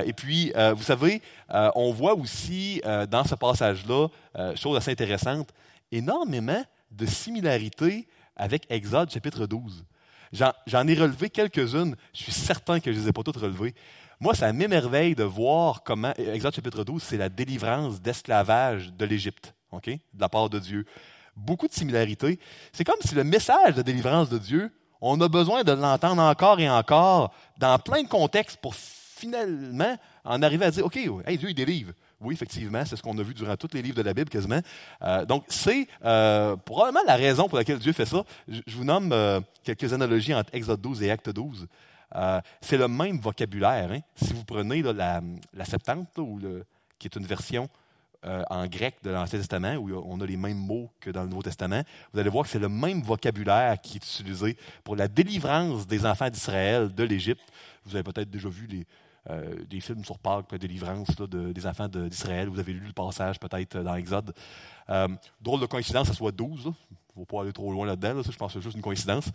Et 0.06 0.14
puis, 0.14 0.54
vous 0.76 0.84
savez, 0.84 1.22
on 1.50 1.92
voit 1.92 2.16
aussi 2.16 2.82
dans 3.10 3.24
ce 3.24 3.36
passage-là, 3.36 4.08
chose 4.56 4.78
assez 4.78 4.92
intéressante, 4.92 5.52
énormément 5.92 6.64
de 6.96 7.06
similarités 7.06 8.08
avec 8.36 8.66
Exode 8.70 9.12
chapitre 9.12 9.46
12. 9.46 9.86
J'en 10.32 10.88
ai 10.88 10.96
relevé 10.96 11.30
quelques-unes. 11.30 11.96
Je 12.14 12.24
suis 12.24 12.32
certain 12.32 12.80
que 12.80 12.92
je 12.92 12.98
ne 12.98 13.04
les 13.04 13.10
ai 13.10 13.14
pas 13.14 13.24
toutes 13.24 13.38
relevées. 13.38 13.74
Moi, 14.20 14.34
ça 14.34 14.52
m'émerveille 14.54 15.16
de 15.16 15.24
voir 15.24 15.84
comment 15.84 16.14
Exode 16.14 16.56
chapitre 16.56 16.84
12, 16.84 17.04
c'est 17.04 17.18
la 17.18 17.30
délivrance 17.30 18.02
d'esclavage 18.02 18.94
de 18.94 19.06
l'Égypte, 19.06 19.54
de 19.72 20.00
la 20.20 20.30
part 20.30 20.50
de 20.50 20.60
Dieu. 20.60 20.86
Beaucoup 21.36 21.68
de 21.68 21.74
similarités. 21.74 22.40
C'est 22.72 22.86
comme 22.86 23.00
si 23.02 23.14
le 23.14 23.26
message 23.26 23.76
de 23.76 23.82
délivrance 23.82 24.30
de 24.30 24.38
Dieu, 24.38 24.72
on 25.02 25.20
a 25.20 25.28
besoin 25.28 25.64
de 25.64 25.74
l'entendre 25.74 26.22
encore 26.22 26.60
et 26.60 26.70
encore 26.70 27.34
dans 27.58 27.78
plein 27.78 28.04
de 28.04 28.08
contextes 28.08 28.58
pour 28.58 28.74
finalement 28.74 29.98
en 30.24 30.42
arriver 30.42 30.66
à 30.66 30.72
dire, 30.72 30.86
OK, 30.86 30.96
hey, 30.96 31.38
Dieu, 31.38 31.50
il 31.50 31.56
délivre. 31.56 31.92
Oui, 32.22 32.34
effectivement, 32.34 32.84
c'est 32.86 32.96
ce 32.96 33.04
qu'on 33.04 33.18
a 33.18 33.24
vu 33.24 33.34
durant 33.34 33.56
tous 33.58 33.70
les 33.74 33.82
livres 33.82 33.98
de 33.98 34.02
la 34.02 34.14
Bible 34.14 34.30
quasiment. 34.30 34.62
Euh, 35.02 35.26
donc, 35.26 35.44
c'est 35.48 35.88
euh, 36.04 36.56
probablement 36.56 37.04
la 37.06 37.16
raison 37.16 37.48
pour 37.48 37.58
laquelle 37.58 37.80
Dieu 37.80 37.94
fait 37.94 38.06
ça. 38.06 38.24
Je, 38.48 38.62
vous 38.70 38.86
nomme 38.86 39.12
euh, 39.12 39.42
quelques 39.64 39.92
analogies 39.92 40.34
entre 40.34 40.54
Exode 40.54 40.82
12 40.82 41.04
et 41.04 41.12
Acte 41.12 41.30
12. 41.30 41.68
c'est 42.62 42.78
le 42.78 42.88
même 42.88 43.20
vocabulaire. 43.20 43.92
Hein. 43.92 44.00
Si 44.16 44.34
vous 44.34 44.46
prenez 44.46 44.82
la, 44.82 45.22
Septante, 45.66 46.08
qui 46.98 47.08
est 47.08 47.16
une 47.16 47.26
version 47.26 47.70
en 48.50 48.66
grec 48.66 48.96
de 49.04 49.12
l'Ancien 49.12 49.38
Testament, 49.38 49.76
où 49.76 49.92
on 50.04 50.20
a 50.20 50.26
les 50.26 50.38
mêmes 50.38 50.58
mots 50.58 50.90
que 51.00 51.12
dans 51.12 51.22
le 51.22 51.30
Nouveau 51.30 51.44
Testament, 51.44 51.84
vous 52.12 52.20
allez 52.20 52.30
voir 52.32 52.46
que 52.46 52.50
c'est 52.50 52.58
le 52.58 52.70
même 52.70 53.04
vocabulaire 53.04 53.80
qui 53.80 53.98
est 53.98 54.04
utilisé 54.04 54.58
pour 54.84 54.96
la 54.96 55.08
délivrance 55.08 55.86
des 55.86 56.08
enfants 56.08 56.30
d'Israël 56.32 56.92
de 56.92 57.04
l'Égypte. 57.04 57.44
Vous 57.86 57.96
avez 57.96 58.02
peut-être 58.02 58.32
déjà 58.32 58.50
vu 58.50 58.66
les, 58.66 58.88
euh, 59.28 59.56
des 59.68 59.80
films 59.80 60.06
sur 60.06 60.20
Pâques, 60.20 60.52
la 60.52 60.60
délivrance 60.60 61.08
des 61.18 61.66
enfants 61.66 61.88
d'Israël. 61.88 62.48
Vous 62.48 62.60
avez 62.60 62.74
lu 62.74 62.86
le 62.86 62.94
passage 62.94 63.40
peut-être 63.40 63.80
dans 63.80 63.96
Exode. 63.96 64.36
Euh, 64.90 65.08
drôle 65.42 65.62
de 65.62 65.66
coïncidence, 65.66 66.08
ça 66.08 66.14
soit 66.14 66.32
12. 66.32 66.60
Il 66.62 66.68
ne 66.68 66.74
faut 67.16 67.26
pas 67.26 67.42
aller 67.42 67.52
trop 67.52 67.72
loin 67.72 67.88
là-dedans. 67.88 68.22
je 68.22 68.38
pense 68.38 68.54
que 68.54 68.60
c'est 68.60 68.64
juste 68.64 68.76
une 68.76 68.84
coïncidence. 68.84 69.26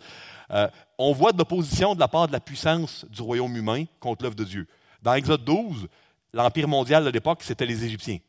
Euh, 0.51 0.69
on 0.97 1.11
voit 1.11 1.33
de 1.33 1.37
l'opposition 1.37 1.93
de 1.93 1.99
la 1.99 2.07
part 2.07 2.27
de 2.27 2.31
la 2.31 2.39
puissance 2.39 3.05
du 3.09 3.21
royaume 3.21 3.53
humain 3.53 3.83
contre 3.99 4.23
l'œuvre 4.23 4.35
de 4.35 4.45
Dieu. 4.45 4.65
Dans 5.01 5.13
Exode 5.13 5.43
12, 5.43 5.89
l'empire 6.31 6.69
mondial 6.69 7.03
de 7.03 7.09
l'époque, 7.09 7.39
c'était 7.43 7.65
les 7.65 7.83
Égyptiens. 7.83 8.19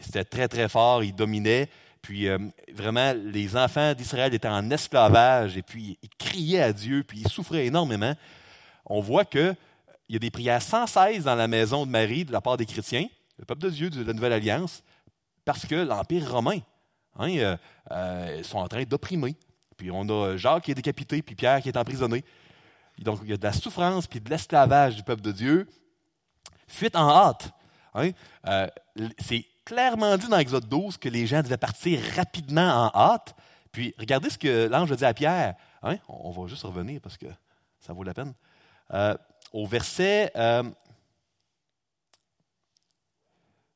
C'était 0.00 0.24
très, 0.24 0.46
très 0.46 0.68
fort, 0.68 1.02
ils 1.02 1.14
dominaient. 1.14 1.68
Puis 2.02 2.28
vraiment, 2.72 3.12
les 3.14 3.56
enfants 3.56 3.94
d'Israël 3.94 4.32
étaient 4.32 4.48
en 4.48 4.70
esclavage 4.70 5.56
et 5.56 5.62
puis 5.62 5.98
ils 6.02 6.08
criaient 6.10 6.62
à 6.62 6.72
Dieu, 6.72 7.02
puis 7.02 7.22
ils 7.22 7.28
souffraient 7.28 7.66
énormément. 7.66 8.14
On 8.86 9.00
voit 9.00 9.24
que 9.24 9.54
il 10.10 10.14
y 10.14 10.16
a 10.16 10.18
des 10.18 10.32
prières 10.32 10.60
sans 10.60 10.88
cesse 10.88 11.22
dans 11.22 11.36
la 11.36 11.46
maison 11.46 11.86
de 11.86 11.90
Marie 11.92 12.24
de 12.24 12.32
la 12.32 12.40
part 12.40 12.56
des 12.56 12.66
chrétiens, 12.66 13.06
le 13.38 13.44
peuple 13.44 13.62
de 13.62 13.70
Dieu 13.70 13.90
de 13.90 14.02
la 14.02 14.12
Nouvelle 14.12 14.32
Alliance, 14.32 14.82
parce 15.44 15.64
que 15.64 15.76
l'Empire 15.76 16.28
romain, 16.28 16.58
hein, 17.16 17.30
euh, 17.36 17.56
euh, 17.92 18.42
sont 18.42 18.58
en 18.58 18.66
train 18.66 18.82
d'opprimer. 18.82 19.36
Puis 19.76 19.88
on 19.92 20.02
a 20.08 20.36
Jacques 20.36 20.64
qui 20.64 20.72
est 20.72 20.74
décapité, 20.74 21.22
puis 21.22 21.36
Pierre 21.36 21.62
qui 21.62 21.68
est 21.68 21.76
emprisonné. 21.76 22.24
Donc 22.98 23.20
il 23.22 23.30
y 23.30 23.32
a 23.32 23.36
de 23.36 23.44
la 23.44 23.52
souffrance, 23.52 24.08
puis 24.08 24.20
de 24.20 24.28
l'esclavage 24.28 24.96
du 24.96 25.04
peuple 25.04 25.22
de 25.22 25.30
Dieu. 25.30 25.68
Fuite 26.66 26.96
en 26.96 27.08
hâte. 27.08 27.52
Hein. 27.94 28.10
Euh, 28.48 28.66
c'est 29.20 29.46
clairement 29.64 30.16
dit 30.16 30.26
dans 30.26 30.38
Exode 30.38 30.68
12 30.68 30.96
que 30.96 31.08
les 31.08 31.28
gens 31.28 31.40
devaient 31.40 31.56
partir 31.56 32.00
rapidement 32.16 32.90
en 32.92 33.00
hâte. 33.12 33.36
Puis 33.70 33.94
regardez 33.96 34.28
ce 34.28 34.38
que 34.38 34.66
l'ange 34.66 34.90
dit 34.90 35.04
à 35.04 35.14
Pierre. 35.14 35.54
Hein. 35.84 35.98
On 36.08 36.32
va 36.32 36.48
juste 36.48 36.64
revenir 36.64 37.00
parce 37.00 37.16
que 37.16 37.26
ça 37.78 37.92
vaut 37.92 38.02
la 38.02 38.12
peine 38.12 38.34
au 39.52 39.66
verset, 39.66 40.30
euh, 40.36 40.62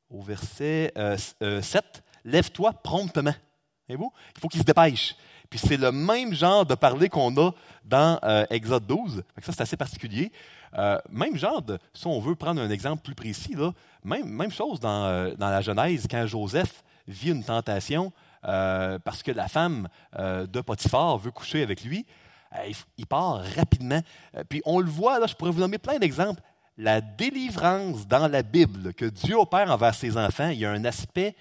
au 0.09 0.21
verset 0.21 0.91
7, 0.95 0.95
euh, 0.97 1.17
euh, 1.43 1.61
Lève-toi 2.23 2.73
promptement. 2.73 3.35
vous? 3.89 4.11
Il 4.35 4.41
faut 4.41 4.47
qu'il 4.47 4.61
se 4.61 4.65
dépêche. 4.65 5.15
Puis 5.49 5.59
c'est 5.59 5.77
le 5.77 5.91
même 5.91 6.33
genre 6.33 6.65
de 6.65 6.73
parler 6.73 7.07
qu'on 7.07 7.35
a 7.37 7.51
dans 7.83 8.19
Exode 8.49 8.87
12. 8.87 9.23
Ça, 9.43 9.51
c'est 9.51 9.61
assez 9.61 9.77
particulier. 9.77 10.31
même 11.11 11.37
genre 11.37 11.61
de, 11.61 11.77
si 11.93 12.07
on 12.07 12.19
veut 12.19 12.33
prendre 12.33 12.59
un 12.59 12.69
exemple 12.71 13.03
plus 13.03 13.13
précis, 13.13 13.55
même, 14.03 14.27
même 14.27 14.51
chose 14.51 14.79
dans, 14.79 15.35
dans 15.37 15.49
la 15.49 15.61
Genèse, 15.61 16.07
quand 16.09 16.25
Joseph 16.25 16.83
vit 17.07 17.29
une 17.29 17.43
tentation 17.43 18.11
parce 18.41 19.21
que 19.21 19.31
la 19.31 19.47
femme 19.47 19.87
de 20.17 20.61
Potiphar 20.61 21.19
veut 21.19 21.31
coucher 21.31 21.61
avec 21.61 21.83
lui. 21.83 22.07
Euh, 22.59 22.71
il 22.97 23.05
part 23.05 23.41
rapidement. 23.55 24.01
Euh, 24.35 24.43
puis 24.47 24.61
on 24.65 24.79
le 24.79 24.89
voit, 24.89 25.19
là, 25.19 25.27
je 25.27 25.35
pourrais 25.35 25.51
vous 25.51 25.59
nommer 25.59 25.77
plein 25.77 25.97
d'exemples. 25.97 26.41
La 26.77 27.01
délivrance 27.01 28.07
dans 28.07 28.27
la 28.27 28.43
Bible 28.43 28.93
que 28.93 29.05
Dieu 29.05 29.37
opère 29.37 29.71
envers 29.71 29.95
ses 29.95 30.17
enfants, 30.17 30.49
il 30.49 30.59
y 30.59 30.65
a 30.65 30.71
un 30.71 30.83
aspect 30.83 31.35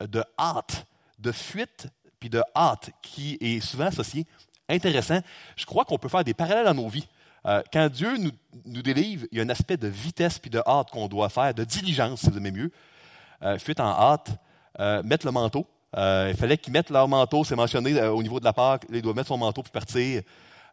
de 0.00 0.24
hâte, 0.38 0.86
de 1.20 1.30
fuite, 1.30 1.86
puis 2.18 2.28
de 2.28 2.42
hâte 2.56 2.90
qui 3.00 3.38
est 3.40 3.60
souvent 3.60 3.86
associé. 3.86 4.26
Intéressant. 4.68 5.20
Je 5.56 5.66
crois 5.66 5.84
qu'on 5.84 5.98
peut 5.98 6.08
faire 6.08 6.24
des 6.24 6.34
parallèles 6.34 6.64
dans 6.64 6.74
nos 6.74 6.88
vies. 6.88 7.06
Euh, 7.46 7.62
quand 7.72 7.88
Dieu 7.88 8.16
nous, 8.16 8.30
nous, 8.64 8.82
délivre, 8.82 9.26
il 9.30 9.38
y 9.38 9.40
a 9.40 9.44
un 9.44 9.48
aspect 9.48 9.76
de 9.76 9.88
vitesse 9.88 10.38
puis 10.38 10.50
de 10.50 10.60
hâte 10.66 10.90
qu'on 10.90 11.08
doit 11.08 11.28
faire, 11.28 11.54
de 11.54 11.64
diligence, 11.64 12.20
si 12.20 12.30
vous 12.30 12.36
aimez 12.36 12.52
mieux. 12.52 12.70
fuite 13.58 13.80
en 13.80 13.90
hâte, 13.90 14.30
mettre 15.04 15.26
le 15.26 15.32
manteau. 15.32 15.66
il 15.96 16.36
fallait 16.36 16.58
qu'ils 16.58 16.72
mettent 16.72 16.90
leur 16.90 17.08
manteau, 17.08 17.42
c'est 17.42 17.56
mentionné 17.56 18.00
au 18.02 18.22
niveau 18.22 18.38
de 18.38 18.44
la 18.44 18.52
Pâque, 18.52 18.86
ils 18.92 19.02
doivent 19.02 19.16
mettre 19.16 19.28
son 19.28 19.38
manteau 19.38 19.62
pour 19.62 19.72
partir. 19.72 20.22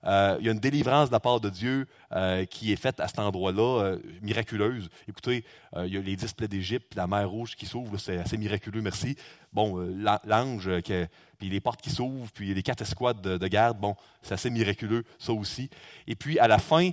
Euh, 0.05 0.37
il 0.39 0.45
y 0.45 0.49
a 0.49 0.51
une 0.51 0.59
délivrance 0.59 1.09
de 1.09 1.13
la 1.13 1.19
part 1.19 1.39
de 1.39 1.49
Dieu 1.49 1.87
euh, 2.11 2.45
qui 2.45 2.71
est 2.71 2.77
faite 2.77 2.99
à 2.99 3.07
cet 3.07 3.19
endroit-là, 3.19 3.83
euh, 3.83 3.97
miraculeuse. 4.21 4.89
Écoutez, 5.07 5.43
il 5.77 5.93
y 5.93 5.97
a 5.97 6.01
les 6.01 6.15
dix 6.15 6.33
plaies 6.33 6.47
d'Égypte, 6.47 6.95
la 6.95 7.07
mer 7.07 7.29
rouge 7.29 7.55
qui 7.55 7.65
s'ouvre, 7.65 7.97
c'est 7.97 8.17
assez 8.17 8.37
miraculeux, 8.37 8.81
merci. 8.81 9.15
Bon, 9.53 9.77
l'ange, 10.25 10.69
puis 11.37 11.49
les 11.49 11.59
portes 11.59 11.81
qui 11.81 11.89
s'ouvrent, 11.89 12.31
puis 12.31 12.53
les 12.53 12.63
quatre 12.63 12.81
escouades 12.81 13.21
de, 13.21 13.37
de 13.37 13.47
garde, 13.47 13.79
bon, 13.79 13.95
c'est 14.21 14.33
assez 14.33 14.49
miraculeux, 14.49 15.03
ça 15.17 15.33
aussi. 15.33 15.69
Et 16.07 16.15
puis, 16.15 16.39
à 16.39 16.47
la 16.47 16.57
fin, 16.57 16.91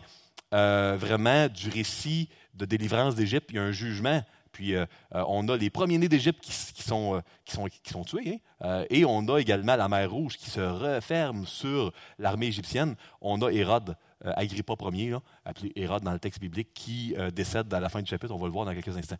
vraiment, 0.51 1.49
du 1.49 1.71
récit 1.71 2.29
de 2.55 2.65
délivrance 2.65 3.15
d'Égypte, 3.15 3.49
il 3.51 3.57
y 3.57 3.59
a 3.59 3.63
un 3.63 3.73
jugement 3.73 4.23
puis 4.57 4.75
euh, 4.75 4.87
euh, 5.15 5.23
on 5.29 5.47
a 5.49 5.57
les 5.59 5.69
premiers-nés 5.69 6.09
d'Égypte 6.09 6.41
qui, 6.41 6.83
sont, 6.83 7.17
euh, 7.17 7.21
qui 7.45 7.93
sont 7.93 8.05
tués. 8.05 8.41
Hein. 8.63 8.85
et 8.89 9.05
on 9.05 9.29
a 9.29 9.39
également 9.39 9.77
la 9.77 9.87
mer 9.87 10.11
Rouge 10.11 10.39
qui 10.39 10.49
se 10.49 10.61
referme 10.61 11.45
sur 11.47 11.93
l'armée 12.19 12.47
égyptienne. 12.47 12.97
On 13.21 13.43
a 13.43 13.51
Hérode, 13.51 13.97
Agrippa 14.25 14.73
Ier, 14.93 15.19
appelé 15.45 15.73
Hérode 15.77 16.05
dans 16.05 16.15
le 16.15 16.19
texte 16.19 16.41
biblique, 16.41 16.73
qui 16.73 17.15
décède 17.35 17.73
à 17.75 17.81
la 17.81 17.91
fin 17.91 18.01
du 18.01 18.09
chapitre. 18.09 18.33
On 18.33 18.39
va 18.39 18.47
le 18.47 18.53
voir 18.53 18.65
dans 18.65 18.73
quelques 18.73 18.97
instants. 18.97 19.19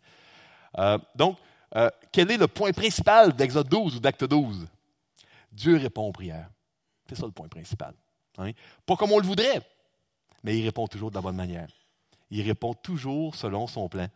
donc, 1.13 1.37
quel 2.11 2.31
est 2.31 2.37
le 2.37 2.47
point 2.47 2.71
principal 2.71 3.31
d'Exode 3.33 3.69
12 3.69 3.97
ou 3.97 3.99
d'Acte 3.99 4.23
12? 4.23 4.67
Dieu 5.51 5.77
répond 5.77 6.07
aux 6.07 6.11
prières. 6.11 6.49
C'est 7.07 7.15
ça 7.15 7.27
le 7.27 7.31
point 7.31 7.47
principal. 7.47 7.93
Hein. 8.39 8.53
Pas 8.87 8.95
comme 8.95 9.11
on 9.11 9.19
le 9.19 9.27
voudrait, 9.27 9.61
mais 10.43 10.57
il 10.57 10.65
répond 10.65 10.87
toujours 10.87 11.11
de 11.11 11.15
la 11.15 11.21
bonne 11.21 11.35
manière. 11.35 11.67
Il 12.29 12.41
répond 12.41 12.73
toujours 12.73 13.35
selon 13.35 13.67
son 13.67 13.87
plan. 13.89 14.07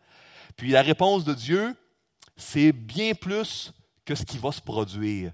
Puis 0.56 0.70
la 0.70 0.82
réponse 0.82 1.24
de 1.24 1.34
Dieu, 1.34 1.76
c'est 2.36 2.72
bien 2.72 3.14
plus 3.14 3.72
que 4.04 4.14
ce 4.14 4.24
qui 4.24 4.38
va 4.38 4.52
se 4.52 4.60
produire 4.60 5.32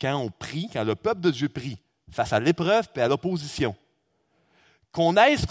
quand 0.00 0.16
on 0.16 0.30
prie, 0.30 0.68
quand 0.72 0.84
le 0.84 0.94
peuple 0.94 1.20
de 1.20 1.30
Dieu 1.30 1.48
prie 1.48 1.78
face 2.10 2.32
à 2.32 2.40
l'épreuve 2.40 2.88
et 2.96 3.00
à 3.00 3.08
l'opposition. 3.08 3.76
Qu'on 4.92 5.16
aise 5.16 5.46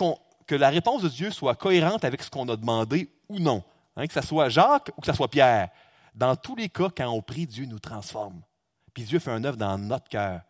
que 0.45 0.55
la 0.55 0.69
réponse 0.69 1.03
de 1.03 1.09
Dieu 1.09 1.31
soit 1.31 1.55
cohérente 1.55 2.03
avec 2.03 2.23
ce 2.23 2.29
qu'on 2.29 2.47
a 2.49 2.55
demandé 2.55 3.09
ou 3.29 3.39
non. 3.39 3.63
Hein, 3.95 4.07
que 4.07 4.13
ce 4.13 4.21
soit 4.21 4.49
Jacques 4.49 4.91
ou 4.97 5.01
que 5.01 5.07
ce 5.07 5.13
soit 5.13 5.27
Pierre. 5.27 5.69
Dans 6.15 6.35
tous 6.35 6.55
les 6.55 6.69
cas, 6.69 6.89
quand 6.95 7.09
on 7.09 7.21
prie, 7.21 7.45
Dieu 7.45 7.65
nous 7.65 7.79
transforme. 7.79 8.41
Puis 8.93 9.03
Dieu 9.03 9.19
fait 9.19 9.31
un 9.31 9.43
œuvre 9.43 9.57
dans 9.57 9.77
notre 9.77 10.07
cœur. 10.07 10.41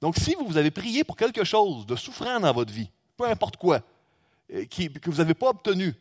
Donc, 0.00 0.16
si 0.16 0.36
vous 0.40 0.56
avez 0.56 0.70
prié 0.70 1.02
pour 1.02 1.16
quelque 1.16 1.42
chose 1.42 1.86
de 1.86 1.96
souffrant 1.96 2.38
dans 2.38 2.52
votre 2.52 2.72
vie, 2.72 2.90
peu 3.16 3.24
importe 3.24 3.56
quoi, 3.56 3.80
que 4.48 5.10
vous 5.10 5.18
n'avez 5.18 5.34
pas 5.34 5.50
obtenu, 5.50 5.94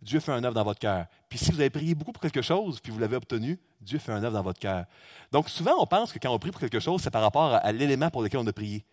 Dieu 0.00 0.20
fait 0.20 0.32
un 0.32 0.42
œuvre 0.44 0.54
dans 0.54 0.64
votre 0.64 0.78
cœur. 0.78 1.06
Puis 1.28 1.38
si 1.38 1.50
vous 1.50 1.60
avez 1.60 1.70
prié 1.70 1.94
beaucoup 1.94 2.12
pour 2.12 2.22
quelque 2.22 2.42
chose, 2.42 2.80
puis 2.80 2.92
vous 2.92 2.98
l'avez 2.98 3.16
obtenu, 3.16 3.58
Dieu 3.80 3.98
fait 3.98 4.12
un 4.12 4.22
œuvre 4.22 4.34
dans 4.34 4.42
votre 4.42 4.60
cœur. 4.60 4.84
Donc 5.32 5.48
souvent, 5.48 5.74
on 5.78 5.86
pense 5.86 6.12
que 6.12 6.18
quand 6.18 6.32
on 6.32 6.38
prie 6.38 6.50
pour 6.50 6.60
quelque 6.60 6.80
chose, 6.80 7.02
c'est 7.02 7.10
par 7.10 7.22
rapport 7.22 7.54
à, 7.54 7.72
l'élément 7.72 8.10
pour 8.10 8.22
lequel 8.22 8.40
on 8.40 8.46
a 8.46 8.52
prié. 8.52 8.84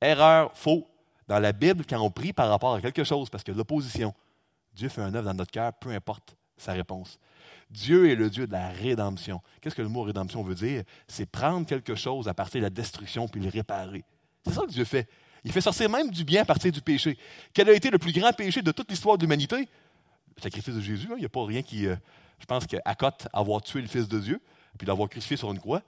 Erreur, 0.00 0.56
faux. 0.56 0.88
Dans 1.28 1.40
la 1.40 1.52
Bible, 1.52 1.84
quand 1.88 2.00
on 2.00 2.10
prie 2.10 2.32
par 2.32 2.48
rapport 2.48 2.74
à 2.74 2.80
quelque 2.80 3.02
chose, 3.02 3.28
parce 3.28 3.42
que 3.42 3.50
l'opposition, 3.50 4.14
Dieu 4.72 4.88
fait 4.88 5.02
un 5.02 5.12
œuvre 5.14 5.26
dans 5.26 5.34
notre 5.34 5.50
cœur, 5.50 5.72
peu 5.72 5.90
importe 5.90 6.36
sa 6.56 6.72
réponse. 6.72 7.18
Dieu 7.68 8.08
est 8.08 8.14
le 8.14 8.30
Dieu 8.30 8.46
de 8.46 8.52
la 8.52 8.68
rédemption. 8.68 9.42
Qu'est-ce 9.60 9.74
que 9.74 9.82
le 9.82 9.88
mot 9.88 10.02
rédemption 10.02 10.42
veut 10.42 10.54
dire? 10.54 10.84
C'est 11.08 11.26
prendre 11.26 11.66
quelque 11.66 11.96
chose 11.96 12.28
à 12.28 12.34
partir 12.34 12.60
de 12.60 12.66
la 12.66 12.70
destruction 12.70 13.26
puis 13.26 13.40
le 13.40 13.50
réparer. 13.50 14.04
C'est 14.46 14.52
ça 14.52 14.62
que 14.62 14.70
Dieu 14.70 14.84
fait. 14.84 15.08
Il 15.46 15.52
fait 15.52 15.60
sortir 15.60 15.88
même 15.88 16.10
du 16.10 16.24
bien 16.24 16.42
à 16.42 16.44
partir 16.44 16.72
du 16.72 16.80
péché. 16.80 17.16
Quel 17.54 17.68
a 17.68 17.72
été 17.72 17.88
le 17.88 17.98
plus 17.98 18.12
grand 18.12 18.32
péché 18.32 18.62
de 18.62 18.72
toute 18.72 18.90
l'histoire 18.90 19.16
de 19.16 19.22
l'humanité? 19.22 19.68
le 20.36 20.42
sacrifice 20.42 20.74
de 20.74 20.80
Jésus. 20.80 21.06
Hein. 21.08 21.14
Il 21.16 21.20
n'y 21.20 21.24
a 21.24 21.30
pas 21.30 21.44
rien 21.46 21.62
qui, 21.62 21.86
euh, 21.86 21.94
je 22.40 22.46
pense, 22.46 22.66
qu'accote 22.66 23.28
avoir 23.32 23.62
tué 23.62 23.80
le 23.80 23.86
Fils 23.86 24.08
de 24.08 24.18
Dieu, 24.18 24.40
puis 24.76 24.88
l'avoir 24.88 25.08
crucifié 25.08 25.36
sur 25.36 25.52
une 25.52 25.60
croix. 25.60 25.82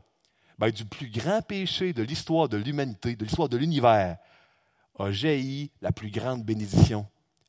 Ben, 0.61 0.71
du 0.71 0.85
plus 0.85 1.11
grand 1.11 1.43
péché 1.43 1.93
de 1.93 2.05
l'histoire 2.05 2.49
de 2.49 2.57
l'humanité, 2.57 3.17
de 3.17 3.25
l'histoire 3.25 3.49
de 3.49 3.57
l'univers, 3.57 4.19
a 4.97 5.11
jailli 5.11 5.73
la 5.83 5.91
plus 5.91 6.11
grande 6.11 6.45
bénédiction, 6.45 7.05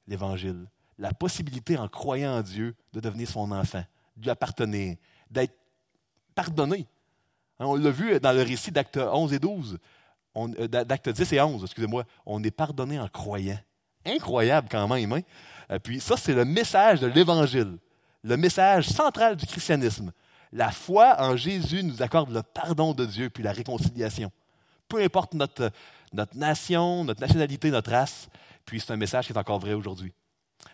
l'Évangile. 0.08 0.66
La 0.98 1.14
possibilité, 1.14 1.78
en 1.78 1.88
croyant 1.88 2.38
en 2.38 2.42
Dieu, 2.42 2.76
de 2.92 3.00
devenir 3.00 3.30
son 3.30 3.52
enfant, 3.52 3.84
de 4.18 4.24
lui 4.24 4.32
appartenir, 4.32 4.98
d'être 5.30 5.56
pardonné. 6.34 6.88
Hein, 7.60 7.68
on 7.68 7.76
l'a 7.76 7.92
vu 7.92 8.20
dans 8.20 8.34
le 8.34 8.42
récit 8.42 8.72
d'actes 8.72 8.98
11 8.98 9.32
et 9.32 9.40
12, 9.40 9.74
euh, 9.74 9.78
d'actes 10.36 11.10
10 11.10 11.34
et 11.34 11.42
11, 11.42 11.64
excusez-moi, 11.64 12.04
on 12.26 12.44
est 12.44 12.52
pardonné 12.52 13.00
en 13.00 13.08
croyant. 13.08 13.60
Incroyable 14.06 14.68
quand 14.72 14.88
même. 14.88 15.12
Hein? 15.12 15.22
Euh, 15.72 15.80
puis 15.80 16.00
ça, 16.00 16.18
c'est 16.18 16.34
le 16.34 16.46
message 16.46 17.00
de 17.00 17.08
l'Évangile, 17.08 17.78
le 18.24 18.38
message 18.38 18.88
central 18.88 19.36
du 19.36 19.46
christianisme. 19.46 20.12
La 20.52 20.72
foi 20.72 21.16
en 21.20 21.36
Jésus 21.36 21.84
nous 21.84 22.02
accorde 22.02 22.32
le 22.32 22.42
pardon 22.42 22.94
de 22.94 23.06
Dieu 23.06 23.30
puis 23.30 23.44
la 23.44 23.52
réconciliation. 23.52 24.32
Peu 24.88 25.02
importe 25.02 25.34
notre, 25.36 25.72
nation, 26.34 27.04
notre 27.04 27.22
nationalité, 27.22 27.70
notre 27.70 27.92
race, 27.92 28.30
puis 28.66 28.80
c'est 28.80 28.92
un 28.92 28.98
message 28.98 29.28
qui 29.28 29.34
est 29.34 29.38
encore 29.38 29.60
vrai 29.60 29.74
aujourd'hui. 29.74 30.12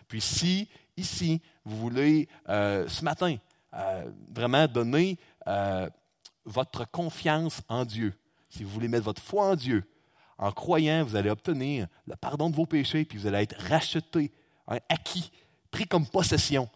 Puis 0.08 0.20
si, 0.20 0.68
ici, 0.96 1.42
vous 1.64 1.76
voulez, 1.76 2.28
euh, 2.48 2.88
ce 2.88 3.04
matin, 3.04 3.36
euh, 3.74 4.10
vraiment 4.32 4.66
donner 4.66 5.18
votre 6.44 6.90
confiance 6.90 7.60
en 7.68 7.84
Dieu, 7.84 8.14
si 8.56 8.64
vous 8.64 8.70
voulez 8.70 8.88
mettre 8.88 9.04
votre 9.04 9.22
foi 9.22 9.46
en 9.50 9.54
Dieu, 9.54 9.84
en 10.38 10.50
croyant, 10.50 11.04
vous 11.04 11.16
allez 11.16 11.30
obtenir 11.30 11.86
le 12.06 12.16
pardon 12.16 12.50
de 12.50 12.56
vos 12.56 12.66
péchés, 12.66 13.04
puis 13.04 13.18
vous 13.18 13.26
allez 13.26 13.42
être 13.42 13.56
racheté 13.68 14.32
un 14.66 14.78
acquis, 14.88 15.30
pris 15.70 15.86
comme 15.86 16.06
possession, 16.06 16.68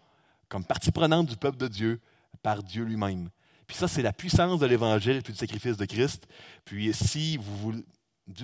comme 0.47 0.63
partie 0.63 0.91
prenante 0.91 1.27
du 1.27 1.37
peuple 1.37 1.57
de 1.57 1.67
Dieu 1.67 1.99
par 2.43 2.63
Dieu 2.63 2.83
lui-même. 2.83 3.29
Puis 3.67 3.77
ça, 3.77 3.87
c'est 3.87 4.01
la 4.01 4.13
puissance 4.13 4.59
de 4.59 4.65
l'Évangile 4.65 5.17
et 5.17 5.21
du 5.21 5.33
sacrifice 5.33 5.77
de 5.77 5.85
Christ. 5.85 6.27
Puis 6.65 6.93
si 6.93 7.37
vous 7.37 7.57
voulez, 7.57 7.85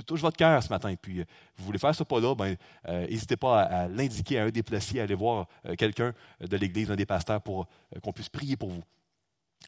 touche 0.06 0.21
votre 0.21 0.38
cœur 0.38 0.62
ce 0.63 0.69
matin, 0.69 0.93
puis 1.00 1.19
euh, 1.19 1.26
vous 1.58 1.65
voulez 1.65 1.80
faire 1.80 1.93
ce 1.93 2.04
pas-là, 2.04 2.34
ben, 2.34 2.56
euh, 2.88 3.08
n'hésitez 3.08 3.38
pas 3.38 3.62
à, 3.62 3.88
l'indiquer 3.88 4.39
à 4.39 4.45
un 4.45 4.50
des 4.50 4.63
placiers, 4.63 5.00
à 5.00 5.04
aller 5.04 5.15
voir 5.15 5.47
euh, 5.65 5.76
quelqu'un 5.76 6.13
de 6.39 6.58
l'Église, 6.58 6.89
un 6.89 6.95
des 6.95 7.06
pasteurs, 7.06 7.41
pour 7.41 7.67
qu'on 8.02 8.13
puisse 8.13 8.30
prier 8.30 8.58
pour 8.58 8.69
vous. 8.69 8.84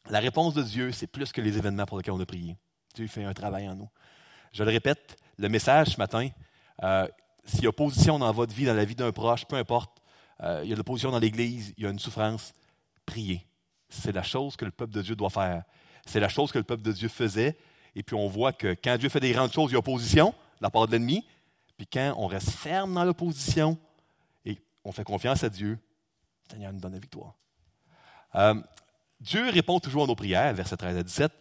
La 0.10 0.20
réponse 0.20 0.54
de 0.54 0.64
Dieu, 0.64 0.92
c'est 0.92 1.08
plus 1.08 1.32
que 1.32 1.42
les 1.42 1.58
événements 1.58 1.86
pour 1.86 1.98
lesquels 1.98 2.14
on 2.14 2.20
a 2.20 2.26
prié. 2.26 2.56
Dieu 2.95 3.08
fait 3.08 3.23
un 3.23 3.34
travail 3.34 3.67
en 3.67 3.75
nous. 3.75 3.89
Je 4.52 4.63
le 4.63 4.69
répète, 4.69 5.17
le 5.38 5.49
message 5.49 5.89
ce 5.89 5.97
matin, 5.97 6.30
s'il 7.45 7.63
y 7.63 7.65
a 7.65 7.69
opposition 7.69 8.19
dans 8.19 8.32
votre 8.32 8.54
vie, 8.54 8.65
dans 8.65 8.73
la 8.73 8.86
vie 8.86 8.95
d'un 8.95 9.12
proche, 9.12 9.45
peu 9.45 9.56
importe, 9.56 10.02
euh, 10.41 10.62
il 10.63 10.69
y 10.69 10.71
a 10.71 10.75
de 10.75 10.80
l'opposition 10.80 11.12
dans 11.12 11.19
l'Église, 11.19 11.73
il 11.78 11.84
y 11.84 11.88
a 11.88 11.89
une 11.89 11.99
souffrance, 11.99 12.54
priez. 13.06 13.45
C'est 13.89 14.12
la 14.12 14.23
chose 14.23 14.56
que 14.56 14.65
le 14.65 14.71
peuple 14.71 14.93
de 14.93 15.02
Dieu 15.02 15.15
doit 15.15 15.30
faire. 15.30 15.63
C'est 16.06 16.19
la 16.19 16.30
chose 16.30 16.52
que 16.52 16.58
le 16.58 16.63
peuple 16.63 16.84
de 16.84 16.91
Dieu 16.91 17.10
faisait. 17.10 17.58
Et 17.95 18.04
puis 18.04 18.15
on 18.15 18.28
voit 18.28 18.54
que 18.54 18.75
quand 18.82 18.97
Dieu 18.97 19.10
fait 19.10 19.19
des 19.19 19.32
grandes 19.32 19.52
choses, 19.52 19.71
il 19.71 19.73
y 19.73 19.75
a 19.75 19.80
opposition 19.80 20.30
de 20.30 20.63
la 20.63 20.69
part 20.69 20.88
de 20.88 20.91
l'ennemi. 20.91 21.25
Puis 21.78 21.88
quand 21.88 22.13
on 22.17 22.28
reste 22.28 22.52
ferme 22.52 22.93
dans 22.93 23.04
l'opposition 23.04 23.78
et 24.45 24.58
on 24.84 24.91
fait 24.91 25.04
confiance 25.04 25.43
à 25.43 25.49
Dieu, 25.49 25.71
le 26.47 26.54
Seigneur 26.54 26.71
nous 26.71 26.80
donne 26.80 26.93
la 26.93 26.99
victoire. 26.99 27.34
Euh, 28.36 28.62
Dieu 29.20 29.50
répond 29.50 29.80
toujours 29.80 30.04
à 30.04 30.08
nos 30.08 30.16
prières, 30.16 30.54
verset 30.54 30.78
13 30.78 30.98
à 30.98 31.04
17. 31.04 31.32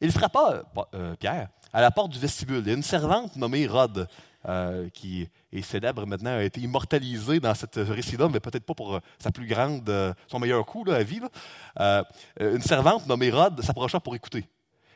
Il 0.00 0.12
frappa, 0.12 0.62
euh, 0.94 1.14
Pierre, 1.16 1.48
à 1.72 1.80
la 1.80 1.90
porte 1.90 2.12
du 2.12 2.18
vestibule. 2.18 2.62
Il 2.64 2.68
y 2.68 2.70
a 2.70 2.74
une 2.74 2.82
servante 2.82 3.36
nommée 3.36 3.66
Rod. 3.66 4.08
Euh, 4.48 4.88
qui 4.90 5.28
est 5.52 5.62
célèbre 5.62 6.06
maintenant, 6.06 6.30
a 6.30 6.44
été 6.44 6.60
immortalisé 6.60 7.40
dans 7.40 7.54
cette 7.54 7.74
récit-là, 7.74 8.28
mais 8.32 8.38
peut-être 8.38 8.64
pas 8.64 8.72
pour 8.72 8.94
euh, 8.94 9.00
sa 9.18 9.32
plus 9.32 9.46
grande, 9.46 9.88
euh, 9.90 10.14
son 10.28 10.38
meilleur 10.38 10.64
coup 10.64 10.84
là, 10.84 10.94
à 10.94 11.02
vie. 11.02 11.20
une 12.40 12.62
servante 12.62 13.06
nommée 13.08 13.30
Rod 13.30 13.60
s'approcha 13.62 13.98
pour 13.98 14.14
écouter. 14.14 14.46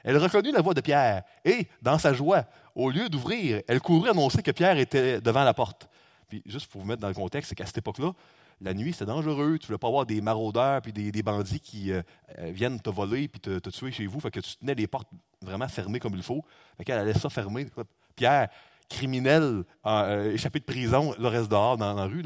Elle 0.04 0.16
reconnut 0.16 0.52
la 0.52 0.62
voix 0.62 0.74
de 0.74 0.80
Pierre 0.80 1.24
et, 1.44 1.66
dans 1.82 1.98
sa 1.98 2.14
joie, 2.14 2.44
au 2.76 2.88
lieu 2.88 3.08
d'ouvrir, 3.08 3.62
elle 3.66 3.80
courut 3.80 4.08
annoncer 4.08 4.42
que 4.42 4.52
Pierre 4.52 4.78
était 4.78 5.20
devant 5.20 5.42
la 5.42 5.54
porte. 5.54 5.88
Puis, 6.28 6.40
juste 6.46 6.70
pour 6.70 6.80
vous 6.80 6.86
mettre 6.86 7.02
dans 7.02 7.08
le 7.08 7.14
contexte, 7.14 7.48
c'est 7.48 7.54
qu'à 7.56 7.66
cette 7.66 7.78
époque-là, 7.78 8.12
la 8.62 8.74
nuit, 8.74 8.92
c'était 8.92 9.06
dangereux. 9.06 9.58
Tu 9.58 9.64
ne 9.64 9.66
voulais 9.68 9.78
pas 9.78 9.88
avoir 9.88 10.06
des 10.06 10.20
maraudeurs 10.20 10.80
puis 10.82 10.92
des, 10.92 11.22
bandits 11.22 11.60
qui 11.60 11.92
viennent 12.38 12.80
te 12.80 12.90
voler 12.90 13.28
puis 13.28 13.40
te, 13.40 13.70
tuer 13.70 13.92
chez 13.92 14.06
vous. 14.06 14.20
Fait 14.20 14.30
que 14.30 14.40
tu 14.40 14.56
tenais 14.56 14.74
les 14.74 14.86
portes 14.86 15.08
vraiment 15.40 15.68
fermées 15.68 15.98
comme 15.98 16.14
il 16.14 16.22
faut. 16.22 16.44
Fait 16.76 16.84
qu'elle 16.84 16.98
allait 16.98 17.14
ça 17.14 17.28
fermer. 17.28 17.66
Pierre, 18.14 18.48
criminel 18.92 19.64
euh, 19.86 20.32
échappé 20.32 20.60
de 20.60 20.64
prison, 20.64 21.14
le 21.18 21.28
reste 21.28 21.50
dehors 21.50 21.76
dans, 21.76 21.94
la 21.94 22.04
rue. 22.04 22.24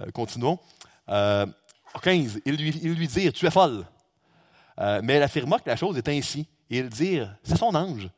Euh, 0.00 0.10
continuons. 0.12 0.58
15. 1.06 1.08
Euh, 1.10 1.46
ils 2.44 2.56
lui, 2.56 2.70
lui 2.72 3.08
dirent 3.08 3.32
Tu 3.32 3.46
es 3.46 3.50
folle. 3.50 3.84
mais 4.78 5.14
elle 5.14 5.22
affirma 5.22 5.58
que 5.58 5.68
la 5.68 5.76
chose 5.76 5.96
est 5.96 6.08
ainsi. 6.08 6.46
Et 6.70 6.78
ils 6.78 6.88
dirent 6.88 7.34
C'est 7.42 7.56
son 7.56 7.74
ange. 7.74 8.08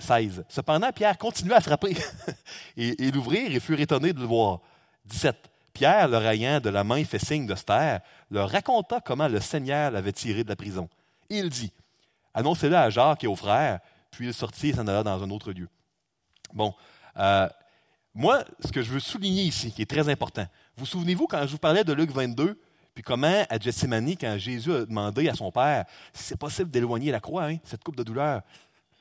16. 0.00 0.44
Cependant, 0.48 0.92
Pierre 0.92 1.18
continua 1.18 1.56
à 1.56 1.60
frapper 1.60 1.96
et, 2.76 3.06
et 3.06 3.10
l'ouvrir 3.10 3.52
et 3.52 3.58
furent 3.58 3.80
étonnés 3.80 4.12
de 4.12 4.20
le 4.20 4.26
voir. 4.26 4.60
17. 5.06 5.36
Pierre, 5.78 6.08
le 6.08 6.16
ayant 6.26 6.58
de 6.58 6.70
la 6.70 6.82
main 6.82 7.04
fait 7.04 7.24
signe 7.24 7.46
de 7.46 7.54
se 7.54 7.62
taire, 7.62 8.00
leur 8.32 8.50
raconta 8.50 9.00
comment 9.00 9.28
le 9.28 9.38
Seigneur 9.38 9.92
l'avait 9.92 10.10
tiré 10.10 10.42
de 10.42 10.48
la 10.48 10.56
prison. 10.56 10.88
Il 11.30 11.50
dit 11.50 11.72
Annoncez-le 12.34 12.74
à 12.74 12.90
Jacques 12.90 13.22
et 13.22 13.28
aux 13.28 13.36
frères. 13.36 13.78
Puis 14.10 14.26
il 14.26 14.34
sortit 14.34 14.70
et 14.70 14.72
s'en 14.72 14.88
alla 14.88 15.04
dans 15.04 15.22
un 15.22 15.30
autre 15.30 15.52
lieu. 15.52 15.68
Bon, 16.52 16.74
euh, 17.16 17.48
moi, 18.12 18.42
ce 18.58 18.72
que 18.72 18.82
je 18.82 18.90
veux 18.90 18.98
souligner 18.98 19.44
ici, 19.44 19.70
qui 19.70 19.82
est 19.82 19.88
très 19.88 20.08
important, 20.08 20.48
vous 20.76 20.84
souvenez-vous 20.84 21.28
quand 21.28 21.46
je 21.46 21.52
vous 21.52 21.58
parlais 21.58 21.84
de 21.84 21.92
Luc 21.92 22.10
22, 22.10 22.60
puis 22.92 23.04
comment 23.04 23.44
à 23.48 23.58
Gethsemane, 23.60 24.16
quand 24.16 24.36
Jésus 24.36 24.72
a 24.72 24.84
demandé 24.84 25.28
à 25.28 25.34
son 25.34 25.52
Père 25.52 25.84
si 26.12 26.24
c'est 26.24 26.36
possible 26.36 26.70
d'éloigner 26.72 27.12
la 27.12 27.20
croix, 27.20 27.44
hein, 27.44 27.58
cette 27.62 27.84
coupe 27.84 27.94
de 27.94 28.02
douleur, 28.02 28.42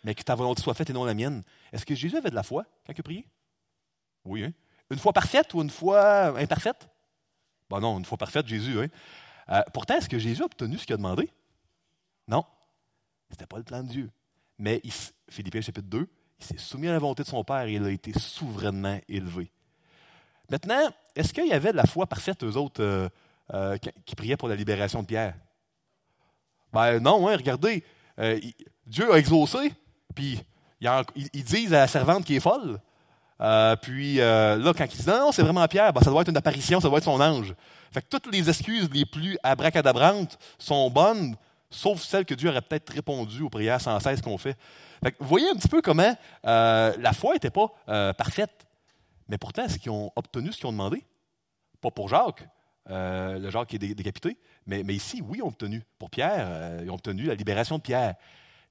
mais 0.04 0.14
que 0.14 0.22
ta 0.22 0.36
volonté 0.36 0.62
soit 0.62 0.76
faite 0.76 0.92
et 0.92 0.94
non 0.94 1.06
la 1.06 1.16
mienne, 1.16 1.42
est-ce 1.74 1.88
que 1.88 1.96
Jésus 1.96 2.18
avait 2.18 2.30
de 2.30 2.36
la 2.36 2.44
foi 2.44 2.66
quand 2.86 2.94
il 2.94 3.00
a 3.00 3.04
prié? 3.04 3.28
Oui, 4.26 4.44
hein? 4.44 4.54
Une 4.90 5.00
foi 5.00 5.14
parfaite 5.14 5.54
ou 5.54 5.62
une 5.62 5.70
foi 5.70 6.40
imparfaite? 6.40 6.88
Ben 7.70 7.80
non, 7.80 7.98
une 7.98 8.06
foi 8.06 8.18
parfaite, 8.18 8.48
Jésus. 8.48 8.78
Euh, 8.78 9.62
pourtant, 9.74 9.96
est-ce 9.96 10.08
que 10.08 10.20
Jésus 10.20 10.42
a 10.42 10.46
obtenu 10.46 10.78
ce 10.78 10.86
qu'il 10.86 10.94
a 10.94 10.98
demandé? 10.98 11.30
Non. 12.28 12.46
Ce 13.28 13.34
n'était 13.34 13.46
pas 13.46 13.58
le 13.58 13.64
plan 13.64 13.84
de 13.84 13.90
Dieu. 13.90 14.12
Mais 14.58 14.82
Philippiens 15.30 15.62
chapitre 15.62 15.88
2, 15.88 16.08
il 16.40 16.46
s'est 16.46 16.58
soumis 16.58 16.88
à 16.88 16.94
la 16.94 17.00
volonté 17.00 17.24
de 17.24 17.28
son 17.28 17.44
Père 17.44 17.64
et 17.64 17.74
il 17.74 17.84
a 17.84 17.90
été 17.90 18.18
souverainement 18.18 19.00
élevé. 19.10 19.52
Maintenant, 20.50 20.90
est-ce 21.16 21.34
qu'il 21.34 21.48
y 21.48 21.54
avait 21.54 21.72
de 21.72 21.78
la 21.78 21.86
foi 21.86 22.08
parfaite, 22.08 22.44
eux 22.44 22.56
autres, 22.56 22.82
euh, 22.82 23.10
euh, 23.54 23.78
qui 23.78 24.16
priaient 24.16 24.38
pour 24.38 24.48
la 24.48 24.56
libération 24.56 25.02
de 25.02 25.08
Pierre? 25.08 25.36
Ben 26.72 27.00
non, 27.00 27.28
hein, 27.28 27.36
regardez, 27.36 27.84
Dieu 28.86 29.14
a 29.14 29.18
exaucé, 29.18 29.74
puis 30.16 30.40
ils 30.82 31.44
disent 31.44 31.74
à 31.74 31.80
la 31.80 31.88
servante 31.88 32.26
qui 32.26 32.36
est 32.36 32.42
folle. 32.42 32.80
Euh, 33.40 33.76
puis 33.76 34.20
euh, 34.20 34.58
là, 34.58 34.74
quand 34.76 34.86
il 34.86 35.00
dit 35.00 35.08
non, 35.08 35.20
non 35.20 35.32
c'est 35.32 35.44
vraiment 35.44 35.66
Pierre, 35.68 35.94
ben, 35.94 36.02
ça 36.02 36.10
doit 36.10 36.22
être 36.22 36.30
une 36.30 36.38
apparition, 36.38 36.80
ça 36.80 36.90
doit 36.90 36.98
être 36.98 37.04
son 37.04 37.22
ange. 37.22 37.54
Fait 37.92 38.02
que 38.02 38.08
toutes 38.10 38.32
les 38.34 38.50
excuses 38.50 38.90
les 38.92 39.06
plus 39.06 39.38
abracadabrantes 39.44 40.38
sont 40.58 40.90
bonnes, 40.90 41.36
sauf 41.70 42.02
celles 42.02 42.26
que 42.26 42.34
Dieu 42.34 42.50
aurait 42.50 42.62
peut-être 42.62 42.92
répondu 42.92 43.44
aux 43.44 43.50
prières 43.50 43.82
sans 43.82 44.00
cesse 44.00 44.22
qu'on 44.22 44.38
fait. 44.38 44.58
fait 45.04 45.12
que 45.12 45.18
vous 45.20 45.28
voyez 45.28 45.50
un 45.50 45.56
petit 45.56 45.68
peu 45.68 45.82
comment 45.82 46.16
euh, 46.46 46.94
la 47.00 47.14
foi 47.14 47.34
n'était 47.34 47.52
pas 47.52 47.68
parfaite. 48.14 48.66
Mais 49.30 49.38
pourtant, 49.38 49.66
est-ce 49.66 49.78
qu'ils 49.78 49.92
ont 49.92 50.12
obtenu 50.16 50.52
ce 50.52 50.58
qu'ils 50.58 50.68
ont 50.68 50.72
demandé? 50.72 51.04
Pas 51.82 51.92
pour 51.92 52.08
Jacques, 52.08 52.48
le 52.88 53.50
Jacques 53.50 53.68
qui 53.68 53.76
est 53.76 53.94
décapité, 53.94 54.38
mais, 54.66 54.84
mais 54.84 54.96
ici, 54.96 55.22
oui, 55.22 55.40
ils 55.40 55.44
ont 55.44 55.50
obtenu. 55.50 55.84
Pour 56.00 56.10
Pierre, 56.10 56.82
ils 56.82 56.90
ont 56.90 56.96
obtenu 56.96 57.24
la 57.24 57.36
libération 57.36 57.78
de 57.78 57.82
Pierre. 57.82 58.16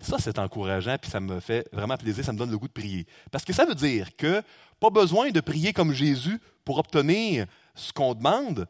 Ça, 0.00 0.16
c'est 0.18 0.38
encourageant, 0.38 0.96
puis 1.00 1.10
ça 1.10 1.20
me 1.20 1.40
fait 1.40 1.66
vraiment 1.72 1.96
plaisir, 1.96 2.24
ça 2.24 2.32
me 2.32 2.38
donne 2.38 2.50
le 2.50 2.58
goût 2.58 2.68
de 2.68 2.72
prier. 2.72 3.06
Parce 3.30 3.44
que 3.44 3.52
ça 3.52 3.64
veut 3.64 3.74
dire 3.74 4.14
que 4.16 4.42
pas 4.78 4.90
besoin 4.90 5.30
de 5.30 5.40
prier 5.40 5.72
comme 5.72 5.92
Jésus 5.92 6.38
pour 6.64 6.78
obtenir 6.78 7.46
ce 7.74 7.92
qu'on 7.92 8.14
demande. 8.14 8.66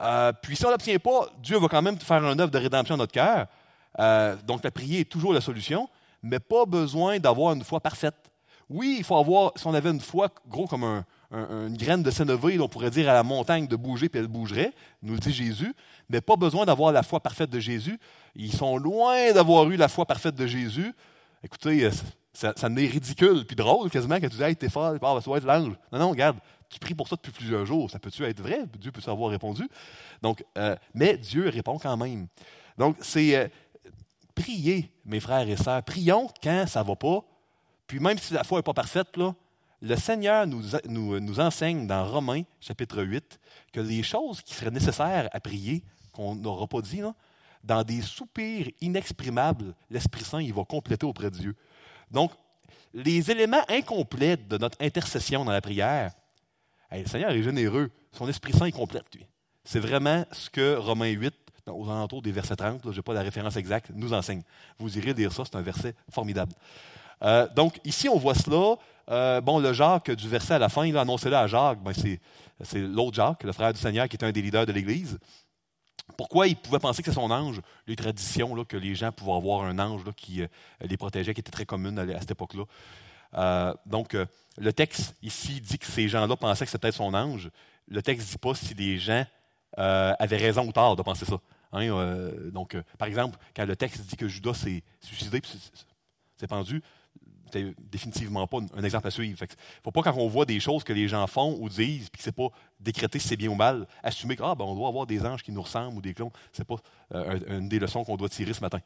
Euh, 0.00 0.32
puis 0.40 0.54
si 0.56 0.64
on 0.64 0.70
l'obtient 0.70 0.98
pas, 0.98 1.28
Dieu 1.42 1.58
va 1.58 1.68
quand 1.68 1.82
même 1.82 1.98
faire 1.98 2.24
un 2.24 2.38
œuvre 2.38 2.50
de 2.50 2.58
rédemption 2.58 2.96
dans 2.96 3.02
notre 3.02 3.12
cœur. 3.12 3.46
Euh, 3.98 4.36
donc 4.46 4.62
la 4.62 4.70
prière 4.70 5.00
est 5.00 5.10
toujours 5.10 5.32
la 5.32 5.40
solution, 5.40 5.88
mais 6.22 6.38
pas 6.38 6.64
besoin 6.64 7.18
d'avoir 7.18 7.54
une 7.54 7.64
foi 7.64 7.80
parfaite. 7.80 8.14
Oui, 8.70 8.96
il 8.98 9.04
faut 9.04 9.16
avoir, 9.16 9.52
si 9.56 9.66
on 9.66 9.74
avait 9.74 9.90
une 9.90 10.00
foi 10.00 10.28
gros 10.46 10.66
comme 10.66 10.84
un, 10.84 11.04
une 11.30 11.76
graine 11.76 12.02
de 12.02 12.10
sénévé, 12.10 12.58
on 12.60 12.68
pourrait 12.68 12.90
dire 12.90 13.08
à 13.08 13.14
la 13.14 13.22
montagne 13.22 13.66
de 13.66 13.76
bouger, 13.76 14.08
puis 14.08 14.20
elle 14.20 14.28
bougerait, 14.28 14.72
nous 15.02 15.14
le 15.14 15.18
dit 15.18 15.32
Jésus, 15.32 15.74
mais 16.08 16.20
pas 16.20 16.36
besoin 16.36 16.64
d'avoir 16.64 16.92
la 16.92 17.02
foi 17.02 17.20
parfaite 17.20 17.50
de 17.50 17.60
Jésus. 17.60 17.98
Ils 18.34 18.52
sont 18.52 18.76
loin 18.76 19.32
d'avoir 19.32 19.68
eu 19.70 19.76
la 19.76 19.88
foi 19.88 20.06
parfaite 20.06 20.34
de 20.34 20.46
Jésus. 20.46 20.94
Écoutez, 21.42 21.84
euh, 21.84 21.90
ça, 22.32 22.68
n'est 22.68 22.86
ridicule, 22.86 23.44
puis 23.46 23.56
drôle 23.56 23.90
quasiment, 23.90 24.16
quand 24.16 24.28
tu 24.28 24.36
dis 24.36 24.42
Hey, 24.42 24.56
t'es 24.56 24.68
fort, 24.68 24.94
ah, 25.00 25.20
ça 25.20 25.30
va 25.30 25.36
être 25.38 25.46
l'ange. 25.46 25.74
Non, 25.92 25.98
non, 25.98 26.10
regarde, 26.10 26.38
tu 26.68 26.78
pries 26.78 26.94
pour 26.94 27.08
ça 27.08 27.16
depuis 27.16 27.32
plusieurs 27.32 27.66
jours. 27.66 27.90
Ça 27.90 27.98
peut-tu 27.98 28.24
être 28.24 28.40
vrai? 28.40 28.64
Dieu 28.78 28.92
peut 28.92 29.02
avoir 29.10 29.30
répondu. 29.30 29.68
Donc, 30.22 30.44
euh, 30.56 30.76
mais 30.94 31.16
Dieu 31.16 31.48
répond 31.48 31.78
quand 31.78 31.96
même. 31.96 32.28
Donc, 32.76 32.96
c'est 33.00 33.36
euh, 33.36 33.48
prier, 34.34 34.92
mes 35.04 35.20
frères 35.20 35.48
et 35.48 35.56
sœurs. 35.56 35.82
Prions 35.82 36.28
quand 36.42 36.66
ça 36.66 36.82
ne 36.82 36.88
va 36.88 36.96
pas. 36.96 37.24
Puis 37.86 38.00
même 38.00 38.18
si 38.18 38.34
la 38.34 38.44
foi 38.44 38.58
n'est 38.58 38.62
pas 38.62 38.74
parfaite, 38.74 39.16
là, 39.16 39.34
le 39.80 39.96
Seigneur 39.96 40.46
nous, 40.46 40.62
nous, 40.88 41.40
enseigne 41.40 41.86
dans 41.86 42.04
Romains 42.04 42.42
chapitre 42.60 43.02
8 43.02 43.38
que 43.72 43.80
les 43.80 44.02
choses 44.02 44.42
qui 44.42 44.54
seraient 44.54 44.70
nécessaires 44.70 45.28
à 45.32 45.40
prier, 45.40 45.84
qu'on 46.12 46.34
n'aura 46.34 46.66
pas 46.66 46.80
dit, 46.80 47.00
dans 47.64 47.82
des 47.82 48.02
soupirs 48.02 48.70
inexprimables, 48.80 49.74
l'Esprit 49.90 50.24
Saint 50.24 50.42
il 50.42 50.52
va 50.52 50.64
compléter 50.64 51.06
auprès 51.06 51.30
de 51.30 51.36
Dieu. 51.36 51.56
Donc, 52.10 52.32
les 52.94 53.30
éléments 53.30 53.62
incomplets 53.68 54.36
de 54.36 54.58
notre 54.58 54.78
intercession 54.80 55.44
dans 55.44 55.52
la 55.52 55.60
prière, 55.60 56.12
le 56.90 57.06
Seigneur 57.06 57.30
est 57.30 57.42
généreux, 57.42 57.90
son 58.12 58.28
Esprit 58.28 58.52
Saint 58.52 58.66
est 58.66 58.72
complète, 58.72 59.14
lui. 59.14 59.26
C'est 59.64 59.80
vraiment 59.80 60.24
ce 60.32 60.48
que 60.48 60.76
Romains 60.76 61.10
8, 61.10 61.34
aux 61.66 61.84
alentours 61.90 62.22
des 62.22 62.32
versets 62.32 62.56
30, 62.56 62.80
je 62.84 62.96
n'ai 62.96 63.02
pas 63.02 63.12
la 63.12 63.20
référence 63.20 63.56
exacte, 63.56 63.90
nous 63.94 64.14
enseigne. 64.14 64.42
Vous 64.78 64.96
irez 64.96 65.12
lire 65.12 65.32
ça, 65.32 65.42
c'est 65.44 65.56
un 65.56 65.62
verset 65.62 65.94
formidable. 66.10 66.52
Euh, 67.22 67.46
donc, 67.54 67.78
ici, 67.84 68.08
on 68.08 68.16
voit 68.16 68.34
cela. 68.34 68.76
Euh, 69.10 69.40
bon, 69.40 69.58
le 69.58 69.72
Jacques 69.72 70.10
du 70.10 70.28
verset 70.28 70.54
à 70.54 70.58
la 70.58 70.68
fin, 70.68 70.86
il 70.86 70.96
a 70.96 71.02
annoncé 71.02 71.30
là 71.30 71.40
à 71.40 71.46
Jacques, 71.46 71.82
ben, 71.82 71.92
c'est 71.94 72.78
l'autre 72.78 73.14
Jacques, 73.14 73.42
le 73.42 73.52
frère 73.52 73.72
du 73.72 73.78
Seigneur, 73.78 74.08
qui 74.08 74.16
était 74.16 74.26
un 74.26 74.32
des 74.32 74.42
leaders 74.42 74.66
de 74.66 74.72
l'Église. 74.72 75.18
Pourquoi 76.16 76.46
il 76.48 76.56
pouvait 76.56 76.78
penser 76.78 77.02
que 77.02 77.10
c'est 77.10 77.14
son 77.14 77.30
ange? 77.30 77.60
Les 77.86 77.96
traditions, 77.96 78.54
là, 78.54 78.64
que 78.64 78.76
les 78.76 78.94
gens 78.94 79.12
pouvaient 79.12 79.36
avoir 79.36 79.64
un 79.64 79.78
ange 79.78 80.04
qui 80.16 80.42
euh, 80.42 80.46
les 80.80 80.96
protégeait, 80.96 81.34
qui 81.34 81.40
était 81.40 81.50
très 81.50 81.66
commune 81.66 81.98
à, 81.98 82.20
cette 82.20 82.32
époque-là. 82.32 82.64
Euh, 83.34 83.74
donc, 83.86 84.16
le 84.56 84.72
texte 84.72 85.14
ici 85.22 85.60
dit 85.60 85.78
que 85.78 85.86
ces 85.86 86.08
gens-là 86.08 86.36
pensaient 86.36 86.64
que 86.64 86.70
c'était 86.70 86.88
peut-être 86.88 86.96
son 86.96 87.14
ange. 87.14 87.50
Le 87.88 88.02
texte 88.02 88.26
ne 88.26 88.32
dit 88.32 88.38
pas 88.38 88.54
si 88.54 88.74
les 88.74 88.98
gens 88.98 89.24
avaient 89.76 90.38
raison 90.38 90.66
ou 90.66 90.72
tort 90.72 90.96
de 90.96 91.02
penser 91.02 91.26
ça. 91.26 91.38
Hein, 91.72 92.30
donc, 92.52 92.76
par 92.96 93.06
exemple, 93.06 93.38
quand 93.54 93.66
le 93.66 93.76
texte 93.76 94.00
dit 94.06 94.16
que 94.16 94.26
Judas 94.26 94.54
s'est 94.54 94.82
suicidé, 95.00 95.42
s'est 96.36 96.46
pendu, 96.46 96.82
c'est 97.52 97.74
définitivement 97.90 98.46
pas 98.46 98.58
un 98.76 98.84
exemple 98.84 99.06
à 99.06 99.10
suivre. 99.10 99.38
Il 99.40 99.44
ne 99.44 99.48
faut 99.82 99.90
pas, 99.90 100.02
quand 100.02 100.14
on 100.16 100.28
voit 100.28 100.44
des 100.44 100.60
choses 100.60 100.84
que 100.84 100.92
les 100.92 101.08
gens 101.08 101.26
font 101.26 101.56
ou 101.60 101.68
disent, 101.68 102.08
puis 102.10 102.18
que 102.18 102.24
ce 102.24 102.30
pas 102.30 102.48
décrété 102.80 103.18
si 103.18 103.28
c'est 103.28 103.36
bien 103.36 103.48
ou 103.48 103.54
mal, 103.54 103.86
assumer 104.02 104.36
qu'on 104.36 104.46
ah, 104.46 104.54
ben, 104.54 104.72
doit 104.74 104.88
avoir 104.88 105.06
des 105.06 105.24
anges 105.24 105.42
qui 105.42 105.52
nous 105.52 105.62
ressemblent 105.62 105.96
ou 105.96 106.00
des 106.00 106.14
clones. 106.14 106.30
Ce 106.52 106.60
n'est 106.60 106.64
pas 106.64 106.76
euh, 107.14 107.58
une 107.58 107.68
des 107.68 107.78
leçons 107.78 108.04
qu'on 108.04 108.16
doit 108.16 108.28
tirer 108.28 108.52
ce 108.52 108.60
matin. 108.60 108.80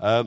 Euh, 0.00 0.24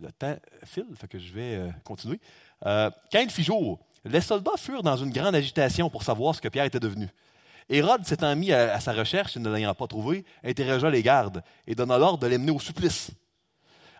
le 0.00 0.10
temps 0.12 0.36
file, 0.64 0.86
fait 0.94 1.08
que 1.08 1.18
je 1.18 1.32
vais 1.32 1.54
euh, 1.56 1.70
continuer. 1.84 2.20
quand 2.62 3.20
il 3.20 3.30
fit 3.30 3.44
jour, 3.44 3.78
les 4.04 4.20
soldats 4.20 4.56
furent 4.56 4.82
dans 4.82 4.96
une 4.96 5.10
grande 5.10 5.34
agitation 5.34 5.88
pour 5.88 6.02
savoir 6.02 6.34
ce 6.34 6.40
que 6.40 6.48
Pierre 6.48 6.64
était 6.64 6.80
devenu. 6.80 7.08
Hérode 7.68 8.04
s'étant 8.04 8.34
mis 8.34 8.52
à, 8.52 8.78
sa 8.80 8.92
recherche 8.92 9.36
et 9.36 9.40
ne 9.40 9.48
l'ayant 9.48 9.74
pas 9.74 9.86
trouvé, 9.86 10.24
interrogea 10.42 10.90
les 10.90 11.02
gardes 11.02 11.42
et 11.66 11.74
donna 11.74 11.96
l'ordre 11.98 12.18
de 12.18 12.26
l'emmener 12.26 12.50
au 12.50 12.58
supplice. 12.58 13.12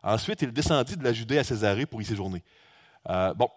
Ensuite, 0.03 0.43
il 0.43 0.53
descendit 0.53 0.97
de 0.97 1.05
la 1.05 1.13
Judée 1.13 1.39
à 1.39 1.45
Césarée 1.45 1.87
pour 1.87 2.03
y 2.03 2.05
séjourner. 2.05 2.43
Euh, 3.09 3.35
bon, 3.35 3.49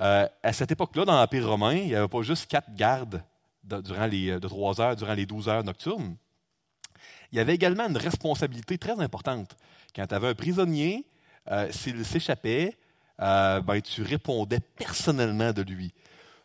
euh, 0.00 0.28
à 0.42 0.52
cette 0.52 0.70
époque-là, 0.70 1.04
dans 1.04 1.16
l'Empire 1.16 1.48
romain, 1.48 1.74
il 1.74 1.86
n'y 1.86 1.94
avait 1.94 2.08
pas 2.08 2.22
juste 2.22 2.50
quatre 2.50 2.74
gardes 2.74 3.22
de, 3.64 3.80
durant 3.80 4.06
les, 4.06 4.30
heures 4.30 4.96
durant 4.96 5.14
les 5.14 5.26
douze 5.26 5.48
heures 5.48 5.64
nocturnes. 5.64 6.16
Il 7.32 7.38
y 7.38 7.40
avait 7.40 7.54
également 7.54 7.88
une 7.88 7.96
responsabilité 7.96 8.78
très 8.78 8.98
importante. 9.00 9.56
Quand 9.94 10.06
tu 10.06 10.14
avais 10.14 10.28
un 10.28 10.34
prisonnier, 10.34 11.04
euh, 11.50 11.70
s'il 11.70 12.04
s'échappait, 12.04 12.76
ben, 13.18 13.80
tu 13.82 14.02
répondais 14.02 14.60
personnellement 14.60 15.52
de 15.52 15.62
lui. 15.62 15.92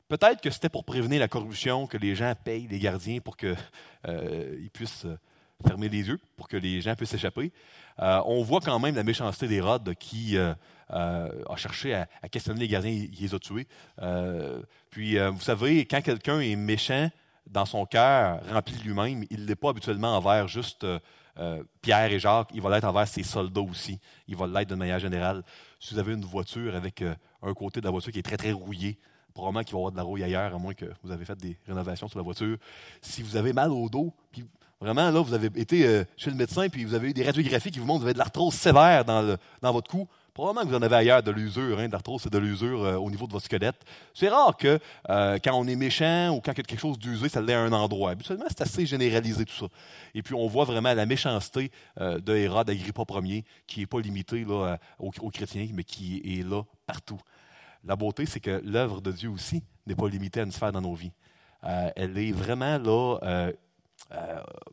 Peut-être 0.08 0.42
que 0.42 0.50
c'était 0.50 0.70
pour 0.70 0.84
prévenir 0.84 1.20
la 1.20 1.28
corruption 1.28 1.88
que 1.88 1.98
les 1.98 2.16
gens 2.16 2.34
payent 2.44 2.68
les 2.68 2.80
gardiens 2.80 3.20
pour 3.20 3.38
qu'ils 3.38 4.70
puissent 4.74 5.06
fermer 5.62 5.89
les 5.89 6.08
yeux, 6.08 6.19
pour 6.36 6.47
que 6.47 6.58
les 6.58 6.82
gens 6.82 6.95
puissent 6.95 7.10
s'échapper. 7.10 7.52
on 7.97 8.43
voit 8.43 8.62
quand 8.62 8.80
même 8.80 8.95
la 8.95 9.04
méchanceté 9.04 9.47
d'Hérode 9.47 9.93
qui 9.95 10.38
euh, 10.93 11.43
a 11.47 11.56
cherché 11.56 11.93
à, 11.93 12.08
questionner 12.30 12.60
les 12.60 12.67
gardiens, 12.67 12.91
il, 12.91 13.12
les 13.17 13.34
a 13.34 13.39
tués. 13.39 13.67
Euh, 14.02 14.62
puis, 14.89 15.17
euh, 15.17 15.30
vous 15.30 15.39
savez, 15.39 15.86
quand 15.86 16.02
quelqu'un 16.02 16.41
est 16.41 16.56
méchant 16.58 17.10
dans 17.47 17.65
son 17.65 17.86
cœur, 17.86 18.41
rempli 18.52 18.76
de 18.76 18.84
lui-même, 18.84 19.26
il 19.30 19.41
ne 19.41 19.45
l'est 19.45 19.56
pas 19.56 19.69
habituellement 19.69 20.15
envers 20.15 20.47
juste 20.47 20.86
Pierre 21.82 22.12
et 22.12 22.19
Jacques, 22.19 22.50
il 22.54 22.62
va 22.62 22.69
l'être 22.69 22.84
envers 22.84 23.08
ses 23.08 23.24
soldats 23.24 23.62
aussi. 23.62 24.00
Il 24.28 24.36
va 24.36 24.47
l'être 24.47 24.69
de 24.69 24.76
manière 24.76 25.00
générale. 25.00 25.43
Si 25.80 25.93
vous 25.93 26.00
avez 26.00 26.13
une 26.13 26.26
voiture 26.26 26.76
avec 26.76 27.04
un 27.41 27.54
côté 27.54 27.80
de 27.80 27.86
la 27.86 27.91
voiture 27.91 28.12
qui 28.12 28.19
est 28.19 28.24
très, 28.24 28.38
très 28.38 28.52
rouillé, 28.52 29.00
probablement 29.34 29.63
qu'il 29.63 29.74
va 29.74 29.80
y 29.80 29.82
avoir 29.82 29.91
de 29.91 29.97
la 29.97 30.04
rouille 30.04 30.24
ailleurs, 30.24 30.54
à 30.54 30.58
moins 30.60 30.74
que 30.74 30.86
vous 31.04 31.12
avez 31.12 31.26
fait 31.26 31.38
des 31.38 31.58
rénovations 31.65 32.08
sur 32.08 32.19
la 32.19 32.24
voiture. 32.24 32.58
Si 33.02 33.24
vous 33.24 33.38
avez 33.38 33.54
mal 33.54 33.71
au 33.71 33.89
dos, 33.89 34.13
puis 34.32 34.45
vraiment, 34.82 35.10
là, 35.10 35.22
vous 35.22 35.34
avez 35.34 35.48
été 35.56 36.04
chez 36.17 36.30
le 36.30 36.36
médecin, 36.36 36.67
puis 36.67 36.84
vous 36.84 36.94
avez 36.94 37.10
eu 37.10 37.13
des 37.13 37.24
radiographies 37.24 37.72
qui 37.72 37.80
vous 37.80 37.86
montrent 37.86 38.00
que 38.00 38.04
vous 38.04 38.08
avez 38.08 38.13
de 38.13 38.20
l'arthrose 38.20 38.56
sévère 38.56 39.06
dans, 39.06 39.38
dans 39.62 39.72
votre 39.72 39.89
cou, 39.89 40.08
Probablement 40.34 40.63
que 40.63 40.70
vous 40.70 40.78
en 40.78 40.82
avez 40.82 40.96
ailleurs 40.96 41.24
de 41.24 41.32
l'usure, 41.32 41.78
hein, 41.80 41.89
d'arthrose, 41.89 42.22
c'est 42.22 42.32
de 42.32 42.38
l'usure 42.38 42.86
euh, 42.86 42.96
au 42.96 43.12
niveau 43.12 43.28
de 43.28 43.34
votre 43.34 43.44
squelette. 43.44 43.84
C'est 44.13 44.30
rare 44.30 44.56
que 44.56 44.80
euh, 45.10 45.38
quand 45.44 45.54
on 45.54 45.67
est 45.67 45.76
méchant 45.76 46.30
ou 46.30 46.39
quand 46.39 46.54
quelque 46.54 46.78
chose 46.78 46.98
d'usé, 46.98 47.28
ça 47.28 47.41
l'est 47.41 47.54
à 47.54 47.60
un 47.60 47.74
endroit. 47.74 48.12
Habituellement, 48.12 48.46
c'est 48.48 48.62
assez 48.62 48.86
généralisé 48.86 49.44
tout 49.44 49.54
ça. 49.54 49.65
Et 50.15 50.24
puis, 50.24 50.34
on 50.34 50.48
voit 50.48 50.63
vraiment 50.63 50.94
la 50.94 51.06
méchanceté 51.06 51.70
euh, 52.00 52.20
de 52.20 52.34
Hérode 52.34 52.70
Agrippa 52.70 53.04
Ier, 53.22 53.44
qui 53.67 53.82
n'est 53.82 53.88
pas 53.88 54.00
limitée 54.00 54.46
là, 54.46 54.78
aux, 55.00 55.12
chrétiens, 55.32 55.67
mais 55.74 55.84
qui 55.84 56.22
est 56.24 56.48
là 56.48 56.63
partout. 56.86 57.20
La 57.84 57.98
beauté, 57.98 58.26
c'est 58.26 58.39
que 58.39 58.62
l'œuvre 58.63 59.02
de 59.02 59.12
Dieu 59.12 59.30
aussi 59.30 59.63
n'est 59.86 59.96
pas 59.96 60.08
limitée 60.08 60.39
à 60.39 60.43
une 60.43 60.51
sphère 60.51 60.72
dans 60.72 60.82
nos 60.82 60.93
vies. 60.93 61.12
elle 61.62 62.18
est 62.18 62.32
vraiment 62.32 62.78
là, 62.78 63.18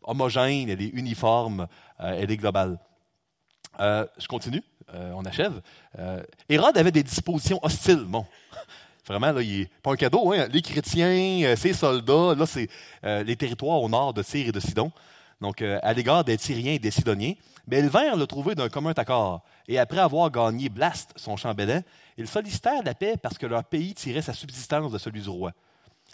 homogène, 0.03 0.69
elle 0.69 0.83
est 0.83 0.89
uniforme, 0.89 1.67
elle 1.99 2.31
est 2.31 2.37
globale. 2.37 2.79
je 3.79 4.27
continue. 4.29 4.63
Euh, 4.95 5.13
on 5.15 5.25
achève. 5.25 5.61
Euh, 5.99 6.23
Hérode 6.49 6.79
avait 6.79 6.93
des 6.93 7.03
dispositions 7.03 7.61
hostiles. 7.63 8.05
Bon, 8.07 8.25
vraiment, 9.07 9.33
là, 9.33 9.43
il 9.43 9.61
n'est 9.61 9.71
pas 9.83 9.93
un 9.93 9.97
cadeau. 9.97 10.33
Hein. 10.33 10.49
Les 10.51 10.63
chrétiens, 10.63 11.45
euh, 11.45 11.57
ses 11.57 11.75
soldats, 11.75 12.35
là, 12.35 12.47
c'est 12.47 12.69
les 13.03 13.37
territoires 13.37 13.83
au 13.83 13.89
nord 13.89 14.15
de 14.15 14.23
Tyr 14.23 14.49
et 14.49 14.53
de 14.53 14.61
Sidon. 14.61 14.91
Donc, 15.41 15.63
à 15.63 15.93
l'égard 15.93 16.25
des 16.25 16.37
Tyriens 16.37 16.73
et 16.73 16.79
des 16.79 16.91
Sidoniens. 16.91 17.35
Mais 17.69 17.81
ils 17.81 17.89
vinrent 17.89 18.17
le 18.17 18.27
trouver 18.27 18.55
d'un 18.55 18.69
commun 18.69 18.93
accord. 18.97 19.43
Et 19.69 19.79
après 19.79 19.99
avoir 19.99 20.31
gagné 20.31 20.71
Blast, 20.71 21.13
son 21.17 21.37
chambellan, 21.37 21.83
ils 22.17 22.27
sollicitèrent 22.27 22.83
la 22.83 22.95
paix 22.95 23.17
parce 23.23 23.37
que 23.37 23.47
leur 23.47 23.63
pays 23.63 23.93
tirait 23.95 24.23
sa 24.23 24.33
subsistance 24.33 24.91
de 24.91 24.99
celui 24.99 25.21
du 25.21 25.29
roi. 25.29 25.53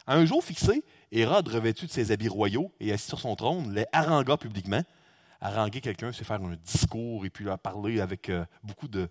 Un 0.07 0.27
jour 0.27 0.45
fixé, 0.45 0.85
Hérode, 1.13 1.49
revêtu 1.49 1.87
de 1.87 1.91
ses 1.91 2.13
habits 2.13 2.29
royaux 2.29 2.71
et 2.81 2.93
assis 2.93 3.09
sur 3.09 3.21
son 3.21 3.35
trône, 3.37 3.73
les 3.73 3.87
harangua 3.93 4.37
publiquement. 4.37 4.83
Haranguer 5.41 5.81
quelqu'un, 5.81 6.13
c'est 6.13 6.25
faire 6.25 6.43
un 6.43 6.57
discours 6.65 7.25
et 7.25 7.31
puis 7.31 7.45
leur 7.45 7.59
parler 7.59 8.01
avec 8.01 8.29
euh, 8.29 8.45
beaucoup 8.63 8.89
de, 8.89 9.09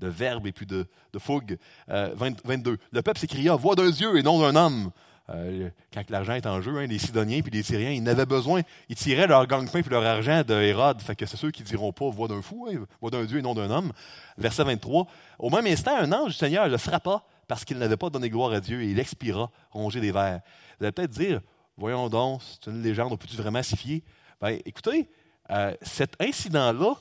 verbes 0.00 0.46
et 0.46 0.52
puis 0.52 0.66
de, 0.66 0.86
fougue. 1.18 1.58
22. 1.88 2.70
Euh, 2.70 2.76
Le 2.90 3.02
peuple 3.02 3.20
s'écria 3.20 3.54
Voix 3.54 3.76
d'un 3.76 3.90
Dieu 3.90 4.16
et 4.16 4.22
non 4.22 4.40
d'un 4.40 4.56
homme. 4.56 4.90
Euh, 5.30 5.70
quand 5.94 6.10
l'argent 6.10 6.34
est 6.34 6.46
en 6.46 6.60
jeu, 6.60 6.76
hein, 6.76 6.86
les 6.86 6.98
Sidoniens 6.98 7.40
puis 7.42 7.52
les 7.52 7.62
Syriens, 7.62 7.90
ils 7.90 8.02
n'avaient 8.02 8.26
besoin, 8.26 8.62
ils 8.88 8.96
tiraient 8.96 9.28
leur 9.28 9.46
gang-pain 9.46 9.80
puis 9.80 9.90
leur 9.90 10.04
argent 10.04 10.42
de 10.42 10.54
Hérode. 10.54 11.00
Fait 11.00 11.14
que 11.14 11.26
c'est 11.26 11.36
ceux 11.36 11.52
qui 11.52 11.62
diront 11.62 11.92
pas 11.92 12.10
voix 12.10 12.26
d'un 12.26 12.42
fou, 12.42 12.68
hein, 12.68 12.84
voix 13.00 13.10
d'un 13.10 13.24
Dieu 13.24 13.38
et 13.38 13.42
non 13.42 13.54
d'un 13.54 13.70
homme. 13.70 13.92
Verset 14.36 14.64
23. 14.64 15.06
Au 15.38 15.50
même 15.50 15.66
instant, 15.66 15.96
un 15.96 16.12
ange 16.12 16.32
du 16.32 16.38
Seigneur 16.38 16.68
le 16.68 16.76
frappa 16.76 17.22
parce 17.52 17.66
qu'il 17.66 17.76
n'avait 17.76 17.98
pas 17.98 18.08
donné 18.08 18.30
gloire 18.30 18.52
à 18.52 18.60
Dieu 18.60 18.82
et 18.82 18.92
il 18.92 18.98
expira, 18.98 19.50
rongé 19.72 20.00
des 20.00 20.10
vers. 20.10 20.40
Vous 20.78 20.86
allez 20.86 20.92
peut-être 20.92 21.10
dire, 21.10 21.42
voyons 21.76 22.08
donc, 22.08 22.40
c'est 22.42 22.70
une 22.70 22.82
légende, 22.82 23.12
on 23.12 23.18
peut-tu 23.18 23.36
vraiment 23.36 23.62
s'y 23.62 23.76
fier? 23.76 24.02
Ben, 24.40 24.58
écoutez, 24.64 25.10
euh, 25.50 25.74
cet 25.82 26.14
incident-là 26.18 26.94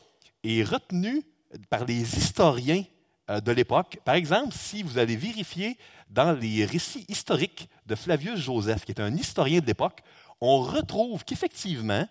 est 0.43 0.63
retenu 0.63 1.23
par 1.69 1.85
les 1.85 2.01
historiens 2.17 2.83
euh, 3.29 3.39
de 3.39 3.53
l'époque. 3.53 3.99
Par 4.03 4.15
exemple, 4.15 4.53
si 4.53 4.83
vous 4.83 4.97
allez 4.97 5.15
vérifier 5.15 5.77
dans 6.09 6.33
les 6.33 6.65
récits 6.65 7.05
historiques 7.07 7.69
de 7.85 7.95
Flavius 7.95 8.37
Joseph, 8.37 8.83
qui 8.83 8.91
est 8.91 8.99
un 8.99 9.15
historien 9.15 9.61
de 9.61 9.65
l'époque, 9.65 10.01
on 10.41 10.59
retrouve 10.59 11.23
qu'effectivement, 11.23 12.05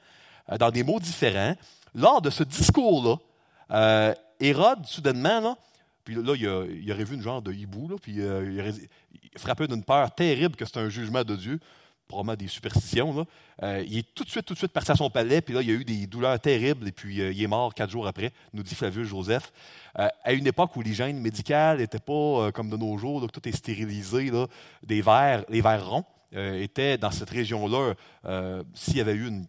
euh, 0.51 0.57
dans 0.57 0.71
des 0.71 0.83
mots 0.83 0.99
différents, 0.99 1.57
lors 1.95 2.23
de 2.23 2.31
ce 2.31 2.43
discours-là, 2.43 4.15
Hérode, 4.41 4.87
soudainement, 4.87 5.59
puis 6.05 6.15
là, 6.15 6.35
il, 6.35 6.93
aurait 6.93 7.05
vu 7.05 7.15
une 7.15 7.23
genre 7.23 7.43
de 7.43 7.53
hibou, 7.53 7.89
là, 7.89 7.97
puis 8.01 8.13
il, 8.15 8.61
aurait, 8.61 8.75
frappé 9.37 9.67
d'une 9.67 9.85
peur 9.85 10.15
terrible 10.15 10.57
que 10.57 10.65
c'est 10.65 10.79
un 10.79 10.89
jugement 10.89 11.25
de 11.25 11.37
Dieu 11.37 11.61
probablement 12.11 12.37
des 12.37 12.49
superstitions. 12.49 13.27
Euh, 13.63 13.85
il 13.87 13.99
est 13.99 14.15
tout 14.15 14.25
de 14.25 14.29
suite, 14.29 14.45
tout 14.45 14.55
de 14.55 14.59
suite 14.59 14.73
parti 14.73 14.91
à 14.91 14.97
son 14.97 15.09
palais, 15.09 15.41
puis 15.41 15.55
là, 15.55 15.63
il 15.63 15.69
y 15.69 15.71
a 15.71 15.75
eu 15.75 15.85
des 15.85 16.07
douleurs 16.07 16.39
terribles, 16.41 16.89
et 16.89 16.93
puis 16.93 17.21
euh, 17.21 17.33
il 17.33 17.43
est 17.43 17.47
mort 17.47 17.73
quatre 17.73 17.91
jours 17.91 18.07
après, 18.07 18.33
nous 18.53 18.63
dit 18.63 18.75
Flavius 18.75 19.09
Joseph. 19.09 19.53
Euh, 19.99 20.09
à 20.25 20.33
une 20.33 20.47
époque 20.47 20.77
où 20.77 20.83
l'hygiène 20.83 21.19
médicale 21.19 21.79
n'était 21.79 22.01
pas 22.01 22.51
comme 22.53 22.69
de 22.69 22.77
nos 22.77 22.99
jours, 22.99 23.21
donc 23.21 23.33
tout 23.33 23.49
est 23.49 23.57
stérilisé, 23.57 24.31
des 24.83 25.01
verres, 25.01 25.45
les 25.49 25.61
verres 25.61 25.89
ronds 25.89 26.05
étaient 26.33 26.97
dans 26.97 27.11
cette 27.11 27.31
région-là, 27.31 27.95
s'il 28.75 28.97
y 28.97 29.01
avait 29.01 29.15
eu 29.15 29.27
une 29.27 29.47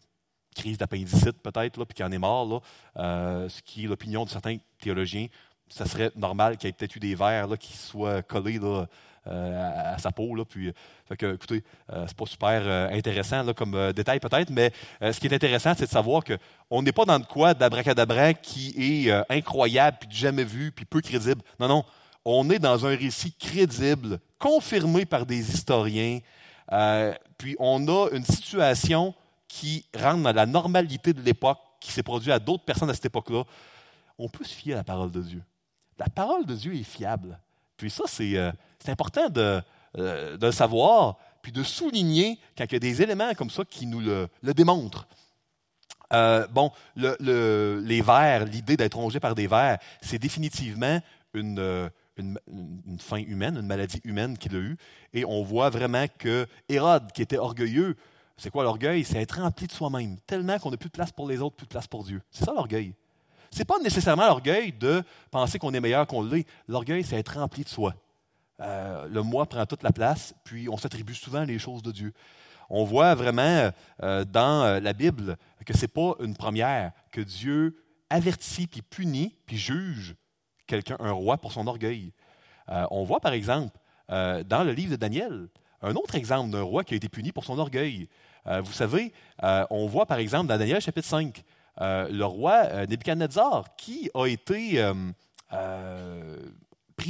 crise 0.56 0.78
d'appendicite 0.80 1.38
peut-être, 1.44 1.86
puis 1.86 1.94
qu'il 1.96 2.06
en 2.06 2.12
est 2.12 2.18
mort, 2.18 2.64
ce 2.96 3.62
qui 3.62 3.86
est 3.86 3.88
l'opinion 3.88 4.26
de 4.26 4.30
certains 4.30 4.58
théologiens, 4.80 5.28
ça 5.72 5.86
serait 5.86 6.12
normal 6.16 6.58
qu'il 6.58 6.68
y 6.68 6.70
ait 6.70 6.74
peut-être 6.74 6.96
eu 6.96 7.00
des 7.00 7.16
verres 7.16 7.48
qui 7.60 7.74
soient 7.74 8.22
collés 8.22 8.60
là, 8.60 8.86
euh, 9.28 9.94
à, 9.94 10.00
sa 10.00 10.12
peau. 10.12 10.34
Là, 10.34 10.44
puis, 10.46 10.74
fait 11.08 11.16
que, 11.16 11.36
écoutez, 11.36 11.64
euh, 11.92 12.06
c'est 12.08 12.18
pas 12.18 12.26
super 12.26 12.62
euh, 12.66 12.90
intéressant 12.90 13.44
là, 13.44 13.54
comme 13.54 13.94
détail 13.94 14.20
peut-être, 14.20 14.50
mais 14.50 14.74
ce 15.00 15.20
qui 15.20 15.28
est 15.28 15.34
intéressant, 15.36 15.74
c'est 15.78 15.86
de 15.86 15.92
savoir 15.92 16.24
qu'on 16.24 16.82
n'est 16.82 16.92
pas 16.92 17.06
dans 17.06 17.20
de 17.20 17.26
quoi 17.26 17.54
d'abracadabra 17.54 18.34
qui 18.34 18.74
est 18.78 19.12
incroyable, 19.30 19.98
puis 20.02 20.10
jamais 20.12 20.44
vu, 20.44 20.72
puis 20.72 20.86
peu 20.86 21.02
crédible. 21.02 21.44
Non, 21.60 21.68
non. 21.68 21.86
On 22.26 22.50
est 22.50 22.58
dans 22.58 22.84
un 22.88 22.96
récit 22.96 23.32
crédible, 23.34 24.20
confirmé 24.40 25.06
par 25.06 25.28
des 25.28 25.54
historiens, 25.54 26.20
puis 27.38 27.56
on 27.60 27.88
a 27.90 28.10
une 28.14 28.26
situation 28.26 29.14
qui 29.48 29.86
rentre 29.96 30.24
dans 30.24 30.34
la 30.34 30.48
normalité 30.48 31.14
de 31.14 31.22
l'époque, 31.22 31.60
qui 31.80 31.92
s'est 31.92 32.02
produite 32.02 32.32
à 32.32 32.40
d'autres 32.40 32.64
personnes 32.66 32.90
à 32.90 32.94
cette 32.96 33.06
époque-là. 33.06 33.44
On 34.18 34.30
peut 34.30 34.44
se 34.44 34.54
fier 34.56 34.74
à 34.74 34.78
la 34.78 34.84
parole 34.84 35.12
de 35.12 35.22
Dieu. 35.22 35.44
La 36.02 36.10
parole 36.10 36.46
de 36.46 36.56
Dieu 36.56 36.74
est 36.76 36.84
fiable. 36.84 37.40
Puis 37.78 37.90
ça, 37.90 38.04
c'est 38.08 38.36
c'est 38.84 38.92
important 38.92 39.30
de, 39.30 39.62
euh, 39.98 40.38
de, 40.38 40.46
le 40.46 40.52
savoir, 40.52 41.18
puis 41.42 41.52
de 41.52 41.64
souligner 41.64 42.40
quand 42.58 42.66
il 42.66 42.74
y 42.74 42.76
a 42.76 42.80
des 42.80 43.02
éléments 43.02 43.34
comme 43.34 43.50
ça 43.50 43.64
qui 43.64 43.86
nous 43.86 44.00
le, 44.00 44.30
démontrent. 44.54 45.08
Euh, 46.14 46.48
bon, 46.48 46.72
les 46.96 48.02
vers, 48.02 48.46
l'idée 48.46 48.76
d'être 48.76 48.96
rongé 48.96 49.20
par 49.20 49.36
des 49.36 49.48
vers, 49.48 49.78
c'est 50.02 50.20
définitivement 50.20 51.00
une, 51.34 51.90
une, 52.18 52.38
fin 53.00 53.18
humaine, 53.18 53.58
une 53.58 53.68
maladie 53.68 54.02
humaine 54.04 54.38
qu'il 54.38 54.56
a 54.56 54.60
eue. 54.60 54.78
Et 55.14 55.26
on 55.26 55.44
voit 55.44 55.70
vraiment 55.70 56.06
que 56.18 56.48
Hérode, 56.68 57.12
qui 57.12 57.22
était 57.22 57.38
orgueilleux, 57.38 57.96
c'est 58.38 58.50
quoi 58.50 58.64
l'orgueil? 58.64 59.04
C'est 59.04 59.22
être 59.22 59.42
rempli 59.42 59.68
de 59.68 59.72
soi-même, 59.72 60.18
tellement 60.26 60.58
qu'on 60.58 60.72
n'a 60.72 60.78
plus 60.78 60.90
de 60.90 60.94
place 60.94 61.12
pour 61.12 61.28
les 61.28 61.40
autres, 61.40 61.56
plus 61.56 61.68
de 61.68 61.72
place 61.72 61.88
pour 61.88 62.04
Dieu. 62.04 62.22
C'est 62.32 62.46
ça 62.46 62.54
l'orgueil. 62.54 62.94
Ce 63.54 63.60
n'est 63.60 63.66
pas 63.66 63.80
nécessairement 63.80 64.28
l'orgueil 64.28 64.72
de 64.72 65.04
penser 65.30 65.60
qu'on 65.60 65.74
est 65.74 65.80
meilleur 65.82 66.08
qu'on 66.08 66.24
l'est. 66.24 66.48
L'orgueil, 66.68 67.04
c'est 67.04 67.18
être 67.18 67.38
rempli 67.38 67.64
de 67.64 67.70
soi. 67.70 67.94
Euh, 68.62 69.08
le 69.08 69.24
moi 69.24 69.46
prend 69.46 69.66
toute 69.66 69.84
la 69.84 69.92
place, 69.92 70.34
puis 70.44 70.70
on 70.70 70.78
s'attribue 70.78 71.16
souvent 71.16 71.44
les 71.44 71.60
choses 71.60 71.82
de 71.82 71.92
Dieu. 71.92 72.14
On 72.70 72.86
voit 72.86 73.16
vraiment 73.16 73.72
euh, 74.04 74.24
dans 74.24 74.64
euh, 74.64 74.80
la 74.80 74.94
Bible 74.94 75.38
que 75.66 75.76
ce 75.76 75.82
n'est 75.82 75.88
pas 75.88 76.16
une 76.22 76.36
première, 76.36 76.92
que 77.12 77.22
Dieu 77.22 77.84
avertit, 78.10 78.68
puis 78.68 78.82
punit, 78.82 79.36
puis 79.46 79.58
juge 79.58 80.16
quelqu'un, 80.68 80.96
un 81.00 81.12
roi, 81.12 81.38
pour 81.38 81.52
son 81.52 81.68
orgueil. 81.68 82.14
on 82.68 83.04
voit 83.04 83.20
par 83.20 83.34
exemple 83.34 83.78
dans 84.08 84.64
le 84.66 84.72
livre 84.72 84.92
de 84.92 84.96
Daniel 84.96 85.50
un 85.82 85.96
autre 85.96 86.16
exemple 86.16 86.50
d'un 86.52 86.62
roi 86.62 86.86
qui 86.86 86.94
a 86.94 86.98
été 86.98 87.10
puni 87.10 87.34
pour 87.34 87.44
son 87.44 87.60
orgueil. 87.60 88.08
vous 88.46 88.72
savez, 88.72 89.12
on 89.70 89.88
voit 89.88 90.06
par 90.06 90.20
exemple 90.20 90.48
dans 90.48 90.58
Daniel 90.58 90.80
chapitre 90.80 91.08
5, 91.08 91.44
le 91.80 92.24
roi 92.24 92.86
Nebuchadnezzar 92.88 93.76
qui 93.76 94.10
a 94.14 94.28
été 94.28 94.82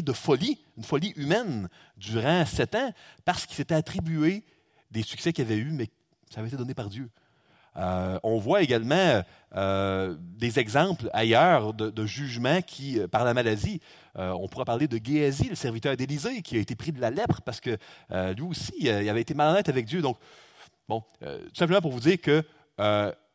de 0.01 0.13
folie, 0.13 0.57
une 0.77 0.83
folie 0.83 1.11
humaine, 1.17 1.67
durant 1.97 2.45
sept 2.45 2.75
ans, 2.75 2.93
parce 3.25 3.45
qu'il 3.45 3.57
s'était 3.57 3.75
attribué 3.75 4.45
des 4.91 5.03
succès 5.03 5.33
qu'il 5.33 5.43
avait 5.43 5.57
eus, 5.57 5.71
mais 5.71 5.89
ça 6.29 6.39
avait 6.39 6.47
été 6.47 6.55
donné 6.55 6.73
par 6.73 6.87
Dieu. 6.87 7.09
Euh, 7.77 8.19
on 8.23 8.37
voit 8.37 8.61
également 8.61 9.23
euh, 9.55 10.15
des 10.19 10.59
exemples 10.59 11.09
ailleurs 11.13 11.73
de, 11.73 12.05
jugements 12.05 12.61
qui, 12.61 12.99
euh, 12.99 13.07
par 13.07 13.23
la 13.25 13.33
maladie, 13.33 13.81
on 14.15 14.49
pourra 14.49 14.65
parler 14.65 14.89
de 14.89 14.99
Géasi, 15.01 15.47
le 15.47 15.55
serviteur 15.55 15.95
d'Élisée, 15.95 16.41
qui 16.41 16.57
a 16.57 16.59
été 16.59 16.75
pris 16.75 16.91
de 16.91 16.99
la 16.99 17.09
lèpre 17.09 17.41
parce 17.41 17.61
que 17.61 17.77
lui 18.09 18.41
aussi, 18.41 18.73
il 18.77 18.89
avait 18.89 19.21
été 19.21 19.33
malhonnête 19.33 19.69
avec 19.69 19.85
Dieu. 19.85 20.01
Donc, 20.01 20.17
bon, 20.89 21.01
tout 21.21 21.55
simplement 21.55 21.79
pour 21.79 21.93
vous 21.93 22.01
dire 22.01 22.19
que 22.19 22.43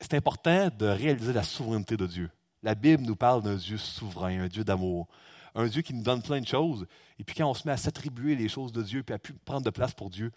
c'est 0.01 0.15
important 0.15 0.69
de 0.79 0.87
réaliser 0.87 1.33
la 1.33 1.43
souveraineté 1.43 1.97
de 1.97 2.07
Dieu. 2.07 2.31
La 2.63 2.75
Bible 2.75 3.05
nous 3.05 3.17
parle 3.17 3.43
d'un 3.43 3.57
Dieu 3.57 3.79
souverain, 3.79 4.41
un 4.45 4.49
Dieu 4.49 4.65
d'amour 4.65 5.09
un 5.57 5.67
Dieu 5.67 5.83
qui 5.83 5.95
nous 5.95 6.03
donne 6.03 6.23
plein 6.23 6.41
de 6.41 6.47
choses. 6.47 6.87
Et 7.19 7.25
puis 7.25 7.35
quand 7.35 7.51
on 7.51 7.55
se 7.55 7.67
met 7.67 7.73
à 7.73 7.77
s'attribuer 7.77 8.37
les 8.37 8.49
choses 8.49 8.73
de 8.73 8.83
Dieu, 8.83 9.03
puis 9.03 9.15
à 9.15 9.19
prendre 9.45 9.65
de 9.65 9.71
place 9.71 9.95
pour 9.95 10.11
Dieu, 10.11 10.31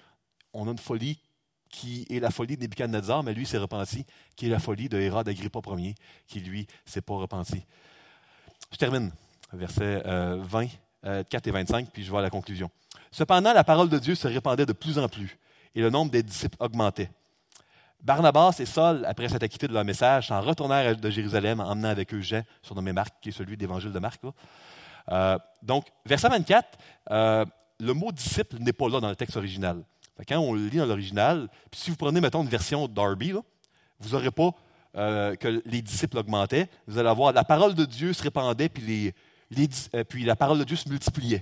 on 0.53 0.67
a 0.67 0.71
une 0.71 0.77
folie 0.77 1.19
qui 1.69 2.07
est 2.09 2.19
la 2.19 2.31
folie 2.31 2.57
de 2.57 2.63
Nebuchadnezzar, 2.63 3.21
mais 3.21 3.33
lui 3.33 3.45
s'est 3.45 3.59
repenti, 3.59 4.05
qui 4.35 4.47
est 4.47 4.49
la 4.49 4.59
folie 4.59 4.89
de 4.89 4.97
Hérode 4.97 5.27
Agrippa 5.27 5.59
Ier, 5.77 5.93
qui 6.25 6.39
lui 6.39 6.65
s'est 6.85 7.01
pas 7.01 7.13
repenti. 7.13 7.63
Je 8.71 8.77
termine, 8.77 9.11
versets 9.53 10.01
20, 10.03 10.67
euh, 11.05 11.23
4 11.23 11.47
euh, 11.47 11.49
et 11.49 11.51
25, 11.51 11.89
puis 11.91 12.03
je 12.03 12.09
vois 12.09 12.21
la 12.21 12.31
conclusion. 12.31 12.71
Cependant, 13.11 13.53
la 13.53 13.63
parole 13.63 13.89
de 13.89 13.99
Dieu 13.99 14.15
se 14.15 14.27
répandait 14.27 14.65
de 14.65 14.73
plus 14.73 14.97
en 14.97 15.07
plus, 15.07 15.37
et 15.75 15.81
le 15.81 15.91
nombre 15.91 16.11
des 16.11 16.23
disciples 16.23 16.57
augmentait. 16.59 17.11
Barnabas 18.01 18.55
et 18.59 18.65
Saul, 18.65 19.05
après 19.05 19.27
s'être 19.27 19.43
acquittés 19.43 19.67
de 19.67 19.73
leur 19.73 19.83
message, 19.83 20.27
s'en 20.27 20.41
retournèrent 20.41 20.95
de 20.95 21.09
Jérusalem, 21.09 21.59
emmenant 21.59 21.89
avec 21.89 22.13
eux 22.13 22.21
Jean, 22.21 22.43
surnommé 22.61 22.93
Marc, 22.93 23.15
qui 23.21 23.29
est 23.29 23.33
celui 23.33 23.57
d'évangile 23.57 23.91
de 23.91 23.99
Marc. 23.99 24.21
Euh, 25.11 25.37
donc, 25.61 25.85
verset 26.05 26.29
24, 26.29 26.77
euh, 27.11 27.45
le 27.79 27.93
mot 27.93 28.11
disciple 28.11 28.57
n'est 28.59 28.73
pas 28.73 28.87
là 28.87 28.99
dans 28.99 29.09
le 29.09 29.15
texte 29.15 29.35
original. 29.35 29.83
quand 30.27 30.37
on 30.37 30.53
le 30.53 30.67
lit 30.67 30.77
dans 30.77 30.85
l'original, 30.85 31.49
si 31.73 31.89
vous 31.89 31.97
prenez, 31.97 32.21
mettons, 32.21 32.41
une 32.41 32.49
version 32.49 32.87
Darby, 32.87 33.33
vous 33.99 34.09
n'aurez 34.09 34.31
pas 34.31 34.51
euh, 34.95 35.35
que 35.35 35.61
les 35.65 35.81
disciples 35.81 36.17
augmentaient. 36.17 36.69
Vous 36.87 36.97
allez 36.97 37.09
avoir 37.09 37.33
la 37.33 37.43
parole 37.43 37.73
de 37.75 37.85
Dieu 37.85 38.13
se 38.13 38.23
répandait, 38.23 38.69
puis, 38.69 39.13
la 39.51 40.35
parole 40.35 40.59
de 40.59 40.63
Dieu 40.63 40.77
se 40.77 40.87
multipliait. 40.87 41.41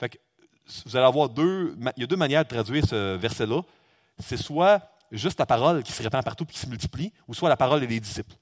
vous 0.00 0.96
allez 0.96 1.06
avoir 1.06 1.28
deux, 1.28 1.76
il 1.96 2.00
y 2.00 2.04
a 2.04 2.06
deux 2.06 2.16
manières 2.16 2.44
de 2.44 2.48
traduire 2.48 2.86
ce 2.86 3.16
verset-là. 3.16 3.62
C'est 4.20 4.36
soit 4.36 4.80
juste 5.16 5.38
la 5.38 5.46
parole 5.46 5.82
qui 5.82 5.92
se 5.92 6.02
répand 6.02 6.22
partout 6.22 6.44
et 6.44 6.52
qui 6.52 6.58
se 6.58 6.66
multiplie, 6.66 7.12
ou 7.28 7.34
soit 7.34 7.48
la 7.48 7.56
parole 7.56 7.80
les 7.80 8.00
disciples. 8.00 8.34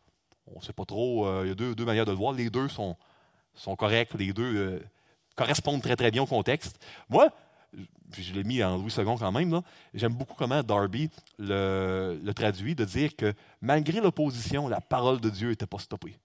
On 0.46 0.58
ne 0.58 0.64
sait 0.64 0.72
pas 0.72 0.84
trop, 0.84 1.44
il 1.44 1.48
y 1.48 1.52
a 1.52 1.54
deux, 1.54 1.84
manières 1.84 2.04
de 2.04 2.10
le 2.10 2.16
voir. 2.16 2.32
Les 2.32 2.50
deux 2.50 2.68
sont, 2.68 2.96
sont 3.54 3.76
corrects, 3.76 4.14
les 4.14 4.32
deux 4.32 4.56
euh, 4.56 4.80
correspondent 5.36 5.82
très 5.82 6.10
bien 6.10 6.22
au 6.22 6.26
contexte. 6.26 6.78
Moi, 7.08 7.28
je 8.16 8.32
l'ai 8.34 8.44
mis 8.44 8.62
en 8.62 8.76
Louis 8.76 8.92
II 8.96 9.04
quand 9.04 9.32
même, 9.32 9.62
j'aime 9.94 10.12
beaucoup 10.12 10.34
comment 10.34 10.62
Darby 10.62 11.10
le, 11.38 12.32
traduit, 12.34 12.74
de 12.74 12.84
dire 12.84 13.16
que 13.16 13.32
malgré 13.60 14.00
l'opposition, 14.00 14.68
la 14.68 14.80
parole 14.80 15.20
de 15.20 15.30
Dieu 15.30 15.50
n'était 15.50 15.66
pas 15.66 15.78
stoppée. 15.78 16.18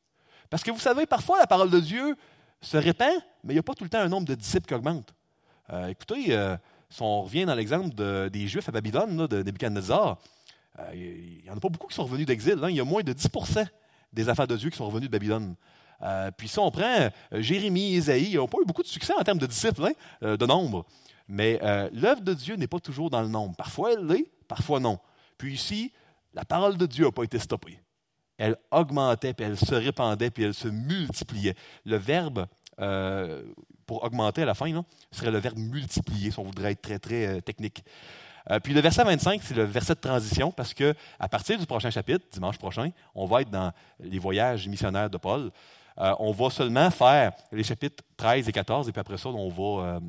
Parce 0.49 0.63
que 0.63 0.71
vous 0.71 0.79
savez, 0.79 1.05
parfois 1.05 1.39
la 1.39 1.47
parole 1.47 1.69
de 1.69 1.79
Dieu 1.79 2.15
se 2.61 2.77
répand, 2.77 3.13
mais 3.43 3.53
il 3.53 3.55
n'y 3.55 3.59
a 3.59 3.63
pas 3.63 3.73
tout 3.73 3.83
le 3.83 3.89
temps 3.89 3.99
un 3.99 4.09
nombre 4.09 4.27
de 4.27 4.35
disciples 4.35 4.67
qui 4.67 4.73
augmente. 4.73 5.13
Euh, 5.71 5.87
écoutez, 5.87 6.25
euh, 6.29 6.57
si 6.89 7.01
on 7.01 7.23
revient 7.23 7.45
dans 7.45 7.55
l'exemple 7.55 7.93
des 8.29 8.47
Juifs 8.47 8.67
à 8.67 8.71
Babylone, 8.71 9.27
de 9.27 9.43
Nebuchadnezzar, 9.43 10.17
il 10.93 11.41
n'y 11.43 11.49
en 11.49 11.57
a 11.57 11.59
pas 11.59 11.69
beaucoup 11.69 11.87
qui 11.87 11.95
sont 11.95 12.03
revenus 12.03 12.25
d'exil. 12.25 12.59
Hein. 12.61 12.69
Il 12.69 12.75
y 12.75 12.79
a 12.79 12.85
moins 12.85 13.03
de 13.03 13.13
10% 13.13 13.65
des 14.13 14.29
affaires 14.29 14.47
de 14.47 14.55
Dieu 14.55 14.69
qui 14.69 14.77
sont 14.77 14.87
revenus 14.87 15.09
de 15.09 15.11
Babylone. 15.11 15.55
Euh, 16.03 16.29
puis 16.31 16.47
si 16.47 16.59
on 16.59 16.69
prend 16.69 16.83
euh, 16.83 17.09
Jérémie, 17.41 17.93
Isaïe, 17.93 18.31
ils 18.31 18.35
n'ont 18.35 18.47
pas 18.47 18.59
eu 18.61 18.65
beaucoup 18.65 18.83
de 18.83 18.87
succès 18.87 19.13
en 19.17 19.23
termes 19.23 19.39
de 19.39 19.47
disciples, 19.47 19.85
hein, 19.85 19.93
euh, 20.23 20.37
de 20.37 20.45
nombre. 20.45 20.85
Mais 21.27 21.59
euh, 21.61 21.89
l'œuvre 21.93 22.21
de 22.21 22.33
Dieu 22.33 22.55
n'est 22.55 22.67
pas 22.67 22.79
toujours 22.79 23.09
dans 23.09 23.21
le 23.21 23.27
nombre. 23.27 23.55
Parfois 23.55 23.93
elle 23.93 24.05
l'est, 24.05 24.31
parfois 24.47 24.79
non. 24.79 24.99
Puis 25.37 25.53
ici, 25.53 25.91
la 26.33 26.45
parole 26.45 26.77
de 26.77 26.85
Dieu 26.85 27.05
n'a 27.05 27.11
pas 27.11 27.23
été 27.23 27.39
stoppée. 27.39 27.79
Elle 28.37 28.55
augmentait, 28.71 29.33
puis 29.33 29.45
elle 29.45 29.57
se 29.57 29.73
répandait, 29.73 30.29
puis 30.29 30.43
elle 30.43 30.53
se 30.53 30.67
multipliait. 30.67 31.55
Le 31.85 31.97
verbe 31.97 32.47
euh, 32.79 33.43
pour 33.85 34.03
augmenter 34.03 34.43
à 34.43 34.45
la 34.45 34.53
fin 34.53 34.85
serait 35.11 35.31
le 35.31 35.39
verbe 35.39 35.57
multiplier, 35.57 36.31
si 36.31 36.39
on 36.39 36.43
voudrait 36.43 36.73
être 36.73 36.81
très, 36.81 36.99
très 36.99 37.25
euh, 37.25 37.41
technique. 37.41 37.83
Puis 38.63 38.73
le 38.73 38.81
verset 38.81 39.03
25, 39.03 39.41
c'est 39.43 39.55
le 39.55 39.63
verset 39.63 39.95
de 39.95 39.99
transition, 39.99 40.51
parce 40.51 40.73
que 40.73 40.93
à 41.19 41.27
partir 41.27 41.59
du 41.59 41.65
prochain 41.65 41.89
chapitre, 41.89 42.25
dimanche 42.31 42.57
prochain, 42.57 42.91
on 43.13 43.25
va 43.25 43.41
être 43.41 43.49
dans 43.49 43.71
les 43.99 44.19
voyages 44.19 44.67
missionnaires 44.67 45.09
de 45.09 45.17
Paul. 45.17 45.51
on 45.97 46.31
va 46.31 46.49
seulement 46.49 46.89
faire 46.89 47.33
les 47.51 47.63
chapitres 47.63 48.03
13 48.15 48.47
et 48.47 48.51
14, 48.51 48.87
et 48.87 48.91
puis 48.91 49.01
après 49.01 49.17
ça, 49.17 49.29
on 49.29 49.49
va 49.49 49.99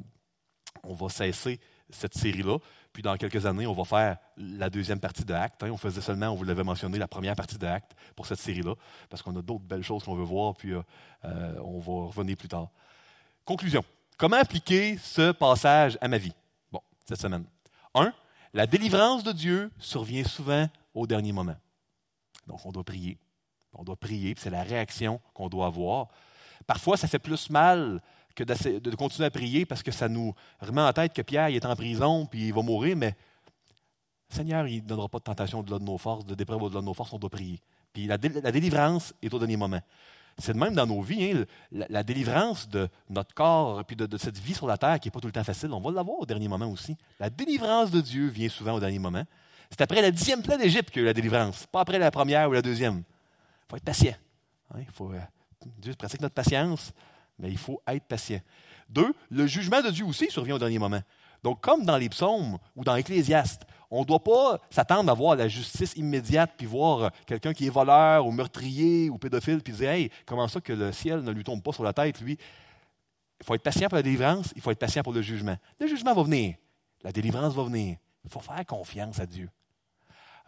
on 0.82 0.94
va 0.94 1.08
cesser 1.08 1.60
cette 1.90 2.14
série-là. 2.14 2.58
Puis 2.92 3.02
dans 3.02 3.16
quelques 3.16 3.46
années, 3.46 3.66
on 3.66 3.72
va 3.72 3.84
faire 3.84 4.16
la 4.36 4.70
deuxième 4.70 5.00
partie 5.00 5.24
de 5.24 5.32
Acte. 5.34 5.62
Hein. 5.62 5.70
On 5.70 5.76
faisait 5.76 6.00
seulement, 6.00 6.28
on 6.28 6.34
vous 6.34 6.44
l'avait 6.44 6.64
mentionné, 6.64 6.98
la 6.98 7.08
première 7.08 7.36
partie 7.36 7.58
de 7.58 7.66
Acte 7.66 7.92
pour 8.16 8.26
cette 8.26 8.38
série-là, 8.38 8.74
parce 9.08 9.22
qu'on 9.22 9.36
a 9.36 9.42
d'autres 9.42 9.64
belles 9.64 9.82
choses 9.82 10.04
qu'on 10.04 10.14
veut 10.14 10.24
voir, 10.24 10.54
puis 10.54 10.72
euh, 10.72 10.82
euh, 11.24 11.54
on 11.62 11.78
va 11.78 12.08
revenir 12.08 12.36
plus 12.36 12.48
tard. 12.48 12.68
Conclusion. 13.44 13.84
Comment 14.16 14.38
appliquer 14.38 14.98
ce 14.98 15.32
passage 15.32 15.96
à 16.00 16.08
ma 16.08 16.18
vie? 16.18 16.32
Bon, 16.72 16.80
cette 17.04 17.20
semaine. 17.20 17.44
Un, 17.94 18.12
la 18.54 18.66
délivrance 18.66 19.22
de 19.22 19.32
Dieu 19.32 19.70
survient 19.78 20.24
souvent 20.24 20.68
au 20.94 21.06
dernier 21.06 21.32
moment. 21.32 21.56
Donc, 22.46 22.64
on 22.64 22.72
doit 22.72 22.84
prier. 22.84 23.18
On 23.74 23.84
doit 23.84 23.96
prier, 23.96 24.34
c'est 24.38 24.50
la 24.50 24.62
réaction 24.62 25.20
qu'on 25.34 25.48
doit 25.48 25.66
avoir. 25.66 26.08
Parfois, 26.66 26.96
ça 26.96 27.06
fait 27.06 27.18
plus 27.18 27.50
mal 27.50 28.02
que 28.34 28.44
de 28.44 28.94
continuer 28.96 29.26
à 29.26 29.30
prier 29.30 29.66
parce 29.66 29.82
que 29.82 29.90
ça 29.90 30.08
nous 30.08 30.34
remet 30.60 30.80
en 30.80 30.92
tête 30.92 31.12
que 31.12 31.22
Pierre 31.22 31.48
est 31.48 31.64
en 31.64 31.74
prison 31.74 32.26
puis 32.26 32.48
il 32.48 32.54
va 32.54 32.62
mourir, 32.62 32.96
mais 32.96 33.14
Seigneur, 34.28 34.66
il 34.66 34.82
ne 34.82 34.88
donnera 34.88 35.08
pas 35.08 35.18
de 35.18 35.24
tentation 35.24 35.60
au-delà 35.60 35.78
de 35.78 35.84
nos 35.84 35.98
forces, 35.98 36.24
de 36.26 36.34
d'épreuve 36.34 36.62
au-delà 36.62 36.80
de 36.80 36.86
nos 36.86 36.94
forces, 36.94 37.12
on 37.12 37.18
doit 37.18 37.30
prier. 37.30 37.60
Puis 37.92 38.06
la, 38.06 38.18
délivrance 38.18 39.14
est 39.22 39.32
au 39.32 39.38
dernier 39.38 39.56
moment. 39.56 39.80
C'est 40.38 40.52
de 40.52 40.58
même 40.58 40.74
dans 40.74 40.86
nos 40.86 41.02
vies. 41.02 41.32
Hein, 41.32 41.44
la, 41.72 42.02
délivrance 42.02 42.68
de 42.68 42.88
notre 43.10 43.34
corps, 43.34 43.84
puis 43.84 43.96
de, 43.96 44.16
cette 44.16 44.38
vie 44.38 44.54
sur 44.54 44.66
la 44.66 44.78
terre 44.78 45.00
qui 45.00 45.08
n'est 45.08 45.12
pas 45.12 45.20
tout 45.20 45.26
le 45.26 45.32
temps 45.32 45.44
facile, 45.44 45.72
on 45.72 45.80
va 45.80 45.90
l'avoir 45.90 46.20
au 46.20 46.26
dernier 46.26 46.48
moment 46.48 46.70
aussi. 46.70 46.96
La 47.18 47.28
délivrance 47.28 47.90
de 47.90 48.00
Dieu 48.00 48.28
vient 48.28 48.48
souvent 48.48 48.74
au 48.74 48.80
dernier 48.80 48.98
moment. 48.98 49.24
C'est 49.70 49.80
après 49.80 50.00
la 50.00 50.10
dixième 50.10 50.42
plaie 50.42 50.56
d'Égypte 50.56 50.90
que 50.90 51.00
la 51.00 51.12
délivrance, 51.12 51.66
pas 51.66 51.80
après 51.80 51.98
la 51.98 52.10
première 52.10 52.48
ou 52.48 52.52
la 52.52 52.62
deuxième. 52.62 52.98
Il 52.98 53.70
faut 53.70 53.76
être 53.76 53.84
patient. 53.84 54.14
Hein, 54.74 54.80
faut, 54.92 55.12
euh, 55.12 55.92
pratique 55.94 56.20
notre 56.20 56.34
patience 56.34 56.92
mais 57.38 57.50
il 57.50 57.58
faut 57.58 57.80
être 57.86 58.04
patient. 58.04 58.40
Deux, 58.88 59.14
le 59.30 59.46
jugement 59.46 59.80
de 59.80 59.90
Dieu 59.90 60.04
aussi 60.04 60.30
survient 60.30 60.56
au 60.56 60.58
dernier 60.58 60.78
moment. 60.78 61.00
Donc, 61.42 61.60
comme 61.60 61.84
dans 61.84 61.96
les 61.96 62.08
psaumes 62.08 62.58
ou 62.74 62.84
dans 62.84 62.94
l'Ecclésiaste, 62.94 63.62
on 63.90 64.00
ne 64.00 64.04
doit 64.04 64.22
pas 64.22 64.60
s'attendre 64.70 65.10
à 65.10 65.14
voir 65.14 65.36
la 65.36 65.48
justice 65.48 65.94
immédiate, 65.96 66.52
puis 66.56 66.66
voir 66.66 67.10
quelqu'un 67.26 67.52
qui 67.52 67.66
est 67.66 67.70
voleur 67.70 68.26
ou 68.26 68.30
meurtrier 68.30 69.08
ou 69.10 69.18
pédophile, 69.18 69.62
puis 69.62 69.72
dire 69.72 69.90
Hey, 69.90 70.10
comment 70.26 70.48
ça 70.48 70.60
que 70.60 70.72
le 70.72 70.92
ciel 70.92 71.22
ne 71.22 71.30
lui 71.30 71.44
tombe 71.44 71.62
pas 71.62 71.72
sur 71.72 71.84
la 71.84 71.92
tête, 71.92 72.20
lui? 72.20 72.38
Il 73.40 73.46
faut 73.46 73.54
être 73.54 73.62
patient 73.62 73.88
pour 73.88 73.96
la 73.96 74.02
délivrance, 74.02 74.52
il 74.56 74.62
faut 74.62 74.70
être 74.70 74.78
patient 74.78 75.02
pour 75.02 75.12
le 75.12 75.22
jugement. 75.22 75.56
Le 75.80 75.86
jugement 75.86 76.14
va 76.14 76.22
venir, 76.22 76.56
la 77.02 77.12
délivrance 77.12 77.54
va 77.54 77.62
venir. 77.62 77.96
Il 78.24 78.30
faut 78.30 78.40
faire 78.40 78.66
confiance 78.66 79.20
à 79.20 79.26
Dieu. 79.26 79.48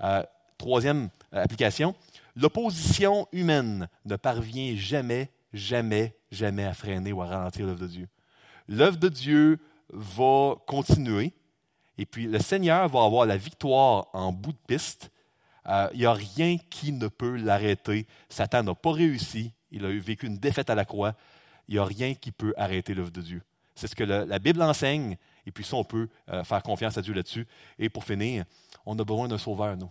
Euh, 0.02 0.22
troisième 0.58 1.08
euh, 1.34 1.42
application 1.42 1.94
l'opposition 2.36 3.26
humaine 3.32 3.88
ne 4.04 4.16
parvient 4.16 4.74
jamais 4.76 5.30
jamais, 5.52 6.16
jamais 6.30 6.64
à 6.64 6.74
freiner 6.74 7.12
ou 7.12 7.22
à 7.22 7.26
ralentir 7.26 7.66
l'œuvre 7.66 7.80
de 7.80 7.86
Dieu. 7.86 8.08
L'œuvre 8.68 8.98
de 8.98 9.08
Dieu 9.08 9.58
va 9.90 10.54
continuer 10.66 11.32
et 12.00 12.06
puis 12.06 12.26
le 12.26 12.38
Seigneur 12.38 12.88
va 12.88 13.04
avoir 13.04 13.26
la 13.26 13.36
victoire 13.36 14.06
en 14.14 14.32
bout 14.32 14.52
de 14.52 14.58
piste. 14.66 15.10
Euh, 15.68 15.86
il 15.92 16.00
n'y 16.00 16.06
a 16.06 16.14
rien 16.14 16.56
qui 16.70 16.92
ne 16.92 17.08
peut 17.08 17.36
l'arrêter. 17.36 18.06
Satan 18.30 18.62
n'a 18.62 18.74
pas 18.74 18.92
réussi. 18.92 19.52
Il 19.70 19.84
a 19.84 19.90
vécu 19.90 20.26
une 20.26 20.38
défaite 20.38 20.70
à 20.70 20.74
la 20.74 20.86
croix. 20.86 21.14
Il 21.68 21.74
n'y 21.74 21.78
a 21.78 21.84
rien 21.84 22.14
qui 22.14 22.32
peut 22.32 22.54
arrêter 22.56 22.94
l'œuvre 22.94 23.10
de 23.10 23.20
Dieu. 23.20 23.42
C'est 23.74 23.86
ce 23.86 23.94
que 23.94 24.04
la 24.04 24.38
Bible 24.38 24.62
enseigne. 24.62 25.18
Et 25.44 25.50
puis 25.50 25.62
ça, 25.62 25.76
on 25.76 25.84
peut 25.84 26.08
euh, 26.30 26.42
faire 26.42 26.62
confiance 26.62 26.96
à 26.96 27.02
Dieu 27.02 27.12
là-dessus. 27.12 27.46
Et 27.78 27.90
pour 27.90 28.04
finir, 28.04 28.46
on 28.86 28.98
a 28.98 29.04
besoin 29.04 29.28
d'un 29.28 29.36
sauveur, 29.36 29.76
nous. 29.76 29.90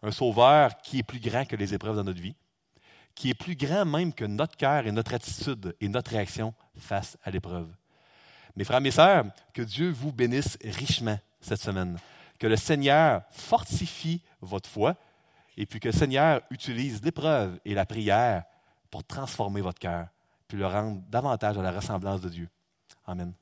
Un 0.00 0.12
sauveur 0.12 0.80
qui 0.80 1.00
est 1.00 1.02
plus 1.02 1.18
grand 1.18 1.44
que 1.44 1.56
les 1.56 1.74
épreuves 1.74 1.96
dans 1.96 2.04
notre 2.04 2.22
vie 2.22 2.36
qui 3.16 3.30
est 3.30 3.34
plus 3.34 3.56
grand 3.56 3.84
même 3.84 4.12
que 4.12 4.24
notre 4.24 4.56
cœur 4.56 4.86
et 4.86 4.92
notre 4.92 5.12
attitude 5.12 5.74
et 5.80 5.88
notre 5.88 6.12
réaction 6.12 6.54
face 6.76 7.18
à 7.24 7.32
l'épreuve. 7.32 7.66
Mes 8.54 8.62
frères, 8.62 8.80
mes 8.80 8.92
sœurs, 8.92 9.24
que 9.52 9.62
Dieu 9.62 9.90
vous 9.90 10.12
bénisse 10.12 10.56
richement 10.62 11.18
cette 11.40 11.60
semaine. 11.60 11.98
Que 12.38 12.46
le 12.46 12.56
Seigneur 12.56 13.22
fortifie 13.30 14.22
votre 14.40 14.68
foi 14.68 14.96
et 15.56 15.66
puis 15.66 15.80
que 15.80 15.88
le 15.88 15.92
Seigneur 15.92 16.40
utilise 16.50 17.02
l'épreuve 17.02 17.58
et 17.64 17.74
la 17.74 17.84
prière 17.84 18.44
pour 18.90 19.04
transformer 19.04 19.60
votre 19.60 19.78
cœur, 19.78 20.06
puis 20.46 20.56
le 20.56 20.66
rendre 20.66 21.02
davantage 21.10 21.58
à 21.58 21.62
la 21.62 21.72
ressemblance 21.72 22.20
de 22.20 22.28
Dieu. 22.28 22.48
Amen. 23.06 23.32